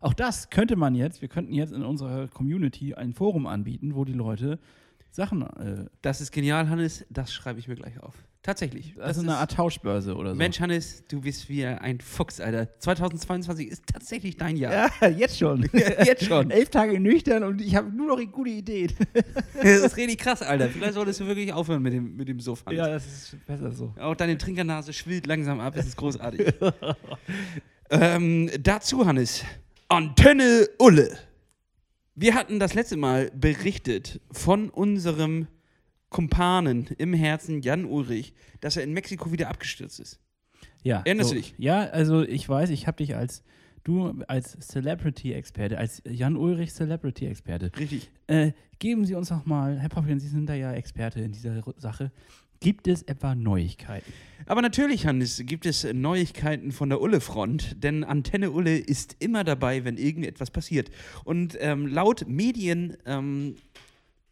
Auch 0.00 0.12
das 0.12 0.50
könnte 0.50 0.76
man 0.76 0.94
jetzt, 0.94 1.22
wir 1.22 1.28
könnten 1.28 1.54
jetzt 1.54 1.72
in 1.72 1.82
unserer 1.82 2.28
Community 2.28 2.92
ein 2.92 3.14
Forum 3.14 3.46
anbieten, 3.46 3.94
wo 3.94 4.04
die 4.04 4.12
Leute 4.12 4.58
Sachen, 5.12 5.42
äh, 5.42 5.84
Das 6.00 6.20
ist 6.22 6.32
genial, 6.32 6.68
Hannes. 6.70 7.04
Das 7.10 7.32
schreibe 7.32 7.58
ich 7.60 7.68
mir 7.68 7.74
gleich 7.76 8.00
auf. 8.00 8.14
Tatsächlich. 8.42 8.94
das 8.96 9.18
ist 9.18 9.22
eine 9.22 9.36
Art 9.36 9.52
Tauschbörse 9.52 10.16
oder 10.16 10.30
so. 10.30 10.36
Mensch, 10.36 10.58
Hannes, 10.58 11.04
du 11.06 11.20
bist 11.20 11.48
wie 11.48 11.64
ein 11.64 12.00
Fuchs, 12.00 12.40
Alter. 12.40 12.76
2022 12.80 13.68
ist 13.68 13.84
tatsächlich 13.86 14.36
dein 14.36 14.56
Jahr. 14.56 14.90
Ja, 15.00 15.08
jetzt 15.16 15.38
schon. 15.38 15.68
Jetzt 15.72 16.24
schon. 16.24 16.50
Elf 16.50 16.70
Tage 16.70 16.98
nüchtern 16.98 17.44
und 17.44 17.60
ich 17.60 17.76
habe 17.76 17.90
nur 17.94 18.08
noch 18.08 18.32
gute 18.32 18.50
Ideen. 18.50 18.92
Das 19.62 19.82
ist 19.82 19.96
richtig 19.96 20.18
krass, 20.18 20.42
Alter. 20.42 20.68
Vielleicht 20.70 20.94
solltest 20.94 21.20
du 21.20 21.26
wirklich 21.26 21.52
aufhören 21.52 21.82
mit 21.82 21.92
dem, 21.92 22.16
mit 22.16 22.26
dem 22.26 22.40
Suff, 22.40 22.64
Hannes. 22.66 22.78
Ja, 22.78 22.88
das 22.88 23.06
ist 23.06 23.46
besser 23.46 23.70
so. 23.70 23.94
Auch 24.00 24.16
deine 24.16 24.36
Trinkernase 24.36 24.92
schwillt 24.92 25.26
langsam 25.28 25.60
ab. 25.60 25.74
Das 25.76 25.86
ist 25.86 25.96
großartig. 25.96 26.52
ähm, 27.90 28.50
dazu, 28.60 29.06
Hannes. 29.06 29.44
Antenne 29.88 30.68
Ulle. 30.80 31.16
Wir 32.14 32.34
hatten 32.34 32.58
das 32.58 32.74
letzte 32.74 32.96
Mal 32.96 33.30
berichtet 33.34 34.20
von 34.30 34.68
unserem 34.68 35.48
Kumpanen 36.10 36.88
im 36.98 37.14
Herzen, 37.14 37.62
Jan 37.62 37.86
Ulrich, 37.86 38.34
dass 38.60 38.76
er 38.76 38.84
in 38.84 38.92
Mexiko 38.92 39.32
wieder 39.32 39.48
abgestürzt 39.48 39.98
ist. 39.98 40.20
Ja, 40.82 41.02
Erinnerst 41.04 41.30
so, 41.30 41.34
du 41.34 41.40
dich? 41.40 41.54
Ja, 41.56 41.84
also 41.84 42.22
ich 42.22 42.46
weiß, 42.46 42.68
ich 42.70 42.86
habe 42.86 42.98
dich 42.98 43.16
als 43.16 43.42
du 43.84 44.22
als 44.28 44.58
Celebrity-Experte, 44.60 45.78
als 45.78 46.02
Jan 46.04 46.36
Ulrich 46.36 46.72
Celebrity-Experte. 46.72 47.70
Richtig. 47.78 48.10
Äh, 48.26 48.52
geben 48.78 49.06
Sie 49.06 49.14
uns 49.14 49.30
noch 49.30 49.46
mal, 49.46 49.78
Herr 49.78 49.88
Poppchen, 49.88 50.20
Sie 50.20 50.28
sind 50.28 50.46
da 50.46 50.54
ja 50.54 50.72
Experte 50.72 51.20
in 51.20 51.32
dieser 51.32 51.62
Sache. 51.78 52.12
Gibt 52.62 52.86
es 52.88 53.02
etwa 53.02 53.34
Neuigkeiten? 53.34 54.12
Aber 54.46 54.62
natürlich, 54.62 55.06
Hannes, 55.06 55.42
gibt 55.46 55.66
es 55.66 55.84
Neuigkeiten 55.92 56.72
von 56.72 56.88
der 56.88 57.00
Ulle-Front, 57.00 57.82
denn 57.82 58.02
Antenne 58.04 58.50
Ulle 58.50 58.76
ist 58.76 59.16
immer 59.20 59.44
dabei, 59.44 59.84
wenn 59.84 59.96
irgendetwas 59.96 60.50
passiert. 60.50 60.90
Und 61.24 61.56
ähm, 61.60 61.86
laut 61.86 62.26
Medien 62.28 62.96
ähm, 63.06 63.56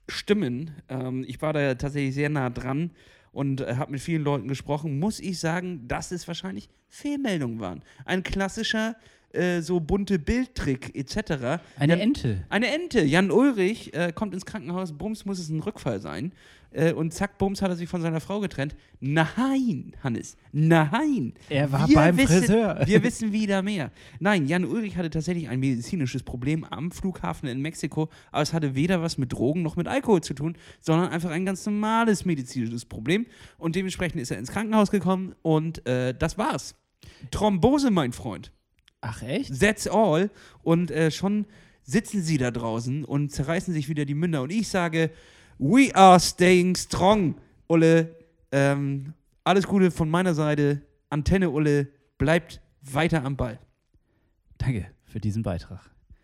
Stimmen, 0.08 0.72
ähm, 0.88 1.24
ich 1.28 1.40
war 1.42 1.52
da 1.52 1.74
tatsächlich 1.74 2.14
sehr 2.14 2.28
nah 2.28 2.50
dran 2.50 2.90
und 3.32 3.60
äh, 3.60 3.76
habe 3.76 3.92
mit 3.92 4.00
vielen 4.00 4.24
Leuten 4.24 4.48
gesprochen, 4.48 4.98
muss 4.98 5.20
ich 5.20 5.38
sagen, 5.38 5.86
dass 5.86 6.10
es 6.10 6.26
wahrscheinlich 6.26 6.68
Fehlmeldungen 6.88 7.60
waren. 7.60 7.82
Ein 8.04 8.24
klassischer, 8.24 8.96
äh, 9.32 9.60
so 9.60 9.78
bunte 9.78 10.18
Bildtrick 10.18 10.96
etc. 10.96 11.62
Eine 11.78 11.92
Jan- 11.92 12.00
Ente. 12.00 12.44
Eine 12.48 12.74
Ente. 12.74 13.02
Jan 13.02 13.30
Ulrich 13.30 13.94
äh, 13.94 14.12
kommt 14.12 14.34
ins 14.34 14.44
Krankenhaus, 14.44 14.92
bums, 14.98 15.24
muss 15.24 15.38
es 15.38 15.48
ein 15.48 15.60
Rückfall 15.60 16.00
sein. 16.00 16.32
Äh, 16.72 16.92
und 16.92 17.12
zack, 17.12 17.38
bums, 17.38 17.62
hat 17.62 17.70
er 17.70 17.76
sich 17.76 17.88
von 17.88 18.00
seiner 18.00 18.20
Frau 18.20 18.40
getrennt. 18.40 18.76
Nein, 19.00 19.96
Hannes, 20.02 20.36
nein. 20.52 21.34
Er 21.48 21.72
war 21.72 21.88
Wir 21.88 21.94
beim 21.94 22.16
wissen, 22.16 22.38
Friseur. 22.38 22.80
Wir 22.84 23.02
wissen 23.02 23.32
wieder 23.32 23.62
mehr. 23.62 23.90
Nein, 24.20 24.46
Jan 24.46 24.64
Ulrich 24.64 24.96
hatte 24.96 25.10
tatsächlich 25.10 25.48
ein 25.48 25.60
medizinisches 25.60 26.22
Problem 26.22 26.64
am 26.64 26.90
Flughafen 26.90 27.48
in 27.48 27.60
Mexiko, 27.60 28.08
aber 28.30 28.42
es 28.42 28.52
hatte 28.52 28.74
weder 28.74 29.02
was 29.02 29.18
mit 29.18 29.32
Drogen 29.32 29.62
noch 29.62 29.76
mit 29.76 29.88
Alkohol 29.88 30.20
zu 30.20 30.34
tun, 30.34 30.56
sondern 30.80 31.08
einfach 31.08 31.30
ein 31.30 31.44
ganz 31.44 31.66
normales 31.66 32.24
medizinisches 32.24 32.84
Problem. 32.84 33.26
Und 33.58 33.74
dementsprechend 33.76 34.20
ist 34.20 34.30
er 34.30 34.38
ins 34.38 34.50
Krankenhaus 34.50 34.90
gekommen 34.90 35.34
und 35.42 35.86
äh, 35.86 36.14
das 36.14 36.38
war's. 36.38 36.76
Thrombose, 37.30 37.90
mein 37.90 38.12
Freund. 38.12 38.52
Ach 39.00 39.22
echt? 39.22 39.58
That's 39.60 39.88
all. 39.88 40.30
Und 40.62 40.90
äh, 40.90 41.10
schon 41.10 41.46
sitzen 41.82 42.22
sie 42.22 42.38
da 42.38 42.50
draußen 42.50 43.04
und 43.04 43.30
zerreißen 43.32 43.72
sich 43.74 43.88
wieder 43.88 44.04
die 44.04 44.14
Münder. 44.14 44.42
Und 44.42 44.50
ich 44.50 44.68
sage, 44.68 45.10
we 45.60 45.94
are 45.94 46.18
staying 46.18 46.74
strong, 46.74 47.36
Ulle. 47.68 48.16
Ähm, 48.50 49.12
alles 49.44 49.66
Gute 49.66 49.90
von 49.90 50.10
meiner 50.10 50.34
Seite. 50.34 50.82
Antenne, 51.10 51.50
Ulle, 51.50 51.88
bleibt 52.18 52.60
weiter 52.82 53.24
am 53.24 53.36
Ball. 53.36 53.58
Danke 54.58 54.86
für 55.04 55.20
diesen 55.20 55.42
Beitrag. 55.42 55.80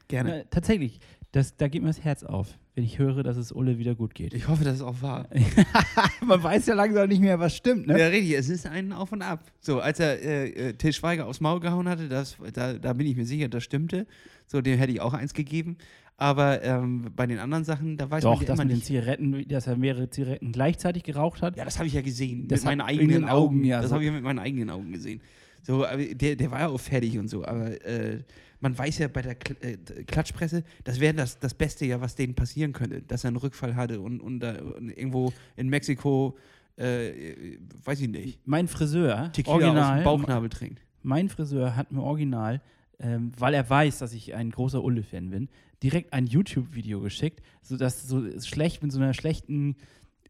Gerne. 0.08 0.40
Äh, 0.40 0.44
tatsächlich, 0.50 1.00
das, 1.32 1.56
da 1.56 1.68
geht 1.68 1.82
mir 1.82 1.88
das 1.88 2.02
Herz 2.02 2.22
auf, 2.22 2.58
wenn 2.74 2.84
ich 2.84 2.98
höre, 2.98 3.22
dass 3.22 3.36
es 3.36 3.52
Ulle 3.52 3.78
wieder 3.78 3.94
gut 3.94 4.14
geht. 4.14 4.32
Ich 4.32 4.48
hoffe, 4.48 4.64
das 4.64 4.76
ist 4.76 4.82
auch 4.82 5.02
wahr. 5.02 5.28
Man 6.24 6.42
weiß 6.42 6.66
ja 6.66 6.74
langsam 6.74 7.08
nicht 7.08 7.20
mehr, 7.20 7.38
was 7.38 7.56
stimmt, 7.56 7.88
ne? 7.88 7.98
Ja, 7.98 8.06
richtig, 8.06 8.32
es 8.36 8.48
ist 8.48 8.66
ein 8.66 8.92
Auf 8.92 9.12
und 9.12 9.22
Ab. 9.22 9.44
So, 9.60 9.80
als 9.80 10.00
er 10.00 10.22
äh, 10.22 10.48
äh, 10.48 10.72
Till 10.74 10.92
Schweiger 10.92 11.26
aufs 11.26 11.40
Maul 11.40 11.60
gehauen 11.60 11.88
hatte, 11.88 12.08
das, 12.08 12.36
da, 12.52 12.74
da 12.74 12.92
bin 12.92 13.06
ich 13.06 13.16
mir 13.16 13.26
sicher, 13.26 13.48
das 13.48 13.64
stimmte. 13.64 14.06
So, 14.46 14.60
dem 14.60 14.78
hätte 14.78 14.92
ich 14.92 15.00
auch 15.00 15.14
eins 15.14 15.34
gegeben. 15.34 15.76
Aber 16.18 16.62
ähm, 16.62 17.10
bei 17.14 17.26
den 17.26 17.38
anderen 17.38 17.64
Sachen, 17.64 17.96
da 17.98 18.10
weiß 18.10 18.22
Doch, 18.22 18.30
man 18.36 18.40
ja 18.40 18.46
dass 18.46 18.54
immer 18.58 18.64
mit 18.64 18.72
den 18.72 18.76
nicht. 18.76 18.86
Zigaretten, 18.86 19.48
dass 19.48 19.66
er 19.66 19.76
mehrere 19.76 20.08
Zigaretten 20.08 20.52
gleichzeitig 20.52 21.02
geraucht 21.02 21.42
hat. 21.42 21.56
Ja, 21.56 21.64
das 21.64 21.76
habe 21.78 21.88
ich 21.88 21.94
ja 21.94 22.00
gesehen. 22.00 22.48
Das 22.48 22.60
mit 22.60 22.66
meinen 22.66 22.80
eigenen 22.80 23.24
Augen. 23.24 23.56
Augen, 23.58 23.64
ja, 23.64 23.80
das 23.80 23.90
so. 23.90 23.94
habe 23.94 24.04
ich 24.04 24.08
ja 24.08 24.14
mit 24.14 24.24
meinen 24.24 24.38
eigenen 24.38 24.70
Augen 24.70 24.92
gesehen. 24.92 25.20
So, 25.62 25.84
der, 26.12 26.36
der 26.36 26.50
war 26.50 26.60
ja 26.60 26.68
auch 26.68 26.80
fertig 26.80 27.18
und 27.18 27.28
so. 27.28 27.44
Aber 27.44 27.84
äh, 27.84 28.22
man 28.60 28.78
weiß 28.78 28.98
ja 28.98 29.08
bei 29.08 29.20
der 29.20 29.34
Kl 29.34 29.56
äh, 29.60 29.76
Klatschpresse, 30.04 30.64
das 30.84 31.00
wäre 31.00 31.12
das, 31.12 31.38
das 31.38 31.52
Beste 31.52 31.84
ja, 31.84 32.00
was 32.00 32.14
denen 32.14 32.34
passieren 32.34 32.72
könnte, 32.72 33.02
dass 33.02 33.24
er 33.24 33.28
einen 33.28 33.36
Rückfall 33.36 33.76
hatte 33.76 34.00
und, 34.00 34.20
und, 34.20 34.42
und 34.42 34.90
irgendwo 34.90 35.32
in 35.56 35.68
Mexiko, 35.68 36.36
äh, 36.76 37.58
weiß 37.84 38.00
ich 38.00 38.08
nicht, 38.08 38.40
Mein 38.46 38.68
Friseur, 38.68 39.30
Tequila 39.32 39.56
aus 39.56 39.62
original, 39.62 40.00
dem 40.00 40.04
Bauchnabel 40.04 40.48
trinkt. 40.48 40.80
mein 41.02 41.28
Friseur 41.28 41.76
hat 41.76 41.92
mir 41.92 42.02
original, 42.02 42.62
ähm, 42.98 43.32
weil 43.38 43.54
er 43.54 43.68
weiß, 43.68 43.98
dass 43.98 44.12
ich 44.12 44.34
ein 44.34 44.50
großer 44.50 44.82
Ulle-Fan 44.82 45.30
bin, 45.30 45.48
direkt 45.82 46.12
ein 46.12 46.26
YouTube-Video 46.26 47.00
geschickt, 47.00 47.42
sodass 47.62 48.06
so 48.08 48.22
schlecht 48.40 48.82
mit 48.82 48.92
so 48.92 48.98
einer 49.00 49.14
schlechten 49.14 49.76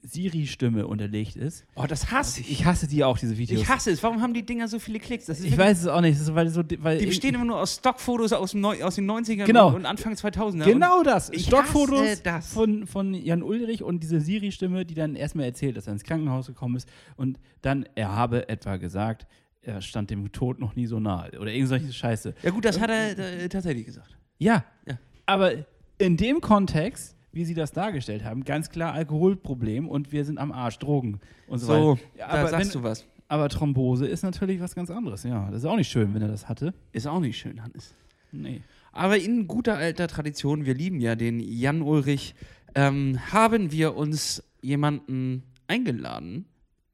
Siri-Stimme 0.03 0.87
unterlegt 0.87 1.37
ist. 1.37 1.65
Oh, 1.75 1.85
das 1.89 2.11
hasse 2.11 2.41
ich. 2.41 2.51
Ich 2.51 2.65
hasse 2.65 2.87
die 2.87 3.03
auch, 3.05 3.19
diese 3.19 3.39
Videos. 3.39 3.61
Ich 3.61 3.69
hasse 3.69 3.91
es. 3.91 4.03
Warum 4.03 4.23
haben 4.23 4.35
die 4.35 4.45
Dinger 4.45 4.69
so 4.69 4.79
viele 4.79 4.99
Klicks? 5.01 5.27
Das 5.27 5.41
ist 5.41 5.47
Ich 5.47 5.59
weiß 5.59 5.81
es 5.81 5.87
auch 5.89 6.01
nicht. 6.01 6.15
Das 6.15 6.29
ist, 6.29 6.35
weil 6.35 6.49
so, 6.49 6.63
weil 6.79 6.99
die 6.99 7.07
bestehen 7.07 7.35
immer 7.35 7.45
nur 7.45 7.61
aus 7.61 7.77
Stockfotos 7.77 8.33
aus, 8.33 8.53
dem 8.53 8.61
Neu 8.61 8.83
aus 8.85 8.95
den 8.97 9.11
90ern 9.11 9.45
Genau. 9.45 9.69
und, 9.69 9.75
und 9.77 9.87
Anfang 9.87 10.15
2000er. 10.15 10.65
Genau 10.65 11.03
das. 11.03 11.31
Ich 11.31 11.47
Stockfotos 11.47 12.01
hasse 12.01 12.23
das. 12.23 12.53
Von, 12.53 12.87
von 12.87 13.15
Jan 13.15 13.43
Ulrich 13.43 13.83
und 13.83 14.03
diese 14.03 14.21
Siri-Stimme, 14.21 14.85
die 14.85 14.95
dann 14.95 15.17
erstmal 15.17 15.47
erzählt, 15.47 15.77
dass 15.77 15.87
er 15.87 15.95
ins 15.95 16.05
Krankenhaus 16.05 16.47
gekommen 16.47 16.77
ist 16.77 16.89
und 17.17 17.39
dann, 17.63 17.87
er 17.95 18.15
habe 18.15 18.49
etwa 18.49 18.77
gesagt, 18.77 19.27
er 19.67 19.81
stand 19.83 20.11
dem 20.11 20.31
Tod 20.33 20.59
noch 20.61 20.77
nie 20.77 20.87
so 20.87 21.01
nahe 21.01 21.31
oder 21.41 21.53
irgend 21.53 21.69
solche 21.69 21.93
Scheiße. 21.93 22.35
Ja 22.43 22.51
gut, 22.51 22.65
das 22.65 22.81
hat 22.81 22.91
er 22.91 23.19
äh, 23.19 23.49
tatsächlich 23.49 23.85
gesagt. 23.87 24.17
Ja, 24.39 24.65
Ja. 24.87 24.99
aber 25.27 25.53
in 25.99 26.17
dem 26.17 26.41
Kontext, 26.41 27.17
wie 27.33 27.45
sie 27.45 27.55
das 27.55 27.73
dargestellt 27.73 28.25
haben, 28.25 28.45
ganz 28.45 28.71
klar 28.71 28.93
Alkoholproblem 28.95 29.89
und 29.89 30.13
wir 30.13 30.25
sind 30.25 30.39
am 30.39 30.53
Arsch, 30.53 30.79
Drogen 30.79 31.21
und 31.49 31.59
so, 31.59 31.67
So, 31.67 31.73
weiter. 31.93 32.01
Ja, 32.19 32.29
da 32.29 32.33
aber, 32.41 32.49
sagst 32.49 32.75
wenn, 32.75 32.83
du 32.83 32.89
was. 32.89 33.07
aber 33.29 33.49
Thrombose 33.49 34.07
ist 34.07 34.23
natürlich 34.23 34.61
was 34.61 34.75
ganz 34.75 34.91
anderes, 34.91 35.23
ja. 35.25 35.47
Das 35.51 35.59
ist 35.63 35.65
auch 35.67 35.77
nicht 35.77 35.91
schön, 35.91 36.15
wenn 36.15 36.23
er 36.23 36.29
das 36.29 36.49
hatte. 36.49 36.73
Ist 36.93 37.07
auch 37.07 37.21
nicht 37.21 37.39
schön, 37.39 37.63
Hannes. 37.63 37.95
Nee. 38.33 38.61
Aber 38.93 39.19
in 39.19 39.47
guter 39.47 39.77
alter 39.77 40.07
Tradition, 40.09 40.65
wir 40.65 40.75
lieben 40.75 41.01
ja 41.01 41.15
den 41.17 41.41
Jan 41.41 41.83
Ulrich, 41.83 42.35
ähm, 42.75 43.19
haben 43.33 43.73
wir 43.73 43.95
uns 43.97 44.43
jemanden 44.63 45.43
eingeladen, 45.69 46.47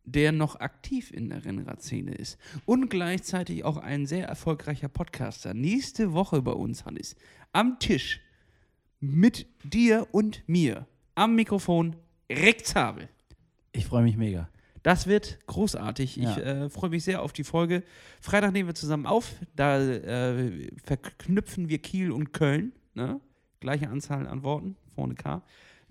der 0.05 0.33
noch 0.33 0.57
aktiv 0.57 1.13
in 1.13 1.29
der 1.29 1.45
Rennradszene 1.45 2.15
ist 2.15 2.39
und 2.65 2.91
gleichzeitig 2.91 3.65
auch 3.65 3.77
ein 3.77 4.07
sehr 4.07 4.27
erfolgreicher 4.27 4.89
Podcaster. 4.89 5.55
Nächste 5.55 6.13
Woche 6.13 6.43
bei 6.43 6.53
uns, 6.53 6.85
Hannes, 6.85 7.17
am 7.53 7.79
Tisch 7.79 8.21
mit 9.01 9.47
dir 9.65 10.09
und 10.13 10.43
mir 10.47 10.87
am 11.15 11.35
Mikrofon 11.35 11.97
Rick 12.31 12.67
Zabel. 12.67 13.09
Ich 13.73 13.87
freue 13.87 14.03
mich 14.03 14.17
mega. 14.17 14.49
Das 14.83 15.07
wird 15.07 15.39
großartig. 15.47 16.17
Ja. 16.17 16.31
Ich 16.31 16.39
äh, 16.39 16.71
freue 16.71 16.91
mich 16.91 17.05
sehr 17.05 17.23
auf 17.23 17.33
die 17.33 17.45
Folge. 17.45 17.85
Freitag 18.21 18.53
nehmen 18.53 18.69
wir 18.69 18.75
zusammen 18.75 19.07
auf. 19.07 19.35
Da 19.55 19.81
äh, 19.81 20.71
verknüpfen 20.83 21.69
wir 21.69 21.79
Kiel 21.79 22.11
und 22.11 22.33
Köln. 22.33 22.73
Ne? 22.95 23.21
Gleiche 23.61 23.89
Anzahl 23.89 24.27
an 24.27 24.43
Worten, 24.43 24.77
vorne 24.95 25.15
K. 25.15 25.43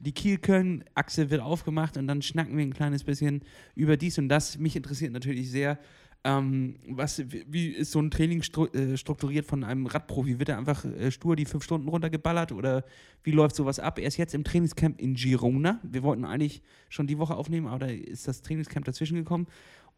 Die 0.04 0.12
Kiel-Köln-Achse 0.14 1.30
wird 1.30 1.41
aufgemacht 1.41 1.95
und 1.97 2.08
dann 2.08 2.22
schnacken 2.22 2.58
wir 2.58 2.64
ein 2.66 2.74
kleines 2.74 3.04
bisschen 3.04 3.41
über 3.76 3.97
dies 3.97 4.18
und 4.18 4.30
das. 4.30 4.58
Mich 4.58 4.76
interessiert 4.76 5.14
natürlich 5.14 5.52
sehr, 5.52 5.78
ähm, 6.24 6.76
was, 6.88 7.24
wie- 7.30 7.70
ist 7.70 7.91
so 7.91 7.99
ein 7.99 8.12
Training 8.12 8.41
stru 8.43 8.66
äh, 8.68 8.97
strukturiert 8.97 9.45
von 9.45 9.64
einem 9.64 9.86
Radprofi? 9.86 10.38
Wird 10.39 10.49
er 10.49 10.58
einfach 10.58 10.86
äh, 10.86 11.12
stur 11.12 11.36
die 11.36 11.45
fünf 11.45 11.64
Stunden 11.64 11.88
runtergeballert 11.88 12.52
oder 12.52 12.84
wie 13.24 13.32
läuft 13.32 13.56
sowas 13.56 13.80
ab? 13.80 13.99
Er 13.99 14.08
ist 14.08 14.18
jetzt 14.18 14.34
im 14.36 14.43
Trainingscamp 14.43 14.99
in 14.99 15.14
Girona. 15.16 15.80
Wir 15.84 16.04
wollten 16.04 16.26
eigentlich 16.26 16.62
schon 16.89 17.08
die 17.08 17.18
Woche 17.18 17.36
aufnehmen, 17.36 17.68
aber 17.68 17.80
da 17.80 17.86
ist 17.88 18.28
das 18.28 18.41
Trainingscamp 18.41 18.86
dazwischen 18.86 19.18
gekommen. 19.18 19.47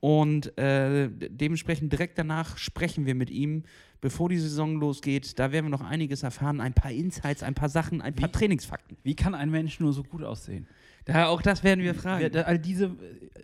Und 0.04 0.58
äh, 0.58 1.08
de- 1.08 1.30
dementsprechend 1.30 1.94
direkt 1.94 2.18
danach 2.18 2.58
sprechen 2.58 3.06
wir 3.06 3.16
mit 3.16 3.30
ihm, 3.30 3.64
bevor 4.02 4.28
die 4.28 4.38
Saison 4.38 4.78
losgeht. 4.78 5.40
Da 5.40 5.54
werden 5.54 5.68
wir 5.68 5.70
noch 5.70 5.80
einiges 5.80 6.24
erfahren, 6.24 6.60
ein 6.60 6.74
paar 6.74 6.92
Insights, 6.92 7.42
ein 7.42 7.54
paar 7.54 7.70
Sachen, 7.70 8.02
ein 8.02 8.14
paar 8.14 8.28
Wie- 8.28 8.34
Trainingsfakten. 8.34 8.98
Wie 9.04 9.16
kann 9.16 9.34
ein 9.34 9.50
Mensch 9.50 9.80
nur 9.80 9.94
so 9.94 10.04
gut 10.04 10.22
aussehen? 10.22 10.68
Daher 11.06 11.30
auch 11.30 11.42
das 11.42 11.64
werden 11.64 11.82
wir 11.86 11.96
fragen. 11.96 12.20
Wir, 12.22 12.30
da, 12.30 12.42
all 12.42 12.60
diese, 12.60 12.92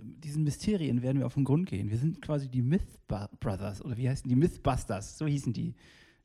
diesen 0.01 0.43
Mysterien 0.43 1.01
werden 1.01 1.19
wir 1.19 1.27
auf 1.27 1.35
den 1.35 1.45
Grund 1.45 1.65
gehen. 1.69 1.89
Wir 1.89 1.97
sind 1.97 2.21
quasi 2.21 2.49
die 2.49 2.61
Myth 2.61 2.83
Brothers 3.39 3.81
oder 3.81 3.95
wie 3.95 4.09
heißen 4.09 4.27
die? 4.27 4.35
Mythbusters, 4.35 5.17
so 5.17 5.27
hießen 5.27 5.53
die. 5.53 5.73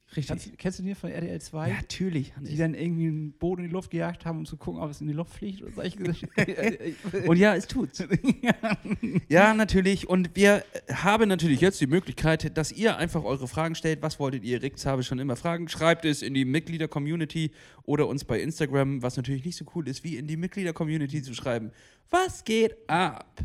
Richtig. 0.08 0.28
Kannst, 0.28 0.58
kennst 0.58 0.78
du 0.78 0.82
die 0.82 0.94
von 0.94 1.10
RTL 1.10 1.40
2? 1.40 1.68
Ja, 1.68 1.74
natürlich. 1.74 2.36
Hannes. 2.36 2.50
die 2.50 2.56
dann 2.56 2.74
irgendwie 2.74 3.08
einen 3.08 3.32
Boden 3.32 3.62
in 3.62 3.68
die 3.68 3.72
Luft 3.72 3.90
gejagt 3.90 4.24
haben, 4.24 4.38
um 4.38 4.46
zu 4.46 4.56
gucken, 4.56 4.80
ob 4.80 4.90
es 4.90 5.00
in 5.00 5.08
die 5.08 5.12
Luft 5.12 5.32
fliegt. 5.32 5.62
Und 7.26 7.36
ja, 7.36 7.54
es 7.54 7.66
tut's. 7.66 8.02
ja, 9.28 9.54
natürlich. 9.54 10.08
Und 10.08 10.36
wir 10.36 10.64
haben 10.92 11.28
natürlich 11.28 11.60
jetzt 11.60 11.80
die 11.80 11.86
Möglichkeit, 11.86 12.56
dass 12.56 12.70
ihr 12.70 12.96
einfach 12.96 13.24
eure 13.24 13.48
Fragen 13.48 13.74
stellt. 13.74 14.02
Was 14.02 14.20
wolltet 14.20 14.44
ihr? 14.44 14.62
Ricks 14.62 14.86
habe 14.86 15.00
ich 15.00 15.06
schon 15.06 15.18
immer 15.18 15.36
Fragen. 15.36 15.68
Schreibt 15.68 16.04
es 16.04 16.22
in 16.22 16.34
die 16.34 16.44
Mitglieder-Community 16.44 17.50
oder 17.84 18.06
uns 18.06 18.24
bei 18.24 18.40
Instagram, 18.40 19.02
was 19.02 19.16
natürlich 19.16 19.44
nicht 19.44 19.56
so 19.56 19.64
cool 19.74 19.88
ist, 19.88 20.04
wie 20.04 20.16
in 20.16 20.26
die 20.26 20.36
Mitglieder-Community 20.36 21.22
zu 21.22 21.34
schreiben. 21.34 21.72
Was 22.10 22.44
geht 22.44 22.76
ab? 22.88 23.40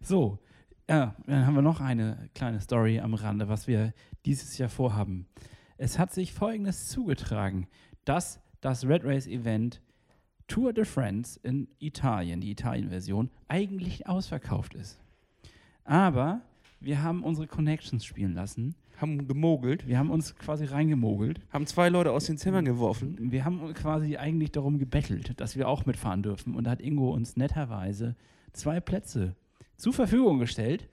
So, 0.00 0.40
ja, 0.88 1.14
dann 1.26 1.46
haben 1.46 1.54
wir 1.54 1.62
noch 1.62 1.80
eine 1.80 2.28
kleine 2.34 2.60
Story 2.60 2.98
am 2.98 3.14
Rande, 3.14 3.48
was 3.48 3.68
wir 3.68 3.94
dieses 4.24 4.58
Jahr 4.58 4.68
vorhaben. 4.68 5.26
Es 5.76 5.98
hat 5.98 6.12
sich 6.12 6.32
Folgendes 6.32 6.88
zugetragen, 6.88 7.66
dass 8.04 8.40
das 8.60 8.86
Red 8.86 9.04
Race 9.04 9.26
Event 9.26 9.80
Tour 10.46 10.72
de 10.72 10.84
France 10.84 11.40
in 11.42 11.68
Italien, 11.78 12.40
die 12.40 12.50
Italien-Version, 12.50 13.30
eigentlich 13.48 14.06
ausverkauft 14.06 14.74
ist. 14.74 15.00
Aber 15.84 16.42
wir 16.80 17.02
haben 17.02 17.22
unsere 17.22 17.46
Connections 17.46 18.04
spielen 18.04 18.34
lassen. 18.34 18.74
Haben 19.00 19.26
gemogelt, 19.26 19.88
Wir 19.88 19.98
haben 19.98 20.10
uns 20.10 20.36
quasi 20.36 20.66
reingemogelt. 20.66 21.40
haben 21.50 21.66
zwei 21.66 21.88
Leute 21.88 22.12
aus 22.12 22.26
den 22.26 22.38
Zimmern 22.38 22.64
geworfen. 22.64 23.32
Wir 23.32 23.44
haben 23.44 23.74
quasi 23.74 24.16
eigentlich 24.16 24.52
darum 24.52 24.78
gebettelt, 24.78 25.40
dass 25.40 25.56
wir 25.56 25.68
auch 25.68 25.84
mitfahren 25.86 26.22
dürfen. 26.22 26.54
Und 26.54 26.64
da 26.64 26.72
hat 26.72 26.80
Ingo 26.80 27.10
uns 27.12 27.36
netterweise 27.36 28.14
zwei 28.52 28.80
Plätze 28.80 29.34
zur 29.76 29.92
Verfügung 29.92 30.38
gestellt. 30.38 30.88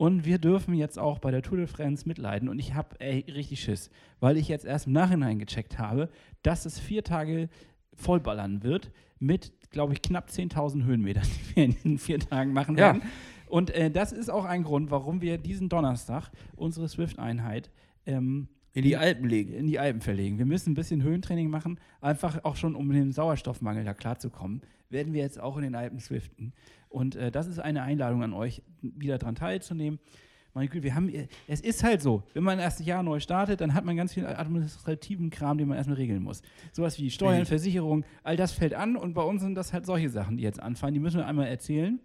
Und 0.00 0.24
wir 0.24 0.38
dürfen 0.38 0.72
jetzt 0.72 0.98
auch 0.98 1.18
bei 1.18 1.30
der 1.30 1.42
Tour 1.42 1.58
de 1.58 1.66
France 1.66 2.08
mitleiden. 2.08 2.48
Und 2.48 2.58
ich 2.58 2.72
habe 2.72 2.98
richtig 3.00 3.60
Schiss, 3.60 3.90
weil 4.18 4.38
ich 4.38 4.48
jetzt 4.48 4.64
erst 4.64 4.86
im 4.86 4.94
Nachhinein 4.94 5.38
gecheckt 5.38 5.78
habe, 5.78 6.08
dass 6.42 6.64
es 6.64 6.78
vier 6.78 7.04
Tage 7.04 7.50
vollballern 7.92 8.62
wird 8.62 8.90
mit, 9.18 9.52
glaube 9.70 9.92
ich, 9.92 10.00
knapp 10.00 10.30
10.000 10.30 10.84
Höhenmetern, 10.84 11.24
die 11.50 11.54
wir 11.56 11.64
in 11.66 11.72
diesen 11.72 11.98
vier 11.98 12.18
Tagen 12.18 12.54
machen 12.54 12.78
Ja. 12.78 12.94
werden. 12.94 13.02
Und 13.46 13.72
äh, 13.72 13.90
das 13.90 14.12
ist 14.12 14.30
auch 14.30 14.46
ein 14.46 14.62
Grund, 14.62 14.90
warum 14.90 15.20
wir 15.20 15.36
diesen 15.36 15.68
Donnerstag 15.68 16.30
unsere 16.56 16.88
Swift-Einheit 16.88 17.70
ähm, 18.06 18.48
In 18.72 18.84
die 18.84 18.96
Alpen 18.96 19.28
legen. 19.28 19.52
in 19.52 19.66
die 19.66 19.78
Alpen 19.78 20.00
verlegen. 20.00 20.38
Wir 20.38 20.46
müssen 20.46 20.70
ein 20.70 20.74
bisschen 20.74 21.02
Höhentraining 21.02 21.50
machen, 21.50 21.80
einfach 22.00 22.44
auch 22.44 22.56
schon, 22.56 22.74
um 22.74 22.86
mit 22.86 22.96
dem 22.96 23.12
Sauerstoffmangel 23.12 23.84
da 23.84 23.94
klarzukommen. 23.94 24.62
Werden 24.90 25.12
wir 25.12 25.22
jetzt 25.22 25.40
auch 25.40 25.56
in 25.56 25.62
den 25.62 25.74
Alpen 25.74 25.98
swiften. 25.98 26.52
Und 26.88 27.16
äh, 27.16 27.30
das 27.30 27.46
ist 27.46 27.58
eine 27.58 27.82
Einladung 27.82 28.22
an 28.22 28.32
euch, 28.32 28.62
wieder 28.80 29.18
daran 29.18 29.34
teilzunehmen. 29.34 29.98
Meine 30.52 30.68
Güte, 30.68 30.82
wir 30.82 30.94
haben, 30.94 31.08
äh, 31.08 31.28
es 31.46 31.60
ist 31.60 31.84
halt 31.84 32.02
so, 32.02 32.24
wenn 32.34 32.42
man 32.42 32.58
erst 32.58 32.80
ein 32.80 32.84
Jahr 32.84 33.02
neu 33.02 33.20
startet, 33.20 33.60
dann 33.60 33.74
hat 33.74 33.84
man 33.84 33.96
ganz 33.96 34.14
viel 34.14 34.26
administrativen 34.26 35.30
Kram, 35.30 35.58
den 35.58 35.68
man 35.68 35.76
erstmal 35.76 35.96
regeln 35.96 36.22
muss. 36.22 36.42
Sowas 36.72 36.98
wie 36.98 37.10
Steuern. 37.10 37.46
Versicherung, 37.46 38.04
all 38.24 38.36
das 38.36 38.52
fällt 38.52 38.74
an 38.74 38.96
und 38.96 39.14
bei 39.14 39.22
uns 39.22 39.42
sind 39.42 39.54
das 39.54 39.72
halt 39.72 39.86
solche 39.86 40.08
Sachen, 40.08 40.36
die 40.36 40.42
jetzt 40.42 40.60
anfallen. 40.60 40.94
Die 40.94 41.00
müssen 41.00 41.18
wir 41.18 41.26
einmal 41.26 41.46
erzählen, 41.46 42.00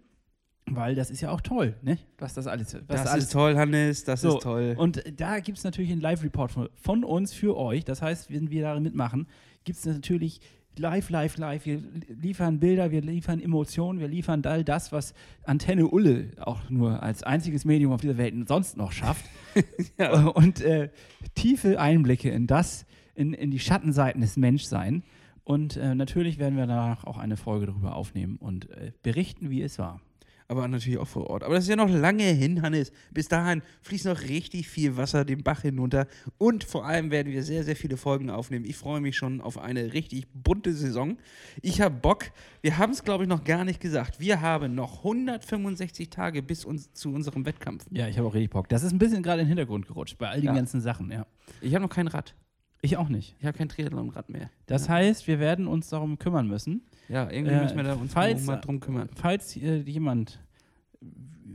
weil 0.70 0.94
das 0.94 1.10
ist 1.10 1.20
ja 1.20 1.30
auch 1.30 1.40
toll, 1.40 1.76
ne? 1.82 1.98
Was 2.18 2.34
das 2.34 2.46
alles, 2.46 2.74
was 2.74 2.86
Das 2.86 3.04
da 3.04 3.10
alles 3.10 3.24
ist 3.24 3.32
toll, 3.32 3.56
Hannes, 3.56 4.04
das 4.04 4.20
so, 4.20 4.36
ist 4.36 4.42
toll. 4.42 4.74
Und 4.76 5.02
da 5.16 5.38
gibt 5.38 5.58
es 5.58 5.64
natürlich 5.64 5.92
einen 5.92 6.00
Live-Report 6.00 6.50
von, 6.50 6.68
von 6.74 7.04
uns 7.04 7.32
für 7.32 7.56
euch. 7.56 7.84
Das 7.84 8.02
heißt, 8.02 8.32
wenn 8.32 8.50
wir 8.50 8.62
da 8.62 8.80
mitmachen, 8.80 9.28
gibt 9.64 9.78
es 9.78 9.86
natürlich 9.86 10.40
live, 10.78 11.08
live, 11.10 11.36
live. 11.38 11.66
Wir 11.66 11.82
liefern 12.08 12.58
Bilder, 12.58 12.90
wir 12.90 13.00
liefern 13.00 13.40
Emotionen, 13.40 14.00
wir 14.00 14.08
liefern 14.08 14.44
all 14.44 14.64
das, 14.64 14.92
was 14.92 15.14
Antenne 15.44 15.86
Ulle 15.86 16.32
auch 16.38 16.68
nur 16.68 17.02
als 17.02 17.22
einziges 17.22 17.64
Medium 17.64 17.92
auf 17.92 18.00
dieser 18.00 18.18
Welt 18.18 18.34
sonst 18.48 18.76
noch 18.76 18.92
schafft. 18.92 19.24
Ja. 19.98 20.26
Und 20.26 20.60
äh, 20.60 20.90
tiefe 21.34 21.80
Einblicke 21.80 22.28
in 22.28 22.46
das, 22.46 22.84
in, 23.14 23.32
in 23.32 23.50
die 23.50 23.58
Schattenseiten 23.58 24.20
des 24.20 24.36
Menschseins. 24.36 25.02
Und 25.44 25.78
äh, 25.78 25.94
natürlich 25.94 26.38
werden 26.38 26.58
wir 26.58 26.66
danach 26.66 27.04
auch 27.04 27.16
eine 27.16 27.38
Folge 27.38 27.66
darüber 27.66 27.94
aufnehmen 27.94 28.36
und 28.36 28.68
äh, 28.68 28.92
berichten, 29.02 29.48
wie 29.48 29.62
es 29.62 29.78
war. 29.78 30.02
Aber 30.48 30.68
natürlich 30.68 30.98
auch 30.98 31.08
vor 31.08 31.28
Ort. 31.28 31.42
Aber 31.42 31.54
das 31.56 31.64
ist 31.64 31.70
ja 31.70 31.76
noch 31.76 31.90
lange 31.90 32.22
hin, 32.22 32.62
Hannes. 32.62 32.92
Bis 33.12 33.26
dahin 33.26 33.62
fließt 33.82 34.04
noch 34.06 34.20
richtig 34.22 34.68
viel 34.68 34.96
Wasser 34.96 35.24
den 35.24 35.42
Bach 35.42 35.62
hinunter. 35.62 36.06
Und 36.38 36.62
vor 36.62 36.86
allem 36.86 37.10
werden 37.10 37.32
wir 37.32 37.42
sehr, 37.42 37.64
sehr 37.64 37.74
viele 37.74 37.96
Folgen 37.96 38.30
aufnehmen. 38.30 38.64
Ich 38.64 38.76
freue 38.76 39.00
mich 39.00 39.16
schon 39.16 39.40
auf 39.40 39.58
eine 39.58 39.92
richtig 39.92 40.28
bunte 40.32 40.72
Saison. 40.72 41.18
Ich 41.62 41.80
habe 41.80 41.96
Bock. 41.96 42.26
Wir 42.62 42.78
haben 42.78 42.92
es, 42.92 43.02
glaube 43.02 43.24
ich, 43.24 43.28
noch 43.28 43.42
gar 43.42 43.64
nicht 43.64 43.80
gesagt. 43.80 44.20
Wir 44.20 44.40
haben 44.40 44.74
noch 44.76 44.98
165 44.98 46.10
Tage 46.10 46.42
bis 46.42 46.64
uns 46.64 46.92
zu 46.92 47.12
unserem 47.12 47.44
Wettkampf. 47.44 47.84
Ja, 47.90 48.06
ich 48.06 48.16
habe 48.16 48.28
auch 48.28 48.34
richtig 48.34 48.50
Bock. 48.50 48.68
Das 48.68 48.82
ist 48.84 48.92
ein 48.92 48.98
bisschen 48.98 49.22
gerade 49.24 49.40
in 49.40 49.46
den 49.46 49.56
Hintergrund 49.56 49.86
gerutscht 49.88 50.16
bei 50.18 50.28
all 50.28 50.36
den 50.40 50.46
Ja. 50.46 50.54
ganzen 50.54 50.80
Sachen, 50.80 51.10
ja. 51.10 51.26
Ich 51.60 51.74
habe 51.74 51.82
noch 51.82 51.90
kein 51.90 52.06
Rad. 52.06 52.34
Ich 52.82 52.96
auch 52.98 53.08
nicht. 53.08 53.34
Ich 53.40 53.46
habe 53.46 53.56
kein 53.58 53.68
Triathlon-Rad 53.68 54.28
mehr. 54.28 54.50
Das 54.66 54.86
ja. 54.86 54.94
heißt, 54.94 55.26
wir 55.26 55.40
werden 55.40 55.66
uns 55.66 55.88
darum 55.88 56.18
kümmern 56.18 56.46
müssen. 56.46 56.82
Ja, 57.08 57.30
irgendwie 57.30 57.54
Äh, 57.54 57.62
müssen 57.62 57.76
wir 57.76 57.84
da 57.84 57.94
uns 57.94 58.12
falls- 58.12 58.44
mal 58.44 58.56
drum 58.56 58.80
kümmern. 58.80 59.08
Falls 59.14 59.56
äh, 59.56 59.76
jemand 59.82 60.40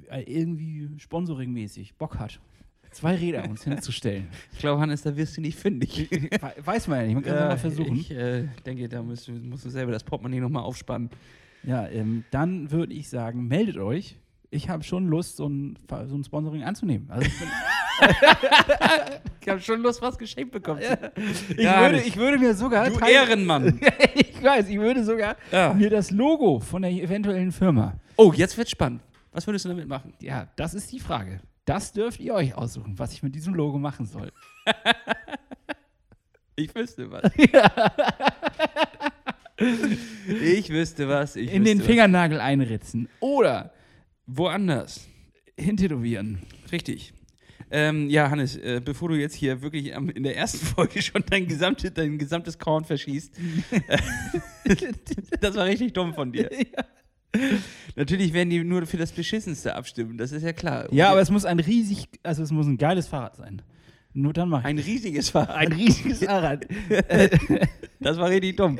äh, 0.09 0.21
irgendwie 0.23 0.89
sponsoringmäßig 0.97 1.95
Bock 1.95 2.19
hat, 2.19 2.39
zwei 2.91 3.15
Räder 3.15 3.49
uns 3.49 3.63
hinzustellen. 3.65 4.27
Ich 4.53 4.59
glaube, 4.59 4.81
Hannes, 4.81 5.01
da 5.01 5.15
wirst 5.15 5.37
du 5.37 5.41
nicht 5.41 5.57
fündig. 5.57 6.09
We- 6.11 6.29
Weiß 6.65 6.87
man 6.87 6.99
ja 6.99 7.05
nicht, 7.05 7.15
man 7.15 7.23
kann 7.23 7.33
es 7.33 7.39
Ja, 7.39 7.47
mal 7.47 7.57
versuchen. 7.57 7.95
Ich 7.97 8.11
äh, 8.11 8.47
denke, 8.65 8.87
da 8.89 9.01
musst 9.03 9.27
du, 9.27 9.33
musst 9.33 9.65
du 9.65 9.69
selber 9.69 9.91
das 9.91 10.03
Portemonnaie 10.03 10.39
nochmal 10.39 10.63
aufspannen. 10.63 11.09
Ja, 11.63 11.87
ähm, 11.87 12.23
dann 12.31 12.71
würde 12.71 12.93
ich 12.93 13.09
sagen, 13.09 13.47
meldet 13.47 13.77
euch. 13.77 14.17
Ich 14.49 14.67
habe 14.69 14.83
schon 14.83 15.07
Lust, 15.07 15.37
so 15.37 15.47
ein, 15.47 15.77
so 16.07 16.15
ein 16.15 16.23
Sponsoring 16.23 16.63
anzunehmen. 16.63 17.09
Also 17.09 17.25
ich 17.27 17.39
bin 17.39 17.47
ich 19.41 19.47
habe 19.49 19.59
schon 19.61 19.81
Lust, 19.81 20.01
was 20.01 20.17
geschenkt 20.17 20.51
bekommen. 20.51 20.81
Ich, 21.49 21.57
würde, 21.57 22.01
ich 22.01 22.17
würde 22.17 22.37
mir 22.37 22.53
sogar. 22.53 22.89
du 22.89 22.99
Ehrenmann. 22.99 23.79
ich 24.15 24.41
weiß, 24.43 24.69
ich 24.69 24.79
würde 24.79 25.03
sogar 25.03 25.35
Ja. 25.51 25.73
mir 25.73 25.89
das 25.89 26.11
Logo 26.11 26.59
von 26.59 26.81
der 26.81 26.91
eventuellen 26.91 27.51
Firma. 27.51 27.93
Oh, 28.17 28.33
jetzt 28.35 28.57
wird's 28.57 28.71
spannend. 28.71 29.01
Was 29.31 29.47
würdest 29.47 29.65
du 29.65 29.69
damit 29.69 29.87
machen? 29.87 30.13
Ja, 30.21 30.47
das 30.55 30.73
ist 30.73 30.91
die 30.91 30.99
Frage. 30.99 31.39
Das 31.65 31.91
dürft 31.93 32.19
ihr 32.19 32.33
euch 32.33 32.55
aussuchen, 32.55 32.97
was 32.99 33.13
ich 33.13 33.23
mit 33.23 33.33
diesem 33.35 33.53
Logo 33.53 33.77
machen 33.77 34.05
soll. 34.05 34.31
Ich 36.57 36.75
wüsste 36.75 37.09
was. 37.09 37.31
ich 40.27 40.69
wüsste 40.69 41.07
was. 41.07 41.35
Ich 41.35 41.51
In 41.51 41.63
den 41.63 41.77
wüsste 41.79 41.89
Fingernagel 41.89 42.39
einritzen. 42.39 43.07
Oder. 43.19 43.71
Woanders. 44.27 45.07
hintätowieren. 45.57 46.39
Richtig. 46.71 47.13
Ähm, 47.73 48.09
ja, 48.09 48.29
Hannes, 48.29 48.57
äh, 48.57 48.81
bevor 48.83 49.09
du 49.09 49.15
jetzt 49.15 49.33
hier 49.35 49.61
wirklich 49.61 49.95
am, 49.95 50.09
in 50.09 50.23
der 50.23 50.35
ersten 50.35 50.65
Folge 50.65 51.01
schon 51.01 51.23
dein, 51.29 51.47
gesamte, 51.47 51.89
dein 51.89 52.17
gesamtes 52.17 52.59
Korn 52.59 52.83
verschießt, 52.83 53.33
äh, 53.87 54.75
das 55.41 55.55
war 55.55 55.65
richtig 55.65 55.93
dumm 55.93 56.13
von 56.13 56.31
dir. 56.31 56.49
Natürlich 57.95 58.33
werden 58.33 58.49
die 58.49 58.61
nur 58.63 58.85
für 58.85 58.97
das 58.97 59.11
Beschissenste 59.11 59.73
abstimmen, 59.75 60.17
das 60.17 60.31
ist 60.33 60.43
ja 60.43 60.51
klar. 60.53 60.91
Ja, 60.93 61.11
aber 61.11 61.21
es 61.21 61.29
muss 61.31 61.45
ein 61.45 61.59
riesig, 61.59 62.07
also 62.23 62.43
es 62.43 62.51
muss 62.51 62.67
ein 62.67 62.77
geiles 62.77 63.07
Fahrrad 63.07 63.37
sein. 63.37 63.61
Nur 64.13 64.33
dann 64.33 64.49
mache 64.49 64.63
ich. 64.63 64.67
ein 64.67 64.77
riesiges 64.77 65.29
Fahrrad. 65.29 65.55
Ein 65.55 65.71
riesiges 65.71 66.25
Fahrrad. 66.25 66.67
Das 68.01 68.17
war 68.17 68.29
richtig 68.29 68.57
dumm. 68.57 68.77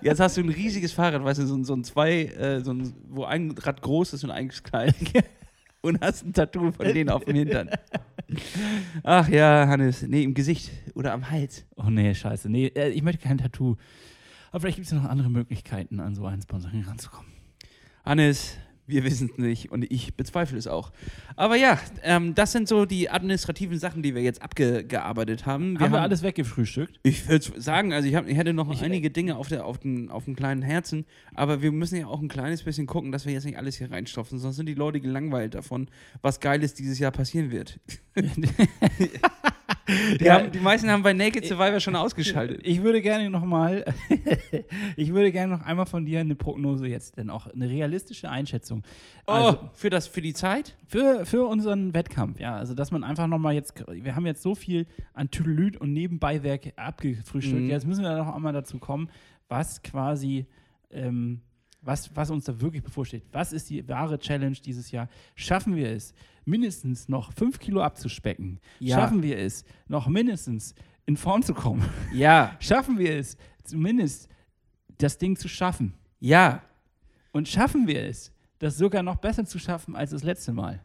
Jetzt 0.00 0.20
hast 0.20 0.38
du 0.38 0.40
ein 0.40 0.48
riesiges 0.48 0.92
Fahrrad, 0.92 1.22
weißt 1.22 1.40
du, 1.40 1.46
so, 1.46 1.54
ein- 1.56 1.64
so 1.64 1.74
ein 1.74 1.84
zwei, 1.84 2.24
äh, 2.24 2.60
so 2.62 2.72
ein, 2.72 2.90
wo 3.10 3.24
ein 3.24 3.50
Rad 3.50 3.82
groß 3.82 4.14
ist 4.14 4.24
und 4.24 4.30
eins 4.30 4.62
klein. 4.62 4.94
Und 5.82 6.00
hast 6.00 6.24
ein 6.24 6.32
Tattoo 6.32 6.72
von 6.72 6.86
denen 6.86 7.10
auf 7.10 7.24
dem 7.26 7.36
Hintern. 7.36 7.68
Ach 9.02 9.28
ja, 9.28 9.66
Hannes. 9.66 10.02
Nee, 10.02 10.22
im 10.22 10.34
Gesicht 10.34 10.70
oder 10.94 11.12
am 11.12 11.30
Hals. 11.30 11.64
Oh 11.76 11.90
nee, 11.90 12.14
scheiße. 12.14 12.48
Nee, 12.48 12.66
äh, 12.68 12.90
ich 12.90 13.02
möchte 13.02 13.22
kein 13.22 13.38
Tattoo. 13.38 13.76
Aber 14.50 14.60
vielleicht 14.60 14.76
gibt 14.76 14.86
es 14.86 14.92
ja 14.92 14.98
noch 14.98 15.08
andere 15.08 15.30
Möglichkeiten, 15.30 16.00
an 16.00 16.14
so 16.14 16.26
ein 16.26 16.42
Sponsoring 16.42 16.84
ranzukommen. 16.84 17.30
Hannes, 18.04 18.56
wir 18.90 19.04
wissen 19.04 19.30
es 19.32 19.38
nicht 19.38 19.70
und 19.72 19.90
ich 19.90 20.14
bezweifle 20.16 20.58
es 20.58 20.66
auch. 20.66 20.92
Aber 21.36 21.56
ja, 21.56 21.78
ähm, 22.02 22.34
das 22.34 22.52
sind 22.52 22.68
so 22.68 22.84
die 22.84 23.08
administrativen 23.10 23.78
Sachen, 23.78 24.02
die 24.02 24.14
wir 24.14 24.22
jetzt 24.22 24.42
abgearbeitet 24.42 25.46
haben. 25.46 25.78
haben 25.80 25.92
wir 25.92 26.00
alles 26.00 26.22
weggefrühstückt? 26.22 27.00
Ich 27.02 27.28
würde 27.28 27.60
sagen, 27.60 27.92
also 27.92 28.08
ich, 28.08 28.14
hab, 28.14 28.28
ich 28.28 28.36
hätte 28.36 28.52
noch 28.52 28.70
Ich- 28.72 28.82
einige 28.82 29.10
Dinge 29.10 29.36
auf, 29.36 29.48
der, 29.48 29.64
auf, 29.64 29.78
den, 29.78 30.10
auf 30.10 30.24
dem 30.24 30.36
kleinen 30.36 30.62
Herzen, 30.62 31.06
aber 31.34 31.62
wir 31.62 31.72
müssen 31.72 31.96
ja 31.96 32.06
auch 32.06 32.20
ein 32.20 32.28
kleines 32.28 32.62
bisschen 32.62 32.86
gucken, 32.86 33.12
dass 33.12 33.26
wir 33.26 33.32
jetzt 33.32 33.44
nicht 33.44 33.56
alles 33.58 33.76
hier 33.76 33.90
reinstopfen, 33.90 34.38
sonst 34.38 34.56
sind 34.56 34.66
die 34.66 34.74
Leute 34.74 35.00
gelangweilt 35.00 35.54
davon, 35.54 35.88
was 36.22 36.40
Geiles 36.40 36.74
dieses 36.74 36.98
Jahr 36.98 37.10
passieren 37.12 37.50
wird. 37.50 37.78
Die, 40.18 40.24
Ja. 40.24 40.34
haben, 40.34 40.50
die 40.52 40.58
meisten 40.60 40.90
haben 40.90 41.02
bei 41.02 41.12
Naked 41.12 41.44
Survivor 41.46 41.80
schon 41.80 41.96
ausgeschaltet. 41.96 42.60
Ich 42.64 42.82
würde 42.82 43.00
gerne 43.02 43.28
noch 43.30 43.44
mal, 43.44 43.84
ich 44.96 45.12
würde 45.12 45.32
gerne 45.32 45.56
noch 45.56 45.62
einmal 45.64 45.86
von 45.86 46.04
dir 46.04 46.20
eine 46.20 46.34
Prognose 46.34 46.86
jetzt, 46.86 47.16
denn 47.16 47.30
auch 47.30 47.46
eine 47.46 47.68
realistische 47.68 48.28
Einschätzung. 48.30 48.82
Also 49.26 49.58
oh, 49.62 49.70
für, 49.74 49.90
das, 49.90 50.06
für 50.06 50.20
die 50.20 50.34
Zeit? 50.34 50.76
für, 50.86 51.24
für 51.26 51.46
unseren 51.46 51.94
Wettkampf, 51.94 52.40
ja, 52.40 52.56
also 52.56 52.74
dass 52.74 52.90
man 52.90 53.04
einfach 53.04 53.26
noch 53.26 53.38
mal 53.38 53.54
jetzt, 53.54 53.82
wir 53.88 54.14
haben 54.16 54.26
jetzt 54.26 54.42
so 54.42 54.54
viel 54.54 54.86
an 55.14 55.30
Tüdelüt 55.30 55.76
und 55.76 55.92
Nebenbeiwerk 55.92 56.72
abgefrühstückt, 56.76 57.62
Mhm. 57.62 57.70
jetzt 57.70 57.86
müssen 57.86 58.02
wir 58.02 58.16
noch 58.16 58.34
einmal 58.34 58.52
dazu 58.52 58.78
kommen, 58.78 59.08
was 59.48 59.82
quasi, 59.82 60.46
ähm, 60.90 61.40
was, 61.82 62.14
was 62.14 62.30
uns 62.30 62.44
da 62.44 62.60
wirklich 62.60 62.82
bevorsteht. 62.82 63.24
Was 63.32 63.52
ist 63.52 63.70
die 63.70 63.86
wahre 63.88 64.18
Challenge 64.18 64.56
dieses 64.56 64.90
Jahr? 64.90 65.08
Schaffen 65.34 65.76
wir 65.76 65.90
es, 65.90 66.12
mindestens 66.44 67.08
noch 67.08 67.32
fünf 67.32 67.58
Kilo 67.58 67.82
abzuspecken? 67.82 68.60
Ja. 68.78 68.96
Schaffen 68.96 69.22
wir 69.22 69.38
es, 69.38 69.64
noch 69.88 70.06
mindestens 70.06 70.74
in 71.06 71.16
Form 71.16 71.42
zu 71.42 71.54
kommen? 71.54 71.84
Ja, 72.12 72.56
Schaffen 72.60 72.98
wir 72.98 73.16
es, 73.16 73.36
zumindest 73.64 74.28
das 74.98 75.18
Ding 75.18 75.36
zu 75.36 75.48
schaffen? 75.48 75.94
ja, 76.18 76.62
Und 77.32 77.48
schaffen 77.48 77.86
wir 77.86 78.02
es, 78.04 78.32
das 78.58 78.76
sogar 78.76 79.02
noch 79.02 79.16
besser 79.16 79.46
zu 79.46 79.58
schaffen 79.58 79.96
als 79.96 80.10
das 80.10 80.22
letzte 80.22 80.52
Mal? 80.52 80.82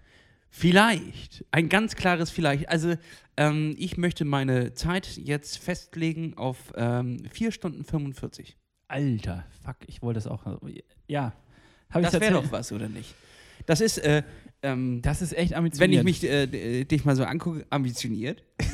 Vielleicht. 0.50 1.44
Ein 1.52 1.68
ganz 1.68 1.96
klares 1.96 2.30
Vielleicht. 2.32 2.70
Also, 2.70 2.96
ähm, 3.36 3.76
ich 3.78 3.98
möchte 3.98 4.24
meine 4.24 4.74
Zeit 4.74 5.18
jetzt 5.18 5.58
festlegen 5.58 6.38
auf 6.38 6.72
ähm, 6.78 7.26
4 7.30 7.52
Stunden 7.52 7.84
45. 7.84 8.56
Alter, 8.88 9.46
fuck, 9.64 9.78
ich 9.88 10.02
wollte 10.02 10.18
das 10.20 10.28
auch. 10.28 10.44
Ja, 11.08 11.34
habe 11.90 12.06
ich 12.06 12.12
Das 12.12 12.22
wäre 12.22 12.34
doch 12.34 12.52
was, 12.52 12.72
oder 12.72 12.88
nicht? 12.90 13.14
Das 13.66 13.82
ist, 13.82 13.98
äh, 14.00 14.22
ähm, 14.62 15.02
Das 15.02 15.22
ist 15.22 15.34
echt 15.36 15.52
wenn 15.52 15.58
ambitioniert. 15.60 16.00
ich 16.02 16.04
mich 16.22 16.24
äh, 16.24 16.46
d- 16.48 16.84
dich 16.86 17.04
mal 17.06 17.16
so 17.16 17.24
angucke, 17.24 17.66
ambitioniert, 17.70 18.44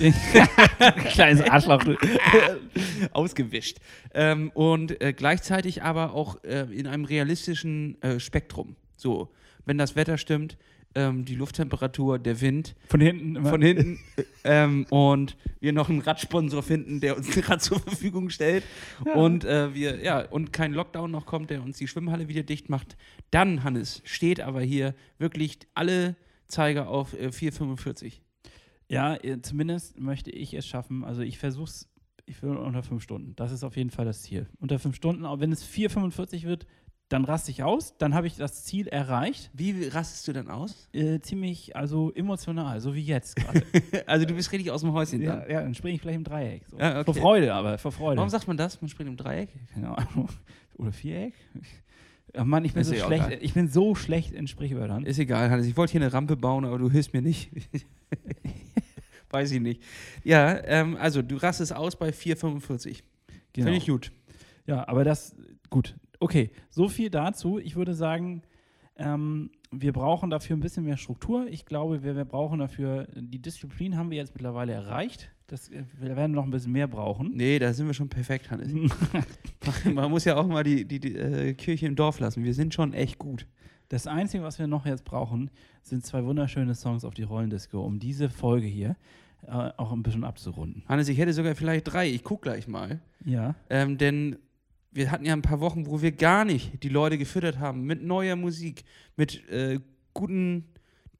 Kleines 1.12 1.42
Arschloch. 1.42 1.84
ausgewischt. 3.14 3.78
Ähm, 4.14 4.52
und 4.54 5.02
äh, 5.02 5.14
gleichzeitig 5.14 5.84
aber 5.84 6.14
auch 6.14 6.44
äh, 6.44 6.68
in 6.74 6.88
einem 6.88 7.06
realistischen 7.06 8.02
äh, 8.02 8.20
Spektrum. 8.20 8.76
So, 8.96 9.32
wenn 9.66 9.78
das 9.78 9.96
Wetter 9.96 10.18
stimmt, 10.18 10.58
ähm, 10.96 11.26
die 11.26 11.36
Lufttemperatur, 11.36 12.20
der 12.20 12.42
Wind, 12.42 12.76
Von 12.88 13.02
hinten 13.02 13.36
immer. 13.36 13.50
von 13.50 13.62
hinten 13.62 14.00
äh, 14.18 14.24
ähm, 14.44 14.86
und 14.90 15.38
wir 15.60 15.74
noch 15.74 15.90
einen 15.90 16.02
Radsponsor 16.02 16.64
finden, 16.64 17.00
der 17.00 17.18
uns 17.18 17.36
ein 17.38 17.44
Rad 17.44 17.62
zur 17.62 17.80
Verfügung 17.80 18.30
stellt 18.30 18.64
und 19.16 19.46
äh, 19.46 19.74
wir 19.74 20.04
ja 20.04 20.22
und 20.30 20.54
kein 20.54 20.74
Lockdown 20.74 21.12
noch 21.12 21.26
kommt, 21.26 21.50
der 21.50 21.62
uns 21.64 21.78
die 21.78 21.88
Schwimmhalle 21.88 22.28
wieder 22.28 22.44
dicht 22.44 22.70
macht, 22.70 22.98
dann 23.32 23.64
Hannes 23.64 24.02
steht 24.06 24.42
aber 24.42 24.62
hier 24.62 24.96
wirklich 25.18 25.60
alle 25.74 26.16
Zeiger 26.48 26.90
auf 26.90 27.14
äh, 27.14 27.28
4,45. 27.28 28.20
Ja, 28.88 29.16
äh, 29.16 29.42
zumindest 29.42 29.98
möchte 30.00 30.32
ich 30.32 30.54
es 30.54 30.68
schaffen. 30.68 31.04
Also 31.04 31.22
ich 31.22 31.38
versuche 31.38 31.70
es, 31.70 31.90
ich 32.26 32.44
will 32.44 32.58
unter 32.58 32.84
fünf 32.84 33.02
Stunden. 33.02 33.36
Das 33.38 33.52
ist 33.52 33.64
auf 33.64 33.78
jeden 33.78 33.90
Fall 33.90 34.06
das 34.06 34.24
Ziel. 34.24 34.48
Unter 34.60 34.80
fünf 34.80 34.98
Stunden, 34.98 35.26
auch 35.26 35.40
wenn 35.40 35.52
es 35.52 35.66
4,45 35.66 36.44
wird, 36.44 36.68
dann 37.12 37.26
raste 37.26 37.52
ich 37.52 37.62
aus. 37.62 37.98
Dann 37.98 38.14
habe 38.14 38.28
ich 38.28 38.38
das 38.38 38.64
Ziel 38.64 38.88
erreicht. 38.88 39.50
Wie 39.54 39.88
rastest 39.88 40.28
du 40.28 40.34
dann 40.34 40.50
aus? 40.50 40.88
Äh, 40.94 41.20
ziemlich, 41.20 41.76
also 41.76 42.12
emotional, 42.14 42.80
so 42.80 42.96
wie 42.96 43.02
jetzt 43.02 43.36
gerade. 43.36 43.64
Also 44.08 44.26
du 44.26 44.34
bist 44.34 44.52
richtig 44.52 44.72
aus 44.72 44.82
dem 44.82 44.94
Häuschen. 44.94 45.22
ja, 45.22 45.38
dann. 45.38 45.50
ja, 45.50 45.62
dann 45.62 45.76
springe 45.76 45.96
ich 45.96 46.02
vielleicht 46.02 46.18
im 46.18 46.24
Dreieck. 46.24 46.64
So. 46.68 46.78
Ja, 46.78 47.02
okay. 47.02 47.06
Vor 47.06 47.16
Freude, 47.16 47.54
aber 47.54 47.78
vor 47.78 47.92
Freude. 47.92 48.18
Warum 48.18 48.30
sagt 48.30 48.48
man 48.48 48.56
das? 48.56 48.82
Man 48.82 48.90
springt 48.90 49.10
im 49.10 49.18
Dreieck? 49.18 49.50
Keine 49.74 49.98
Ahnung. 49.98 50.30
Oder 50.78 50.94
Viereck? 50.94 51.34
Ach 52.34 52.46
Mann, 52.46 52.64
ich 52.64 52.74
bin, 52.74 52.82
Ist 52.82 52.90
so 52.90 52.96
schlecht, 52.96 53.38
ich 53.42 53.54
bin 53.54 53.68
so 53.68 53.94
schlecht 53.94 54.32
in 54.32 54.48
Sprichwörtern. 54.48 55.06
Ist 55.06 55.20
egal, 55.20 55.50
Hannes. 55.50 55.66
Ich 55.66 55.76
wollte 55.76 55.92
hier 55.92 56.02
eine 56.02 56.14
Rampe 56.14 56.38
bauen, 56.38 56.64
aber 56.64 56.78
du 56.78 56.90
hilfst 56.90 57.14
mir 57.14 57.22
nicht. 57.22 57.52
Weiß 59.30 59.52
ich 59.52 59.60
nicht. 59.60 59.82
Ja, 60.24 60.64
ähm, 60.64 60.96
also 60.98 61.22
du 61.22 61.36
rastest 61.36 61.76
aus 61.76 61.98
bei 61.98 62.10
4,45. 62.10 63.02
Genau. 63.52 63.66
Finde 63.66 63.78
ich 63.78 63.88
gut. 63.88 64.12
Ja, 64.66 64.88
aber 64.88 65.04
das, 65.04 65.36
gut. 65.70 65.96
Okay, 66.22 66.52
so 66.70 66.88
viel 66.88 67.10
dazu. 67.10 67.58
Ich 67.58 67.76
würde 67.76 67.96
sagen, 67.96 68.44
ähm, 68.96 69.50
wir 69.72 69.92
brauchen 69.92 70.30
dafür 70.30 70.56
ein 70.56 70.60
bisschen 70.60 70.86
mehr 70.86 70.98
Struktur. 70.98 71.48
Ich 71.50 71.66
glaube, 71.66 72.04
wir, 72.04 72.16
wir 72.16 72.26
brauchen 72.26 72.60
dafür, 72.60 73.08
die 73.16 73.42
Disziplin 73.42 73.98
haben 73.98 74.12
wir 74.12 74.18
jetzt 74.18 74.36
mittlerweile 74.36 74.72
erreicht. 74.74 75.32
Das, 75.48 75.70
äh, 75.70 75.84
wir 76.00 76.16
werden 76.16 76.34
noch 76.34 76.44
ein 76.44 76.52
bisschen 76.52 76.74
mehr 76.74 76.88
brauchen. 76.88 77.32
Nee, 77.34 77.58
da 77.58 77.74
sind 77.74 77.88
wir 77.88 77.96
schon 77.96 78.10
perfekt, 78.10 78.52
Hannes. 78.52 78.72
Man 79.92 80.12
muss 80.12 80.24
ja 80.26 80.36
auch 80.36 80.46
mal 80.46 80.64
die, 80.64 80.86
die, 80.86 81.00
die 81.00 81.16
äh, 81.16 81.54
Kirche 81.56 81.88
im 81.88 81.96
Dorf 81.96 82.20
lassen. 82.20 82.44
Wir 82.44 82.54
sind 82.54 82.76
schon 82.76 82.94
echt 82.94 83.18
gut. 83.18 83.48
Das 83.90 84.06
Einzige, 84.06 84.44
was 84.44 84.60
wir 84.60 84.68
noch 84.68 84.86
jetzt 84.86 85.04
brauchen, 85.04 85.50
sind 85.82 86.06
zwei 86.06 86.24
wunderschöne 86.24 86.76
Songs 86.76 87.04
auf 87.04 87.16
die 87.16 87.24
Rollendisco, 87.24 87.82
um 87.84 87.98
diese 87.98 88.30
Folge 88.30 88.68
hier 88.68 88.96
äh, 89.48 89.72
auch 89.76 89.92
ein 89.92 90.04
bisschen 90.04 90.24
abzurunden. 90.24 90.84
Hannes, 90.88 91.10
ich 91.10 91.18
hätte 91.18 91.34
sogar 91.34 91.56
vielleicht 91.56 91.92
drei. 91.92 92.08
Ich 92.08 92.24
gucke 92.24 92.44
gleich 92.44 92.68
mal. 92.68 93.02
Ja. 93.26 93.56
Ähm, 93.72 93.98
denn 93.98 94.38
wir 94.92 95.12
hatten 95.12 95.26
ja 95.26 95.34
ein 95.34 95.42
paar 95.42 95.60
Wochen, 95.60 95.86
wo 95.86 96.02
wir 96.02 96.12
gar 96.12 96.46
nicht 96.46 96.84
die 96.84 96.90
Leute 96.90 97.18
gefüttert 97.18 97.60
haben 97.60 97.84
mit 97.84 98.04
neuer 98.04 98.36
Musik, 98.36 98.84
mit 99.16 99.48
äh, 99.50 99.80
guten 100.14 100.66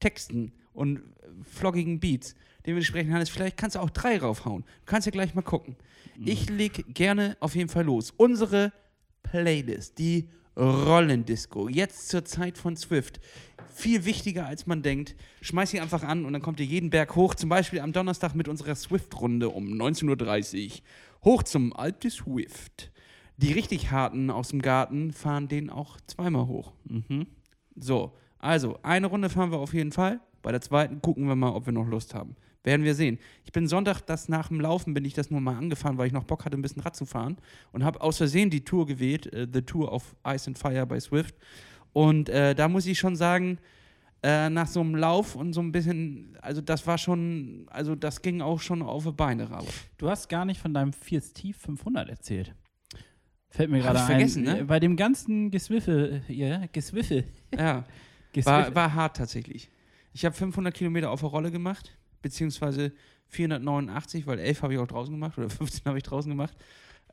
Texten 0.00 0.52
und 0.72 0.98
äh, 0.98 1.00
floggigen 1.42 2.00
Beats. 2.00 2.34
Dementsprechend, 2.66 3.12
Hannes, 3.12 3.30
vielleicht 3.30 3.56
kannst 3.56 3.76
du 3.76 3.80
auch 3.80 3.90
drei 3.90 4.18
raufhauen. 4.18 4.62
Du 4.62 4.86
kannst 4.86 5.06
ja 5.06 5.10
gleich 5.10 5.34
mal 5.34 5.42
gucken. 5.42 5.76
Ich 6.24 6.48
leg 6.48 6.94
gerne 6.94 7.36
auf 7.40 7.56
jeden 7.56 7.68
Fall 7.68 7.84
los. 7.84 8.12
Unsere 8.16 8.72
Playlist, 9.22 9.98
die 9.98 10.28
Rollendisco, 10.56 11.68
jetzt 11.68 12.08
zur 12.08 12.24
Zeit 12.24 12.58
von 12.58 12.76
Swift. 12.76 13.20
Viel 13.74 14.04
wichtiger 14.04 14.46
als 14.46 14.66
man 14.66 14.82
denkt. 14.82 15.16
Schmeiß 15.40 15.70
sie 15.70 15.80
einfach 15.80 16.02
an 16.02 16.24
und 16.24 16.34
dann 16.34 16.42
kommt 16.42 16.60
ihr 16.60 16.66
jeden 16.66 16.90
Berg 16.90 17.16
hoch. 17.16 17.34
Zum 17.34 17.48
Beispiel 17.48 17.80
am 17.80 17.92
Donnerstag 17.92 18.34
mit 18.34 18.46
unserer 18.46 18.74
Swift-Runde 18.74 19.48
um 19.48 19.66
19.30 19.66 20.66
Uhr. 20.66 20.72
Hoch 21.24 21.42
zum 21.42 21.72
Alte 21.72 22.10
Swift. 22.10 22.92
Die 23.36 23.52
richtig 23.52 23.90
harten 23.90 24.30
aus 24.30 24.48
dem 24.48 24.62
Garten 24.62 25.12
fahren 25.12 25.48
den 25.48 25.70
auch 25.70 26.00
zweimal 26.06 26.46
hoch. 26.46 26.72
Mhm. 26.84 27.26
So, 27.74 28.12
also 28.38 28.78
eine 28.82 29.06
Runde 29.06 29.30
fahren 29.30 29.50
wir 29.50 29.58
auf 29.58 29.74
jeden 29.74 29.92
Fall. 29.92 30.20
Bei 30.42 30.50
der 30.52 30.60
zweiten 30.60 31.00
gucken 31.00 31.26
wir 31.26 31.36
mal, 31.36 31.50
ob 31.50 31.66
wir 31.66 31.72
noch 31.72 31.86
Lust 31.86 32.14
haben. 32.14 32.36
Werden 32.64 32.84
wir 32.84 32.94
sehen. 32.94 33.18
Ich 33.44 33.52
bin 33.52 33.66
Sonntag, 33.66 34.02
das 34.02 34.28
nach 34.28 34.48
dem 34.48 34.60
Laufen 34.60 34.94
bin 34.94 35.04
ich 35.04 35.14
das 35.14 35.30
nur 35.30 35.40
mal 35.40 35.56
angefahren, 35.56 35.98
weil 35.98 36.06
ich 36.06 36.12
noch 36.12 36.24
Bock 36.24 36.44
hatte, 36.44 36.56
ein 36.56 36.62
bisschen 36.62 36.82
Rad 36.82 36.94
zu 36.94 37.06
fahren 37.06 37.38
und 37.72 37.84
habe 37.84 38.00
aus 38.00 38.18
Versehen 38.18 38.50
die 38.50 38.64
Tour 38.64 38.86
gewählt, 38.86 39.32
äh, 39.32 39.48
The 39.52 39.62
Tour 39.62 39.92
of 39.92 40.14
Ice 40.26 40.46
and 40.46 40.58
Fire 40.58 40.86
bei 40.86 41.00
Swift. 41.00 41.34
Und 41.92 42.28
äh, 42.28 42.54
da 42.54 42.68
muss 42.68 42.86
ich 42.86 42.98
schon 42.98 43.16
sagen, 43.16 43.58
äh, 44.22 44.48
nach 44.48 44.68
so 44.68 44.80
einem 44.80 44.94
Lauf 44.94 45.34
und 45.34 45.52
so 45.52 45.60
ein 45.60 45.72
bisschen, 45.72 46.38
also 46.40 46.60
das 46.60 46.86
war 46.86 46.98
schon, 46.98 47.66
also 47.68 47.96
das 47.96 48.22
ging 48.22 48.40
auch 48.40 48.60
schon 48.60 48.82
auf 48.82 49.04
die 49.04 49.12
Beine 49.12 49.50
rauf. 49.50 49.88
Du 49.98 50.08
hast 50.08 50.28
gar 50.28 50.44
nicht 50.44 50.60
von 50.60 50.72
deinem 50.72 50.92
Fiat 50.92 51.24
Steve 51.24 51.58
500 51.58 52.08
erzählt. 52.08 52.54
Fällt 53.52 53.70
mir 53.70 53.80
gerade 53.80 54.00
ein. 54.00 54.06
vergessen, 54.06 54.44
ne? 54.44 54.64
Bei 54.64 54.80
dem 54.80 54.96
ganzen 54.96 55.50
Geswiffel, 55.50 56.22
ja, 56.28 56.66
Geswiffel. 56.72 57.24
Ja, 57.54 57.84
war, 58.44 58.74
war 58.74 58.94
hart 58.94 59.18
tatsächlich. 59.18 59.68
Ich 60.14 60.24
habe 60.24 60.34
500 60.34 60.72
Kilometer 60.72 61.10
auf 61.10 61.20
der 61.20 61.28
Rolle 61.28 61.50
gemacht, 61.50 61.94
beziehungsweise 62.22 62.92
489, 63.28 64.26
weil 64.26 64.38
11 64.38 64.62
habe 64.62 64.72
ich 64.72 64.78
auch 64.78 64.86
draußen 64.86 65.12
gemacht 65.12 65.36
oder 65.36 65.50
15 65.50 65.84
habe 65.84 65.98
ich 65.98 66.04
draußen 66.04 66.30
gemacht. 66.30 66.54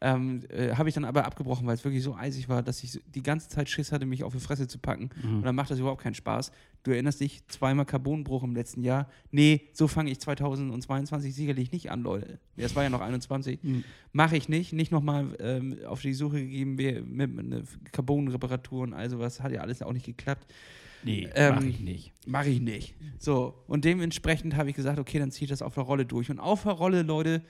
Ähm, 0.02 0.44
äh, 0.50 0.76
habe 0.76 0.88
ich 0.88 0.96
dann 0.96 1.04
aber 1.04 1.26
abgebrochen, 1.26 1.68
weil 1.68 1.74
es 1.76 1.84
wirklich 1.84 2.02
so 2.04 2.16
eisig 2.16 2.48
war, 2.48 2.64
dass 2.64 2.82
ich 2.84 3.02
die 3.14 3.22
ganze 3.22 3.50
Zeit 3.50 3.68
Schiss 3.68 3.92
hatte, 3.92 4.06
mich 4.06 4.24
auf 4.24 4.32
die 4.34 4.40
Fresse 4.40 4.66
zu 4.68 4.78
packen. 4.80 5.10
Und 5.24 5.44
dann 5.44 5.56
macht 5.56 5.72
das 5.72 5.80
überhaupt 5.80 6.02
keinen 6.02 6.14
Spaß. 6.16 6.52
Du 6.84 6.92
erinnerst 6.92 7.20
dich, 7.20 7.46
zweimal 7.50 7.86
Carbonbruch 7.86 8.44
im 8.44 8.56
letzten 8.56 8.82
Jahr. 8.82 9.10
Nee, 9.32 9.68
so 9.74 9.90
fange 9.90 10.10
ich 10.12 10.20
2022 10.22 11.36
sicherlich 11.36 11.74
nicht 11.74 11.92
an, 11.92 12.02
Leute. 12.02 12.40
Es 12.56 12.76
war 12.78 12.84
ja 12.84 12.90
noch 12.90 13.02
21. 13.02 13.60
Mhm. 13.62 13.84
Mache 14.14 14.38
ich 14.38 14.48
nicht. 14.48 14.72
Nicht 14.72 14.92
nochmal 14.94 15.36
ähm, 15.40 15.78
auf 15.86 16.02
die 16.02 16.14
Suche 16.14 16.40
gegeben 16.40 16.78
wer- 16.78 17.02
mit, 17.04 17.34
mit 17.36 17.46
einer 17.46 17.64
Carbonreparatur 17.92 18.84
und 18.84 18.94
all 18.94 19.10
sowas. 19.10 19.42
Hat 19.42 19.52
ja 19.52 19.60
alles 19.62 19.82
auch 19.82 19.92
nicht 19.94 20.06
geklappt. 20.06 20.52
Nee, 21.04 21.28
Ähm, 21.36 21.56
mach 21.56 21.64
ich 21.64 21.80
nicht. 21.80 22.14
Mache 22.26 22.50
ich 22.50 22.60
nicht. 22.62 22.96
So, 23.18 23.54
und 23.68 23.86
dementsprechend 23.86 24.56
habe 24.56 24.70
ich 24.70 24.76
gesagt, 24.76 25.00
okay, 25.00 25.20
dann 25.20 25.32
ziehe 25.32 25.44
ich 25.46 25.50
das 25.50 25.62
auf 25.62 25.74
der 25.74 25.84
Rolle 25.84 26.06
durch. 26.06 26.30
Und 26.30 26.40
auf 26.40 26.64
der 26.64 26.72
Rolle, 26.74 27.02
Leute, 27.04 27.42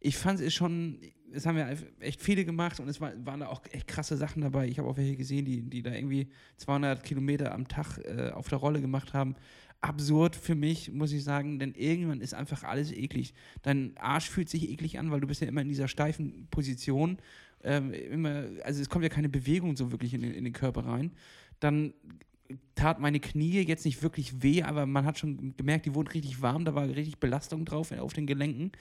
ich 0.00 0.16
fand 0.16 0.40
es 0.40 0.54
schon, 0.54 0.98
es 1.32 1.46
haben 1.46 1.56
ja 1.56 1.68
echt 2.00 2.22
viele 2.22 2.44
gemacht 2.44 2.80
und 2.80 2.88
es 2.88 3.00
war, 3.00 3.12
waren 3.24 3.40
da 3.40 3.48
auch 3.48 3.62
echt 3.70 3.86
krasse 3.86 4.16
Sachen 4.16 4.42
dabei. 4.42 4.66
Ich 4.68 4.78
habe 4.78 4.88
auch 4.88 4.96
welche 4.96 5.16
gesehen, 5.16 5.44
die, 5.44 5.62
die 5.62 5.82
da 5.82 5.92
irgendwie 5.92 6.28
200 6.56 7.02
Kilometer 7.02 7.52
am 7.52 7.68
Tag 7.68 7.98
äh, 7.98 8.30
auf 8.30 8.48
der 8.48 8.58
Rolle 8.58 8.80
gemacht 8.80 9.12
haben. 9.12 9.34
Absurd 9.80 10.34
für 10.34 10.54
mich, 10.54 10.90
muss 10.92 11.12
ich 11.12 11.22
sagen, 11.22 11.58
denn 11.58 11.74
irgendwann 11.74 12.20
ist 12.20 12.34
einfach 12.34 12.64
alles 12.64 12.90
eklig. 12.90 13.34
Dein 13.62 13.96
Arsch 13.96 14.28
fühlt 14.28 14.48
sich 14.48 14.68
eklig 14.70 14.98
an, 14.98 15.10
weil 15.10 15.20
du 15.20 15.28
bist 15.28 15.40
ja 15.40 15.46
immer 15.46 15.60
in 15.60 15.68
dieser 15.68 15.86
steifen 15.86 16.48
Position. 16.50 17.18
Ähm, 17.62 17.92
immer, 17.92 18.44
also 18.64 18.80
es 18.80 18.88
kommt 18.88 19.04
ja 19.04 19.08
keine 19.08 19.28
Bewegung 19.28 19.76
so 19.76 19.92
wirklich 19.92 20.14
in 20.14 20.22
den, 20.22 20.32
in 20.32 20.44
den 20.44 20.52
Körper 20.52 20.84
rein. 20.84 21.12
Dann 21.60 21.94
tat 22.74 22.98
meine 22.98 23.20
Knie 23.20 23.60
jetzt 23.60 23.84
nicht 23.84 24.02
wirklich 24.02 24.42
weh, 24.42 24.62
aber 24.62 24.86
man 24.86 25.04
hat 25.04 25.18
schon 25.18 25.56
gemerkt, 25.56 25.86
die 25.86 25.94
wurden 25.94 26.08
richtig 26.08 26.40
warm, 26.40 26.64
da 26.64 26.74
war 26.74 26.88
richtig 26.88 27.18
Belastung 27.18 27.64
drauf 27.64 27.92
auf 27.92 28.12
den 28.12 28.26
Gelenken. 28.26 28.72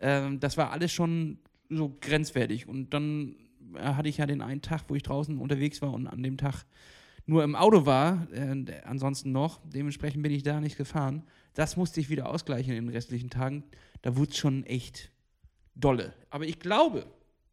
Ähm, 0.00 0.40
das 0.40 0.56
war 0.56 0.72
alles 0.72 0.92
schon 0.92 1.38
so 1.68 1.96
grenzwertig. 2.00 2.68
Und 2.68 2.94
dann 2.94 3.36
äh, 3.74 3.80
hatte 3.80 4.08
ich 4.08 4.18
ja 4.18 4.26
den 4.26 4.40
einen 4.40 4.62
Tag, 4.62 4.84
wo 4.88 4.94
ich 4.94 5.02
draußen 5.02 5.38
unterwegs 5.38 5.82
war 5.82 5.92
und 5.92 6.06
an 6.06 6.22
dem 6.22 6.36
Tag 6.36 6.64
nur 7.26 7.42
im 7.42 7.56
Auto 7.56 7.86
war, 7.86 8.26
äh, 8.32 8.82
ansonsten 8.84 9.32
noch. 9.32 9.60
Dementsprechend 9.64 10.22
bin 10.22 10.32
ich 10.32 10.42
da 10.42 10.60
nicht 10.60 10.76
gefahren. 10.76 11.22
Das 11.54 11.76
musste 11.76 12.00
ich 12.00 12.10
wieder 12.10 12.28
ausgleichen 12.28 12.74
in 12.74 12.86
den 12.86 12.94
restlichen 12.94 13.30
Tagen. 13.30 13.64
Da 14.02 14.16
wurde 14.16 14.30
es 14.30 14.36
schon 14.36 14.64
echt 14.64 15.10
dolle. 15.74 16.12
Aber 16.30 16.44
ich 16.44 16.58
glaube, 16.58 17.06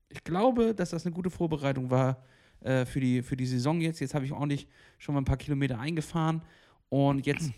ich 0.09 0.23
glaube, 0.23 0.75
dass 0.75 0.89
das 0.89 1.05
eine 1.05 1.15
gute 1.15 1.29
Vorbereitung 1.29 1.89
war 1.89 2.23
äh, 2.61 2.85
für, 2.85 2.99
die, 2.99 3.21
für 3.21 3.37
die 3.37 3.45
Saison 3.45 3.79
jetzt. 3.79 3.99
Jetzt 3.99 4.13
habe 4.13 4.25
ich 4.25 4.33
ordentlich 4.33 4.67
schon 4.97 5.15
mal 5.15 5.21
ein 5.21 5.25
paar 5.25 5.37
Kilometer 5.37 5.79
eingefahren 5.79 6.41
und 6.89 7.25
jetzt 7.25 7.51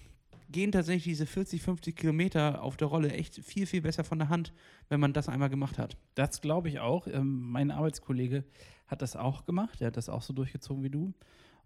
gehen 0.54 0.72
tatsächlich 0.72 1.04
diese 1.04 1.26
40, 1.26 1.62
50 1.62 1.96
Kilometer 1.96 2.64
auf 2.64 2.78
der 2.78 2.88
Rolle 2.88 3.12
echt 3.12 3.44
viel, 3.44 3.66
viel 3.66 3.82
besser 3.82 4.06
von 4.06 4.20
der 4.20 4.30
Hand, 4.30 4.54
wenn 4.88 5.02
man 5.02 5.12
das 5.12 5.28
einmal 5.28 5.50
gemacht 5.50 5.78
hat. 5.78 5.98
Das 6.16 6.40
glaube 6.40 6.70
ich 6.70 6.80
auch. 6.80 7.08
Ähm, 7.08 7.52
mein 7.52 7.72
Arbeitskollege 7.72 8.46
hat 8.88 9.02
das 9.02 9.18
auch 9.18 9.46
gemacht. 9.46 9.82
Er 9.82 9.88
hat 9.88 9.98
das 9.98 10.08
auch 10.08 10.22
so 10.22 10.32
durchgezogen 10.32 10.84
wie 10.84 10.90
du. 10.90 11.14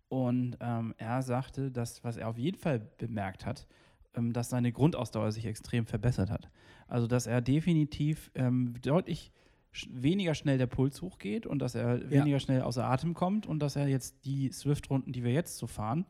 Und 0.09 0.57
ähm, 0.61 0.95
er 0.97 1.21
sagte, 1.21 1.69
dass, 1.69 2.03
was 2.03 2.17
er 2.17 2.29
auf 2.29 2.37
jeden 2.37 2.57
Fall 2.57 2.79
bemerkt 2.97 3.45
hat, 3.45 3.67
ähm, 4.15 4.33
dass 4.33 4.49
seine 4.49 4.71
Grundausdauer 4.71 5.31
sich 5.31 5.45
extrem 5.45 5.85
verbessert 5.85 6.31
hat. 6.31 6.49
Also, 6.87 7.05
dass 7.07 7.27
er 7.27 7.41
definitiv 7.41 8.31
ähm, 8.35 8.73
deutlich 8.81 9.31
weniger 9.89 10.33
schnell 10.33 10.57
der 10.57 10.67
Puls 10.67 11.01
hochgeht 11.01 11.45
und 11.45 11.59
dass 11.59 11.75
er 11.75 12.09
weniger 12.09 12.39
schnell 12.39 12.61
außer 12.61 12.85
Atem 12.85 13.13
kommt 13.13 13.45
und 13.45 13.59
dass 13.59 13.75
er 13.75 13.87
jetzt 13.87 14.25
die 14.25 14.51
Swift-Runden, 14.51 15.11
die 15.11 15.23
wir 15.23 15.33
jetzt 15.33 15.57
so 15.57 15.67
fahren, 15.67 16.05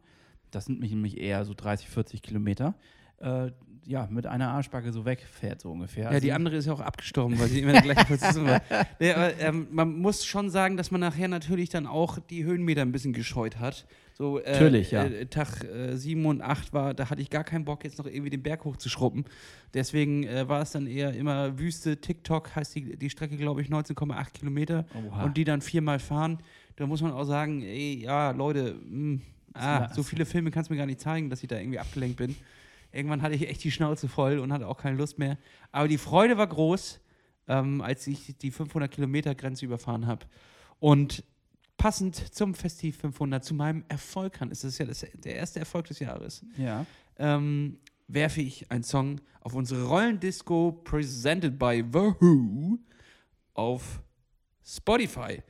das 0.52 0.66
sind 0.66 0.80
nämlich 0.80 1.18
eher 1.18 1.44
so 1.46 1.54
30, 1.54 1.90
40 1.90 2.22
Kilometer, 2.22 2.76
äh, 3.20 3.52
ja, 3.86 4.06
mit 4.12 4.28
einer 4.28 4.50
Arschbacke 4.50 4.92
so 4.92 5.06
wegfährt, 5.06 5.62
so 5.62 5.72
ungefähr. 5.72 6.12
Ja, 6.12 6.20
die 6.20 6.32
Also- 6.32 6.36
andere 6.36 6.56
ist 6.58 6.66
ja 6.66 6.74
auch 6.74 6.82
abgestorben, 6.82 7.40
weil 7.40 7.48
sie 7.48 7.62
immer 7.62 7.80
gleichen 7.82 8.06
Position 8.06 8.46
war. 8.48 8.62
Nee, 9.00 9.14
aber, 9.14 9.40
ähm, 9.40 9.68
man 9.72 9.98
muss 10.00 10.26
schon 10.26 10.50
sagen, 10.50 10.76
dass 10.76 10.92
man 10.92 11.00
nachher 11.00 11.30
natürlich 11.30 11.70
dann 11.70 11.88
auch 11.88 12.20
die 12.20 12.44
Höhenmeter 12.44 12.82
ein 12.82 12.92
bisschen 12.92 13.14
gescheut 13.14 13.60
hat. 13.60 13.86
So, 14.14 14.40
äh, 14.40 14.52
Natürlich, 14.52 14.92
ja. 14.92 15.06
Äh, 15.06 15.28
Tag 15.28 15.64
äh, 15.64 15.96
7 15.96 16.26
und 16.26 16.42
8 16.42 16.74
war, 16.74 16.94
da 16.94 17.10
hatte 17.10 17.22
ich 17.22 17.30
gar 17.30 17.46
keinen 17.46 17.64
Bock, 17.64 17.86
jetzt 17.86 17.98
noch 17.98 18.08
irgendwie 18.08 18.30
den 18.32 18.44
Berg 18.44 18.66
hochzuschrubben. 18.66 19.24
Deswegen 19.74 20.24
äh, 20.26 20.50
war 20.50 20.62
es 20.62 20.72
dann 20.72 20.86
eher 20.86 21.14
immer 21.14 21.58
Wüste. 21.58 21.98
TikTok 22.02 22.56
heißt 22.58 22.76
die, 22.76 22.98
die 22.98 23.10
Strecke, 23.10 23.38
glaube 23.38 23.62
ich, 23.62 23.70
19,8 23.70 24.34
Kilometer. 24.34 24.86
Oha. 25.08 25.24
Und 25.24 25.38
die 25.38 25.46
dann 25.46 25.62
viermal 25.62 26.00
fahren. 26.00 26.40
Da 26.76 26.88
muss 26.88 27.02
man 27.02 27.12
auch 27.14 27.24
sagen, 27.26 27.62
ey, 27.62 28.02
ja, 28.04 28.32
Leute, 28.32 28.76
mh, 28.86 29.22
ah, 29.60 29.94
so 29.94 30.04
viele 30.04 30.26
Filme 30.26 30.52
kannst 30.52 30.70
du 30.70 30.74
mir 30.74 30.78
gar 30.78 30.86
nicht 30.86 31.00
zeigen, 31.00 31.30
dass 31.30 31.42
ich 31.44 31.50
da 31.50 31.58
irgendwie 31.58 31.80
abgelenkt 31.80 32.18
bin. 32.18 32.36
Irgendwann 32.92 33.22
hatte 33.22 33.36
ich 33.36 33.48
echt 33.48 33.64
die 33.64 33.72
Schnauze 33.72 34.08
voll 34.08 34.40
und 34.40 34.54
hatte 34.54 34.68
auch 34.68 34.78
keine 34.78 34.98
Lust 34.98 35.20
mehr. 35.20 35.38
Aber 35.72 35.88
die 35.88 35.98
Freude 35.98 36.38
war 36.38 36.48
groß, 36.48 37.00
ähm, 37.48 37.82
als 37.82 38.08
ich 38.08 38.38
die 38.38 38.52
500 38.52 38.90
Kilometer 38.90 39.36
Grenze 39.36 39.66
überfahren 39.66 40.08
habe. 40.08 40.26
Und 40.80 41.24
passend 41.78 42.16
zum 42.34 42.54
Festiv 42.54 42.98
500, 42.98 43.44
zu 43.44 43.54
meinem 43.54 43.84
Erfolg 43.88 44.42
an, 44.42 44.52
ist 44.52 44.64
das 44.64 44.78
ja 44.78 44.86
das, 44.86 45.06
der 45.14 45.36
erste 45.36 45.60
Erfolg 45.60 45.88
des 45.88 46.00
Jahres, 46.00 46.46
ja. 46.58 46.86
ähm, 47.18 47.78
werfe 48.08 48.42
ich 48.42 48.70
einen 48.72 48.84
Song 48.84 49.22
auf 49.42 49.54
unsere 49.54 49.86
Rollendisco 49.86 50.72
presented 50.84 51.58
by 51.58 51.84
The 51.92 52.14
Who 52.20 52.80
auf 53.54 54.02
Spotify. 54.66 55.42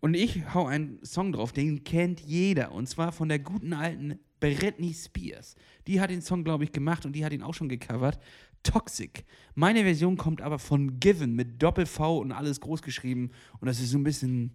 Und 0.00 0.14
ich 0.14 0.54
hau 0.54 0.66
einen 0.66 1.04
Song 1.04 1.32
drauf, 1.32 1.52
den 1.52 1.84
kennt 1.84 2.20
jeder. 2.20 2.72
Und 2.72 2.88
zwar 2.88 3.12
von 3.12 3.28
der 3.28 3.38
guten 3.38 3.72
alten 3.72 4.18
Britney 4.40 4.92
Spears. 4.92 5.56
Die 5.86 6.00
hat 6.00 6.10
den 6.10 6.22
Song, 6.22 6.44
glaube 6.44 6.64
ich, 6.64 6.72
gemacht 6.72 7.06
und 7.06 7.14
die 7.14 7.24
hat 7.24 7.32
ihn 7.32 7.42
auch 7.42 7.54
schon 7.54 7.68
gecovert. 7.68 8.18
Toxic. 8.62 9.24
Meine 9.54 9.82
Version 9.82 10.16
kommt 10.16 10.42
aber 10.42 10.58
von 10.58 10.98
Given 10.98 11.34
mit 11.34 11.62
Doppel-V 11.62 12.18
und 12.18 12.32
alles 12.32 12.60
groß 12.60 12.82
geschrieben. 12.82 13.30
Und 13.60 13.66
das 13.66 13.80
ist 13.80 13.90
so 13.90 13.98
ein 13.98 14.04
bisschen 14.04 14.52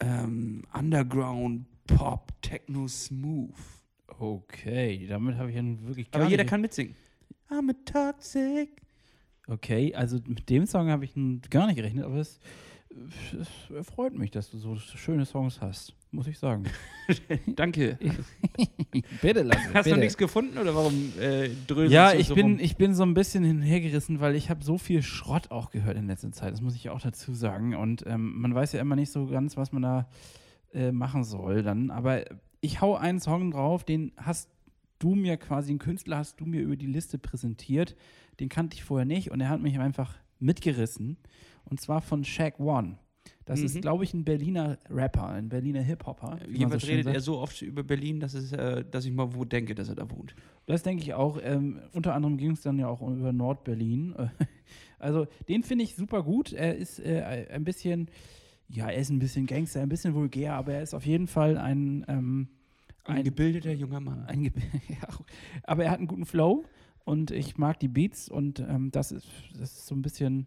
ähm, 0.00 0.62
Underground, 0.72 1.66
Pop, 1.86 2.32
Techno, 2.42 2.86
Smooth. 2.86 3.54
Okay, 4.18 5.06
damit 5.08 5.36
habe 5.36 5.50
ich 5.50 5.56
ja 5.56 5.62
nun 5.62 5.86
wirklich 5.86 6.10
gar 6.10 6.22
Aber 6.22 6.30
jeder 6.30 6.44
kann 6.44 6.60
mitsingen. 6.60 6.94
I'm 7.50 7.70
a 7.70 7.74
toxic. 7.84 8.82
Okay, 9.46 9.94
also 9.94 10.18
mit 10.26 10.48
dem 10.50 10.66
Song 10.66 10.88
habe 10.88 11.04
ich 11.04 11.14
gar 11.48 11.66
nicht 11.66 11.76
gerechnet, 11.76 12.04
aber 12.04 12.16
es, 12.16 12.38
es 13.40 13.74
erfreut 13.74 14.16
mich, 14.16 14.30
dass 14.30 14.50
du 14.50 14.58
so 14.58 14.76
schöne 14.76 15.24
Songs 15.26 15.60
hast, 15.60 15.94
muss 16.10 16.26
ich 16.26 16.38
sagen. 16.38 16.64
Danke. 17.56 17.98
bitte, 19.22 19.42
Lasse, 19.42 19.60
Hast 19.74 19.86
du 19.86 19.90
bitte. 19.90 19.98
nichts 19.98 20.16
gefunden 20.16 20.58
oder 20.58 20.74
warum 20.74 21.12
äh, 21.20 21.48
dröselst 21.66 21.92
Ja, 21.92 22.12
du 22.12 22.18
ich 22.18 22.28
so 22.28 22.34
bin, 22.34 22.46
rum? 22.52 22.58
ich 22.60 22.76
bin 22.76 22.94
so 22.94 23.02
ein 23.04 23.14
bisschen 23.14 23.44
hinhergerissen, 23.44 24.20
weil 24.20 24.34
ich 24.34 24.50
habe 24.50 24.62
so 24.64 24.78
viel 24.78 25.02
Schrott 25.02 25.50
auch 25.50 25.70
gehört 25.70 25.96
in 25.96 26.06
letzter 26.06 26.32
Zeit. 26.32 26.52
Das 26.52 26.60
muss 26.60 26.74
ich 26.74 26.90
auch 26.90 27.00
dazu 27.00 27.34
sagen. 27.34 27.74
Und 27.74 28.04
ähm, 28.06 28.40
man 28.40 28.54
weiß 28.54 28.72
ja 28.72 28.80
immer 28.80 28.96
nicht 28.96 29.10
so 29.12 29.26
ganz, 29.26 29.56
was 29.56 29.72
man 29.72 29.82
da 29.82 30.08
äh, 30.74 30.92
machen 30.92 31.24
soll 31.24 31.62
dann. 31.62 31.90
Aber 31.90 32.24
ich 32.60 32.80
hau 32.80 32.96
einen 32.96 33.20
Song 33.20 33.50
drauf, 33.50 33.84
den 33.84 34.12
hast 34.16 34.50
du 34.98 35.14
mir 35.14 35.36
quasi, 35.36 35.70
einen 35.70 35.78
Künstler 35.78 36.18
hast 36.18 36.40
du 36.40 36.44
mir 36.46 36.60
über 36.60 36.76
die 36.76 36.86
Liste 36.86 37.18
präsentiert. 37.18 37.96
Den 38.40 38.48
kannte 38.48 38.76
ich 38.76 38.84
vorher 38.84 39.06
nicht 39.06 39.30
und 39.30 39.40
er 39.40 39.48
hat 39.48 39.60
mich 39.60 39.78
einfach 39.78 40.14
mitgerissen. 40.40 41.16
Und 41.70 41.80
zwar 41.80 42.00
von 42.00 42.24
Shaq 42.24 42.58
One. 42.60 42.98
Das 43.44 43.60
Mhm. 43.60 43.66
ist, 43.66 43.80
glaube 43.82 44.04
ich, 44.04 44.12
ein 44.14 44.24
Berliner 44.24 44.78
Rapper, 44.90 45.28
ein 45.28 45.48
Berliner 45.48 45.80
Hip-Hopper. 45.82 46.38
Jedenfalls 46.50 46.82
so 46.82 46.88
redet 46.88 47.04
sagt. 47.04 47.16
er 47.16 47.20
so 47.20 47.38
oft 47.38 47.62
über 47.62 47.82
Berlin, 47.82 48.20
dass, 48.20 48.34
es, 48.34 48.52
äh, 48.52 48.84
dass 48.90 49.04
ich 49.06 49.12
mal 49.12 49.34
wo 49.34 49.44
denke, 49.44 49.74
dass 49.74 49.88
er 49.88 49.94
da 49.94 50.10
wohnt. 50.10 50.34
Das 50.66 50.82
denke 50.82 51.02
ich 51.02 51.14
auch. 51.14 51.38
Ähm, 51.42 51.78
unter 51.92 52.14
anderem 52.14 52.36
ging 52.36 52.52
es 52.52 52.60
dann 52.62 52.78
ja 52.78 52.88
auch 52.88 53.00
über 53.02 53.32
Nordberlin. 53.32 54.14
Also 55.00 55.28
den 55.48 55.62
finde 55.62 55.84
ich 55.84 55.94
super 55.94 56.24
gut. 56.24 56.52
Er 56.52 56.74
ist 56.76 56.98
äh, 56.98 57.46
ein 57.52 57.62
bisschen, 57.62 58.08
ja, 58.68 58.88
er 58.88 58.98
ist 59.00 59.10
ein 59.10 59.20
bisschen 59.20 59.46
Gangster, 59.46 59.80
ein 59.80 59.88
bisschen 59.88 60.12
vulgär, 60.12 60.54
aber 60.54 60.72
er 60.74 60.82
ist 60.82 60.92
auf 60.92 61.06
jeden 61.06 61.28
Fall 61.28 61.56
ein, 61.56 62.04
ähm, 62.08 62.48
Ein, 63.04 63.18
ein, 63.18 63.22
gebildeter 63.24 63.72
junger 63.72 64.00
Mann. 64.00 64.24
ein 64.26 64.42
ja, 64.88 65.08
aber 65.62 65.84
er 65.84 65.92
hat 65.92 65.98
einen 65.98 66.08
guten 66.08 66.26
Flow 66.26 66.64
und 67.04 67.30
ich 67.30 67.56
mag 67.58 67.78
die 67.78 67.86
Beats 67.86 68.28
und 68.28 68.58
ähm, 68.58 68.90
das, 68.90 69.12
ist, 69.12 69.28
das 69.52 69.70
ist 69.70 69.86
so 69.86 69.94
ein 69.94 70.02
bisschen, 70.02 70.46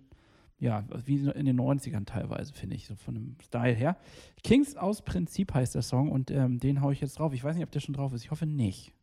ja, 0.62 0.86
wie 1.06 1.16
in 1.18 1.46
den 1.48 1.60
90ern 1.60 2.06
teilweise, 2.06 2.54
finde 2.54 2.76
ich, 2.76 2.86
so 2.86 2.96
von 2.96 3.16
dem 3.16 3.36
Style 3.44 3.74
her. 3.74 3.98
Kings 4.44 4.78
aus 4.78 5.02
Prinzip 5.02 5.54
heißt 5.56 5.74
der 5.74 5.82
Song 5.82 6.12
und 6.12 6.30
ähm, 6.30 6.60
den 6.60 6.82
haue 6.82 6.94
ich 6.94 7.02
jetzt 7.02 7.18
drauf. 7.18 7.34
Ich 7.34 7.44
weiß 7.44 7.56
nicht, 7.56 7.66
ob 7.66 7.72
der 7.72 7.80
schon 7.80 7.96
drauf 7.96 8.14
ist. 8.14 8.24
Ich 8.24 8.32
hoffe 8.32 8.46
nicht. 8.46 8.94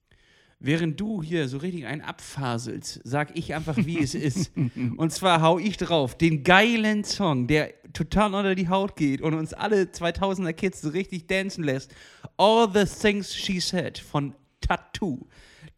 Während 0.61 1.01
du 1.01 1.21
hier 1.23 1.49
so 1.49 1.59
richtig 1.59 1.87
einen 1.87 2.01
abfaselst, 2.01 3.01
sag 3.03 3.37
ich 3.37 3.55
einfach, 3.55 3.77
wie 3.77 3.99
es 3.99 4.15
ist. 4.29 4.53
Und 4.97 5.13
zwar 5.13 5.43
hau 5.43 5.59
ich 5.59 5.77
drauf 5.77 6.17
den 6.17 6.45
geilen 6.45 7.03
Song, 7.03 7.49
der 7.49 7.75
total 7.93 8.35
unter 8.35 8.55
die 8.55 8.69
Haut 8.69 8.95
geht 8.95 9.21
und 9.21 9.35
uns 9.35 9.53
alle 9.53 9.83
2000er 9.83 10.53
Kids 10.53 10.81
so 10.81 10.91
richtig 10.91 11.27
dancen 11.27 11.65
lässt. 11.65 11.93
All 12.37 12.69
the 12.73 12.85
Things 12.85 13.35
She 13.35 13.59
Said 13.59 13.99
von 13.99 14.35
Tattoo. 14.61 15.27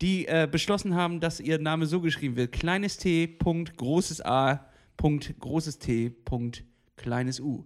die 0.02 0.26
äh, 0.26 0.46
beschlossen 0.50 0.94
haben, 0.94 1.20
dass 1.20 1.40
ihr 1.40 1.58
Name 1.58 1.86
so 1.86 2.00
geschrieben 2.00 2.36
wird: 2.36 2.52
kleines 2.52 2.96
T, 2.98 3.26
Punkt, 3.26 3.76
großes 3.76 4.24
A, 4.24 4.66
Punkt, 5.00 5.34
großes 5.40 5.78
T, 5.78 6.10
Punkt, 6.10 6.62
kleines 6.96 7.40
U. 7.40 7.64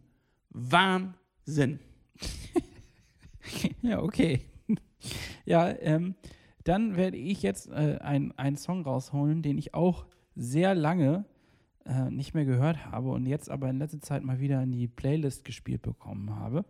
Wahnsinn. 0.51 1.81
ja, 3.83 4.01
okay. 4.01 4.43
ja, 5.45 5.69
ähm, 5.81 6.15
dann 6.63 6.97
werde 6.97 7.17
ich 7.17 7.43
jetzt 7.43 7.71
äh, 7.71 7.99
einen 8.01 8.57
Song 8.57 8.85
rausholen, 8.85 9.43
den 9.43 9.59
ich 9.59 9.75
auch 9.75 10.07
sehr 10.37 10.77
lange 10.77 11.25
äh, 11.85 12.09
nicht 12.09 12.35
mehr 12.35 12.45
gehört 12.45 12.87
habe 12.87 13.11
und 13.11 13.27
jetzt 13.27 13.51
aber 13.51 13.69
in 13.69 13.79
letzter 13.79 14.01
Zeit 14.01 14.23
mal 14.23 14.39
wieder 14.39 14.63
in 14.63 14.71
die 14.71 14.87
Playlist 14.87 15.45
gespielt 15.45 15.83
bekommen 15.83 16.37
habe. 16.37 16.65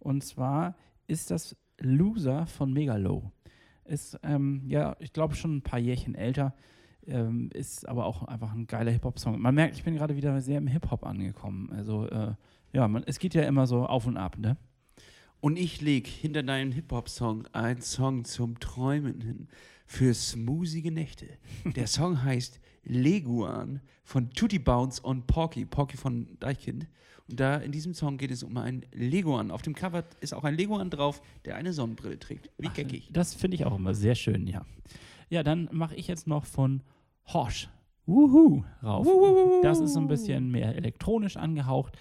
Und 0.00 0.24
zwar 0.24 0.74
ist 1.06 1.30
das 1.30 1.56
Loser 1.78 2.48
von 2.48 2.72
Megalow. 2.72 3.30
Ist, 3.84 4.18
ähm, 4.24 4.64
ja, 4.66 4.96
ich 4.98 5.12
glaube 5.12 5.36
schon 5.36 5.58
ein 5.58 5.62
paar 5.62 5.78
Jährchen 5.78 6.16
älter, 6.16 6.52
ähm, 7.06 7.50
ist 7.52 7.88
aber 7.88 8.06
auch 8.06 8.24
einfach 8.24 8.52
ein 8.52 8.66
geiler 8.66 8.90
Hip-Hop-Song. 8.90 9.40
Man 9.40 9.54
merkt, 9.54 9.76
ich 9.76 9.84
bin 9.84 9.94
gerade 9.94 10.16
wieder 10.16 10.40
sehr 10.40 10.58
im 10.58 10.66
Hip-Hop 10.66 11.04
angekommen. 11.04 11.70
Also, 11.72 12.06
äh, 12.06 12.34
ja, 12.72 12.88
man, 12.88 13.02
es 13.06 13.18
geht 13.18 13.34
ja 13.34 13.42
immer 13.42 13.66
so 13.66 13.86
auf 13.86 14.06
und 14.06 14.16
ab, 14.16 14.38
ne? 14.38 14.56
Und 15.40 15.58
ich 15.58 15.80
leg 15.80 16.06
hinter 16.06 16.42
deinem 16.42 16.72
Hip-Hop-Song 16.72 17.46
einen 17.52 17.80
Song 17.80 18.24
zum 18.24 18.60
Träumen 18.60 19.20
hin. 19.20 19.48
Für 19.86 20.14
smoothige 20.14 20.92
Nächte. 20.92 21.26
Der 21.76 21.86
Song 21.86 22.22
heißt 22.22 22.60
Leguan 22.84 23.80
von 24.04 24.30
Tutti 24.30 24.58
Bounce 24.58 25.02
und 25.02 25.26
Porky. 25.26 25.64
Porky 25.64 25.96
von 25.96 26.36
Deichkind. 26.38 26.86
Und 27.28 27.40
da 27.40 27.56
in 27.56 27.72
diesem 27.72 27.94
Song 27.94 28.18
geht 28.18 28.30
es 28.30 28.42
um 28.42 28.56
einen 28.56 28.84
Leguan. 28.92 29.50
Auf 29.50 29.62
dem 29.62 29.74
Cover 29.74 30.04
ist 30.20 30.34
auch 30.34 30.44
ein 30.44 30.56
Leguan 30.56 30.90
drauf, 30.90 31.22
der 31.44 31.56
eine 31.56 31.72
Sonnenbrille 31.72 32.18
trägt. 32.18 32.50
Wie 32.58 32.68
geckig. 32.68 33.08
Das 33.12 33.34
finde 33.34 33.54
ich 33.54 33.64
auch 33.64 33.76
immer 33.76 33.94
sehr 33.94 34.14
schön, 34.14 34.46
ja. 34.46 34.66
Ja, 35.30 35.42
dann 35.42 35.68
mache 35.72 35.94
ich 35.94 36.06
jetzt 36.06 36.26
noch 36.26 36.44
von 36.44 36.82
Horsch. 37.26 37.70
Wuhu 38.06 38.64
rauf. 38.82 39.06
Wuhu. 39.06 39.62
Das 39.62 39.80
ist 39.80 39.94
so 39.94 40.00
ein 40.00 40.08
bisschen 40.08 40.50
mehr 40.50 40.76
elektronisch 40.76 41.36
angehaucht 41.36 41.96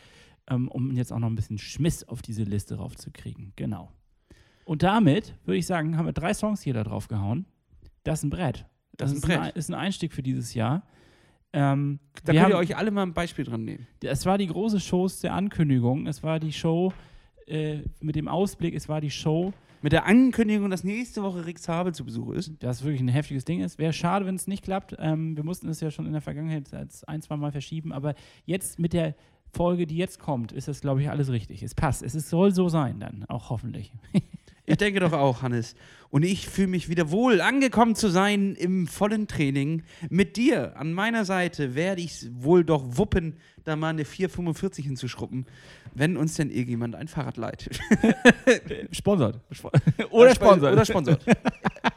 ähm, 0.50 0.68
um 0.68 0.92
jetzt 0.92 1.14
auch 1.14 1.20
noch 1.20 1.30
ein 1.30 1.36
bisschen 1.36 1.58
Schmiss 1.58 2.04
auf 2.04 2.22
diese 2.22 2.44
Liste 2.44 2.76
raufzukriegen. 2.76 3.54
Genau. 3.56 3.92
Und 4.66 4.84
damit 4.84 5.36
würde 5.46 5.58
ich 5.58 5.66
sagen, 5.66 5.98
haben 5.98 6.06
wir 6.06 6.14
drei 6.14 6.34
Songs 6.34 6.62
hier 6.62 6.74
da 6.74 6.84
drauf 6.84 7.08
gehauen. 7.08 7.46
Das 8.04 8.20
ist 8.20 8.24
ein 8.24 8.30
Brett. 8.30 8.66
Das, 8.98 9.12
das 9.12 9.14
ist, 9.14 9.24
ein 9.24 9.28
Brett. 9.28 9.40
Ein, 9.40 9.52
ist 9.52 9.70
ein 9.70 9.76
Einstieg 9.76 10.14
für 10.14 10.24
dieses 10.24 10.54
Jahr. 10.54 10.84
Ähm, 11.52 12.00
da 12.24 12.34
könnt 12.34 12.44
haben, 12.44 12.52
ihr 12.52 12.58
euch 12.58 12.78
alle 12.78 12.92
mal 12.92 13.04
ein 13.04 13.14
Beispiel 13.14 13.46
dran 13.46 13.66
nehmen. 13.66 13.88
Es 14.04 14.26
war 14.26 14.38
die 14.38 14.48
große 14.48 14.80
Show 14.80 15.08
der 15.24 15.34
Ankündigung. 15.34 16.06
Es 16.06 16.22
war 16.22 16.40
die 16.40 16.52
Show 16.52 16.94
äh, 17.48 17.80
mit 18.02 18.16
dem 18.16 18.28
Ausblick. 18.28 18.76
Es 18.76 18.88
war 18.88 19.02
die 19.02 19.10
Show. 19.10 19.54
Mit 19.82 19.94
der 19.94 20.06
Ankündigung, 20.06 20.70
dass 20.70 20.84
nächste 20.84 21.24
Woche 21.24 21.46
Rick 21.46 21.60
Zabel 21.60 21.94
zu 21.94 22.04
Besuch 22.04 22.32
ist. 22.32 22.52
Das 22.60 22.84
wirklich 22.84 23.02
ein 23.02 23.08
heftiges 23.08 23.46
Ding 23.46 23.62
ist. 23.62 23.78
Wäre 23.78 23.94
schade, 23.94 24.26
wenn 24.26 24.36
es 24.36 24.48
nicht 24.48 24.64
klappt. 24.64 24.96
Ähm, 25.00 25.38
wir 25.38 25.44
mussten 25.46 25.70
es 25.70 25.80
ja 25.80 25.90
schon 25.90 26.06
in 26.06 26.12
der 26.12 26.22
Vergangenheit 26.22 26.70
ein, 27.08 27.22
zwei 27.22 27.38
Mal 27.38 27.52
verschieben. 27.52 27.94
Aber 27.94 28.14
jetzt 28.46 28.78
mit 28.78 28.92
der 28.92 29.16
Folge, 29.52 29.88
die 29.88 29.98
jetzt 29.98 30.20
kommt, 30.20 30.52
ist 30.52 30.68
das, 30.68 30.82
glaube 30.82 31.02
ich, 31.02 31.10
alles 31.10 31.30
richtig. 31.30 31.64
Es 31.64 31.76
passt. 31.76 32.04
Es 32.04 32.14
ist, 32.14 32.30
soll 32.30 32.54
so 32.54 32.68
sein 32.68 33.00
dann, 33.00 33.26
auch 33.28 33.50
hoffentlich. 33.50 33.94
ich 34.70 34.78
denke 34.78 35.00
doch 35.00 35.14
auch, 35.14 35.42
Hannes. 35.42 35.76
Und 36.12 36.24
ich 36.24 36.48
fühle 36.48 36.68
mich 36.68 36.90
wieder 36.90 37.12
wohl, 37.12 37.42
angekommen 37.42 37.96
zu 37.96 38.08
sein 38.08 38.56
im 38.56 38.88
vollen 38.88 39.28
Training. 39.28 39.84
Mit 40.10 40.38
dir 40.38 40.78
an 40.78 40.94
meiner 40.94 41.26
Seite 41.26 41.76
werde 41.76 42.02
ich 42.02 42.12
es 42.12 42.30
wohl 42.34 42.64
doch 42.64 42.98
wuppen, 42.98 43.38
da 43.64 43.76
mal 43.76 43.90
eine 43.90 44.06
445 44.06 44.86
hinzuschruppen, 44.86 45.46
wenn 45.94 46.18
uns 46.18 46.36
denn 46.36 46.50
irgendjemand 46.50 46.96
ein 46.96 47.08
Fahrrad 47.08 47.38
leitet. 47.38 47.80
sponsort. 48.92 49.42
Oder 50.12 50.36
sponsort. 50.36 50.74
Oder 50.74 50.86
sponsort. 50.86 51.26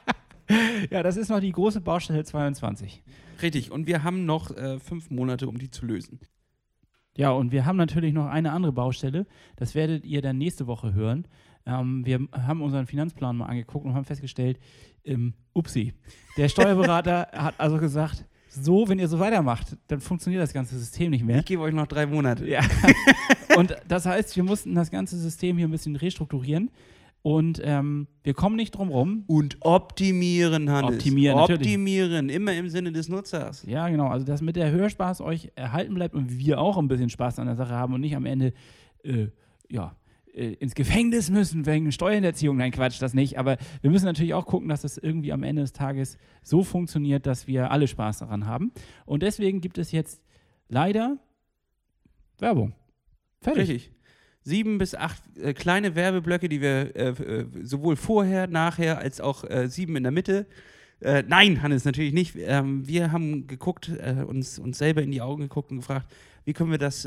ja, 0.91 1.03
das 1.03 1.17
ist 1.17 1.29
noch 1.29 1.41
die 1.41 1.53
große 1.53 1.81
Baustelle 1.81 2.25
22. 2.25 3.03
Richtig, 3.43 3.71
und 3.71 3.87
wir 3.87 4.03
haben 4.03 4.25
noch 4.25 4.51
äh, 4.57 4.79
fünf 4.79 5.11
Monate, 5.11 5.47
um 5.47 5.59
die 5.59 5.71
zu 5.71 5.85
lösen. 5.85 6.21
Ja, 7.17 7.31
und 7.33 7.53
wir 7.53 7.67
haben 7.67 7.77
natürlich 7.77 8.15
noch 8.15 8.27
eine 8.27 8.53
andere 8.53 8.73
Baustelle. 8.73 9.27
Das 9.57 9.75
werdet 9.75 10.05
ihr 10.05 10.23
dann 10.23 10.39
nächste 10.39 10.67
Woche 10.67 10.95
hören. 10.95 11.27
Ähm, 11.67 12.05
wir 12.05 12.21
haben 12.33 12.63
unseren 12.63 12.87
Finanzplan 12.87 13.37
mal 13.37 13.47
angeguckt 13.47 13.85
und 13.85 13.95
haben 13.95 14.05
festgestellt, 14.05 14.59
ähm, 15.05 15.35
upsi, 15.53 15.93
der 16.37 16.49
Steuerberater 16.49 17.29
hat 17.33 17.55
also 17.59 17.79
gesagt, 17.79 18.25
so, 18.49 18.87
wenn 18.89 18.99
ihr 18.99 19.09
so 19.09 19.19
weitermacht, 19.19 19.77
dann 19.89 20.01
funktioniert 20.01 20.43
das 20.43 20.53
ganze 20.53 20.79
System 20.79 21.11
nicht 21.11 21.25
mehr. 21.25 21.39
Ich 21.39 21.47
gebe 21.47 21.63
euch 21.63 21.73
noch 21.73 21.87
drei 21.87 22.05
Monate. 22.05 22.47
Ja. 22.47 22.61
und 23.57 23.75
das 23.89 24.05
heißt, 24.05 24.37
wir 24.37 24.45
mussten 24.45 24.75
das 24.75 24.91
ganze 24.91 25.17
System 25.17 25.57
hier 25.57 25.67
ein 25.67 25.71
bisschen 25.71 25.97
restrukturieren. 25.97 26.71
Und 27.23 27.63
ähm, 27.65 28.09
wir 28.25 28.35
kommen 28.35 28.57
nicht 28.57 28.73
drum 28.73 28.91
rum. 28.91 29.25
Und 29.29 29.57
optimieren, 29.61 30.69
Hannes. 30.69 30.97
Optimieren, 30.97 31.39
Optimieren, 31.39 32.29
immer 32.29 32.53
im 32.53 32.69
Sinne 32.69 32.93
des 32.93 33.09
Nutzers. 33.09 33.65
Ja, 33.65 33.89
genau. 33.89 34.09
Also, 34.09 34.27
dass 34.27 34.43
mit 34.43 34.57
der 34.57 34.71
Hörspaß 34.73 35.21
euch 35.21 35.53
erhalten 35.55 35.95
bleibt 35.95 36.15
und 36.15 36.37
wir 36.37 36.61
auch 36.61 36.77
ein 36.77 36.89
bisschen 36.89 37.11
Spaß 37.11 37.39
an 37.39 37.47
der 37.47 37.57
Sache 37.57 37.75
haben 37.75 37.95
und 37.95 38.01
nicht 38.01 38.17
am 38.17 38.27
Ende, 38.27 38.53
äh, 39.05 39.29
ja, 39.71 39.97
äh, 40.35 40.55
ins 40.55 40.75
Gefängnis 40.75 41.31
müssen 41.31 41.67
wegen 41.67 41.93
Steuerhinterziehung. 41.93 42.57
Nein, 42.57 42.73
Quatsch, 42.73 43.01
das 43.01 43.15
nicht. 43.15 43.39
Aber 43.39 43.57
wir 43.81 43.91
müssen 43.91 44.07
natürlich 44.07 44.35
auch 44.35 44.47
gucken, 44.47 44.69
dass 44.69 44.83
das 44.83 44.99
irgendwie 44.99 45.33
am 45.33 45.43
Ende 45.43 45.63
des 45.63 45.73
Tages 45.73 46.19
so 46.43 46.63
funktioniert, 46.63 47.27
dass 47.27 47.47
wir 47.47 47.71
alle 47.71 47.89
Spaß 47.89 48.19
daran 48.19 48.47
haben. 48.47 48.73
Und 49.07 49.23
deswegen 49.23 49.61
gibt 49.61 49.79
es 49.79 49.93
jetzt 49.93 50.23
leider 50.69 51.19
Werbung. 52.39 52.75
Fertig. 53.41 53.69
Richtig 53.69 53.93
sieben 54.45 54.79
bis 54.79 54.95
acht 54.95 55.23
äh, 55.39 55.55
kleine 55.55 55.95
Werbeblöcke, 55.95 56.49
die 56.49 56.61
wir 56.61 56.97
äh, 56.97 57.09
äh, 57.09 57.47
sowohl 57.63 57.97
vorher, 57.97 58.47
nachher 58.47 58.99
als 58.99 59.21
auch 59.21 59.49
äh, 59.49 59.69
sieben 59.69 59.97
in 59.97 60.03
der 60.03 60.13
Mitte. 60.13 60.47
Äh, 61.01 61.25
nein, 61.27 61.63
Hannes, 61.63 61.85
natürlich 61.85 62.13
nicht. 62.13 62.37
Ähm, 62.39 62.87
wir 62.87 63.13
haben 63.13 63.47
geguckt, 63.47 63.89
äh, 63.89 64.25
uns, 64.27 64.59
uns 64.59 64.79
selber 64.79 65.03
in 65.03 65.11
die 65.11 65.21
Augen 65.21 65.43
geguckt 65.43 65.71
und 65.71 65.79
gefragt, 65.79 66.13
wie 66.45 66.53
können 66.53 66.71
wir 66.71 66.79
das 66.79 67.05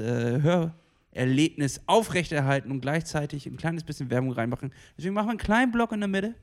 Hörerlebnis 1.16 1.82
aufrechterhalten 1.86 2.72
und 2.72 2.82
gleichzeitig 2.82 3.46
ein 3.48 3.58
kleines 3.58 3.84
bisschen 3.84 4.10
Werbung 4.10 4.32
reinmachen. 4.32 4.72
Deswegen 4.98 5.14
machen 5.14 5.28
wir 5.28 5.32
einen 5.32 5.40
kleinen 5.40 5.72
Block 5.72 5.92
in 5.92 6.02
der 6.02 6.10
Mitte. 6.10 6.36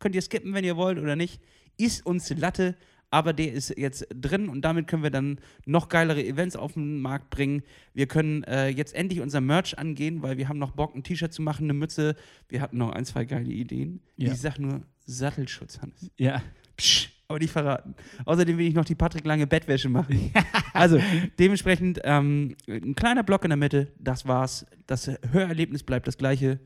Könnt 0.00 0.14
ihr 0.14 0.22
skippen, 0.22 0.52
wenn 0.52 0.64
ihr 0.64 0.76
wollt 0.76 0.98
oder 0.98 1.16
nicht. 1.16 1.40
Ist 1.76 2.04
uns 2.04 2.28
Latte 2.30 2.76
aber 3.14 3.32
der 3.32 3.52
ist 3.52 3.78
jetzt 3.78 4.08
drin 4.12 4.48
und 4.48 4.62
damit 4.62 4.88
können 4.88 5.04
wir 5.04 5.10
dann 5.10 5.38
noch 5.66 5.88
geilere 5.88 6.24
Events 6.24 6.56
auf 6.56 6.72
den 6.72 7.00
Markt 7.00 7.30
bringen. 7.30 7.62
Wir 7.92 8.08
können 8.08 8.42
äh, 8.42 8.70
jetzt 8.70 8.92
endlich 8.92 9.20
unser 9.20 9.40
Merch 9.40 9.78
angehen, 9.78 10.20
weil 10.22 10.36
wir 10.36 10.48
haben 10.48 10.58
noch 10.58 10.72
Bock, 10.72 10.96
ein 10.96 11.04
T-Shirt 11.04 11.32
zu 11.32 11.40
machen, 11.40 11.66
eine 11.66 11.74
Mütze. 11.74 12.16
Wir 12.48 12.60
hatten 12.60 12.76
noch 12.76 12.90
ein, 12.90 13.04
zwei 13.04 13.24
geile 13.24 13.52
Ideen. 13.52 14.00
Ja. 14.16 14.32
Ich 14.32 14.40
sag 14.40 14.58
nur 14.58 14.82
Sattelschutz, 15.06 15.80
Hannes. 15.80 16.10
Ja. 16.16 16.42
Psch, 16.76 17.10
aber 17.28 17.38
nicht 17.38 17.52
verraten. 17.52 17.94
Außerdem 18.24 18.58
will 18.58 18.66
ich 18.66 18.74
noch 18.74 18.84
die 18.84 18.94
Patrick 18.94 19.24
Lange 19.24 19.46
Bettwäsche 19.46 19.88
machen. 19.88 20.32
also 20.72 20.98
dementsprechend 21.38 22.00
ähm, 22.04 22.56
ein 22.68 22.94
kleiner 22.94 23.22
Block 23.22 23.44
in 23.44 23.50
der 23.50 23.56
Mitte, 23.56 23.92
das 23.98 24.26
war's. 24.26 24.66
Das 24.86 25.10
Hörerlebnis 25.32 25.82
bleibt 25.82 26.06
das 26.06 26.18
gleiche. 26.18 26.60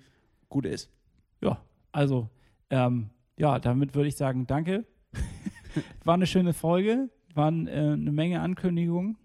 Gut 0.48 0.66
ist. 0.66 0.90
Ja, 1.40 1.62
also 1.92 2.28
ähm, 2.70 3.10
ja, 3.36 3.58
damit 3.58 3.94
würde 3.94 4.08
ich 4.08 4.16
sagen, 4.16 4.46
danke 4.46 4.84
war 6.04 6.14
eine 6.14 6.26
schöne 6.26 6.52
Folge, 6.52 7.08
waren 7.34 7.66
äh, 7.66 7.72
eine 7.72 8.12
Menge 8.12 8.40
Ankündigungen. 8.40 9.16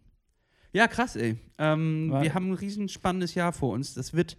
Ja, 0.72 0.88
krass, 0.88 1.16
ey. 1.16 1.38
Ähm, 1.60 2.12
wir 2.20 2.34
haben 2.34 2.50
ein 2.50 2.56
riesen 2.56 2.90
spannendes 2.90 3.36
Jahr 3.36 3.54
vor 3.54 3.74
uns. 3.74 3.94
Das 3.94 4.14
wird 4.14 4.38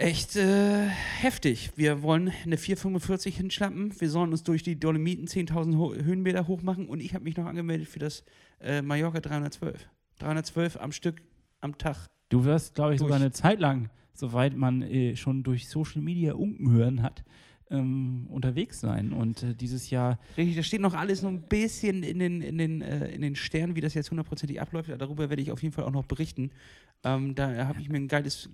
echt 0.00 0.36
äh, 0.36 0.86
heftig. 0.86 1.72
Wir 1.76 2.02
wollen 2.02 2.32
eine 2.44 2.56
445 2.56 3.36
hinschlappen. 3.36 3.92
Wir 4.00 4.08
sollen 4.08 4.30
uns 4.30 4.42
durch 4.42 4.62
die 4.62 4.80
Dolomiten 4.80 5.26
10.000 5.26 5.76
Ho 5.76 5.94
Höhenmeter 5.94 6.48
hochmachen 6.48 6.88
und 6.88 7.00
ich 7.00 7.14
habe 7.14 7.24
mich 7.24 7.36
noch 7.36 7.44
angemeldet 7.44 7.88
für 7.88 7.98
das 7.98 8.24
äh, 8.60 8.80
Mallorca 8.82 9.20
312. 9.20 9.88
312 10.18 10.76
am 10.78 10.92
Stück 10.92 11.22
am 11.60 11.76
Tag. 11.76 12.06
Du 12.30 12.44
wirst, 12.44 12.74
glaube 12.74 12.94
ich, 12.94 12.98
durch. 12.98 13.08
sogar 13.08 13.20
eine 13.20 13.32
Zeit 13.32 13.60
lang, 13.60 13.90
soweit 14.14 14.56
man 14.56 14.82
äh, 14.82 15.16
schon 15.16 15.42
durch 15.42 15.68
Social 15.68 16.00
Media 16.00 16.32
Unken 16.32 16.70
hören 16.70 17.02
hat, 17.02 17.22
ähm, 17.70 18.26
unterwegs 18.30 18.80
sein. 18.80 19.12
Und 19.12 19.42
äh, 19.42 19.54
dieses 19.54 19.90
Jahr. 19.90 20.18
Richtig, 20.36 20.56
da 20.56 20.62
steht 20.62 20.80
noch 20.80 20.94
alles 20.94 21.20
so 21.20 21.28
ein 21.28 21.42
bisschen 21.42 22.02
in 22.02 22.18
den, 22.18 22.40
in 22.40 22.56
den, 22.56 22.80
äh, 22.80 23.08
in 23.08 23.20
den 23.20 23.36
Sternen, 23.36 23.76
wie 23.76 23.80
das 23.82 23.92
jetzt 23.94 24.10
hundertprozentig 24.10 24.60
abläuft. 24.60 24.88
Darüber 24.88 25.28
werde 25.28 25.42
ich 25.42 25.52
auf 25.52 25.62
jeden 25.62 25.74
Fall 25.74 25.84
auch 25.84 25.92
noch 25.92 26.06
berichten. 26.06 26.50
Ähm, 27.02 27.34
da 27.34 27.66
habe 27.66 27.80
ich 27.80 27.88
mir 27.88 27.96
ein 27.96 28.08
geiles, 28.08 28.50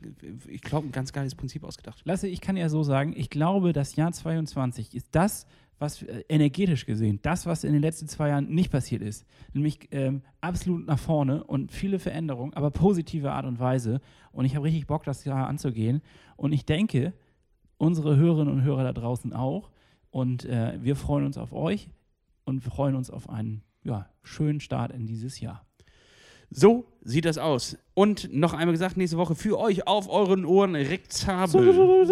ich 0.47 0.63
glaube, 0.63 0.87
ein 0.87 0.93
ganz 0.93 1.13
geiles 1.13 1.35
Prinzip 1.35 1.65
ausgedacht. 1.65 2.03
Lasse, 2.05 2.29
ich 2.29 2.41
kann 2.41 2.57
ja 2.57 2.69
so 2.69 2.83
sagen, 2.83 3.13
ich 3.17 3.29
glaube, 3.29 3.73
das 3.73 3.97
Jahr 3.97 4.13
22 4.13 4.95
ist 4.95 5.09
das, 5.11 5.47
was 5.79 6.03
äh, 6.03 6.25
energetisch 6.29 6.87
gesehen, 6.87 7.19
das, 7.23 7.47
was 7.47 7.65
in 7.65 7.73
den 7.73 7.83
letzten 7.83 8.09
zwei 8.09 8.29
Jahren 8.29 8.49
nicht 8.49 8.71
passiert 8.71 9.03
ist, 9.03 9.27
nämlich 9.53 9.89
ähm, 9.91 10.23
absolut 10.41 10.87
nach 10.87 10.99
vorne 10.99 11.45
und 11.45 11.73
viele 11.73 11.99
Veränderungen, 11.99 12.55
aber 12.55 12.71
positive 12.71 13.33
Art 13.33 13.47
und 13.47 13.59
Weise. 13.59 14.01
Und 14.33 14.45
ich 14.45 14.55
habe 14.55 14.67
richtig 14.67 14.87
Bock, 14.87 15.05
das 15.05 15.25
Jahr 15.25 15.49
anzugehen. 15.49 16.01
Und 16.37 16.53
ich 16.53 16.65
denke, 16.65 17.13
unsere 17.79 18.17
Hörerinnen 18.17 18.53
und 18.53 18.63
Hörer 18.63 18.85
da 18.85 18.93
draußen 18.93 19.33
auch. 19.33 19.71
Und 20.11 20.45
äh, 20.45 20.79
wir 20.81 20.97
freuen 20.97 21.27
uns 21.27 21.37
auf 21.37 21.53
euch 21.53 21.91
und 22.45 22.63
freuen 22.63 22.95
uns 22.95 23.11
auf 23.11 23.29
einen 23.29 23.63
ja, 23.83 24.09
schönen 24.23 24.61
Start 24.61 24.93
in 24.93 25.07
dieses 25.07 25.41
Jahr. 25.41 25.66
So 26.51 26.87
sieht 27.03 27.25
das 27.25 27.39
aus. 27.39 27.77
Und 27.95 28.33
noch 28.33 28.53
einmal 28.53 28.73
gesagt, 28.73 28.97
nächste 28.97 29.17
Woche 29.19 29.35
für 29.35 29.59
euch 29.59 29.87
auf 29.87 30.09
euren 30.09 30.45
Ohren 30.45 30.75
Rick 30.75 31.13
Zabel. 31.13 32.07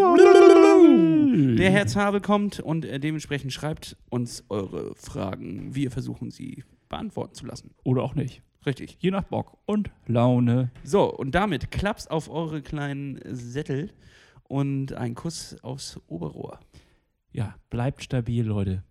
Der 1.56 1.70
Herr 1.70 1.86
Zabel 1.86 2.20
kommt 2.20 2.60
und 2.60 2.84
äh, 2.84 2.98
dementsprechend 3.00 3.52
schreibt 3.52 3.96
uns 4.10 4.44
eure 4.48 4.94
Fragen. 4.96 5.74
Wir 5.74 5.90
versuchen 5.90 6.30
sie 6.30 6.64
beantworten 6.88 7.34
zu 7.34 7.46
lassen. 7.46 7.74
Oder 7.84 8.02
auch 8.02 8.14
nicht. 8.14 8.42
Richtig. 8.66 8.96
Je 9.00 9.10
nach 9.10 9.24
Bock 9.24 9.58
und 9.66 9.90
Laune. 10.06 10.70
So, 10.84 11.12
und 11.12 11.34
damit 11.34 11.70
Klaps 11.70 12.06
auf 12.06 12.30
eure 12.30 12.62
kleinen 12.62 13.20
Sättel 13.24 13.90
und 14.44 14.94
ein 14.94 15.14
Kuss 15.14 15.56
aufs 15.62 16.00
Oberrohr. 16.06 16.60
Ja, 17.32 17.56
bleibt 17.68 18.02
stabil, 18.02 18.44
Leute. 18.44 18.82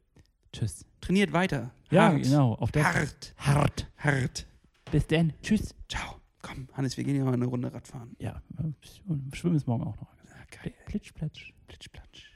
Tschüss. 0.51 0.85
Trainiert 1.01 1.33
weiter. 1.33 1.71
Ja, 1.89 2.11
Hart. 2.11 2.23
genau. 2.23 2.53
Auf 2.55 2.71
der 2.71 2.93
Hart. 2.93 3.33
Hart. 3.37 3.87
Hart. 3.97 4.45
Bis 4.93 5.07
dann. 5.07 5.33
Tschüss. 5.41 5.73
Ciao. 5.89 6.21
Komm, 6.43 6.67
Hannes, 6.73 6.95
wir 6.97 7.03
gehen 7.03 7.15
hier 7.15 7.25
mal 7.25 7.33
eine 7.33 7.45
Runde 7.45 7.73
Radfahren. 7.73 8.15
Ja, 8.19 8.43
schwimmen 9.33 9.55
ist 9.55 9.65
morgen 9.65 9.85
auch 9.85 9.95
noch. 9.95 10.07
Ja, 10.29 10.61
geil. 10.61 10.71
Plitsch, 10.85 11.15
platsch. 11.15 11.51
Plitsch, 11.65 11.89
platsch. 11.91 12.32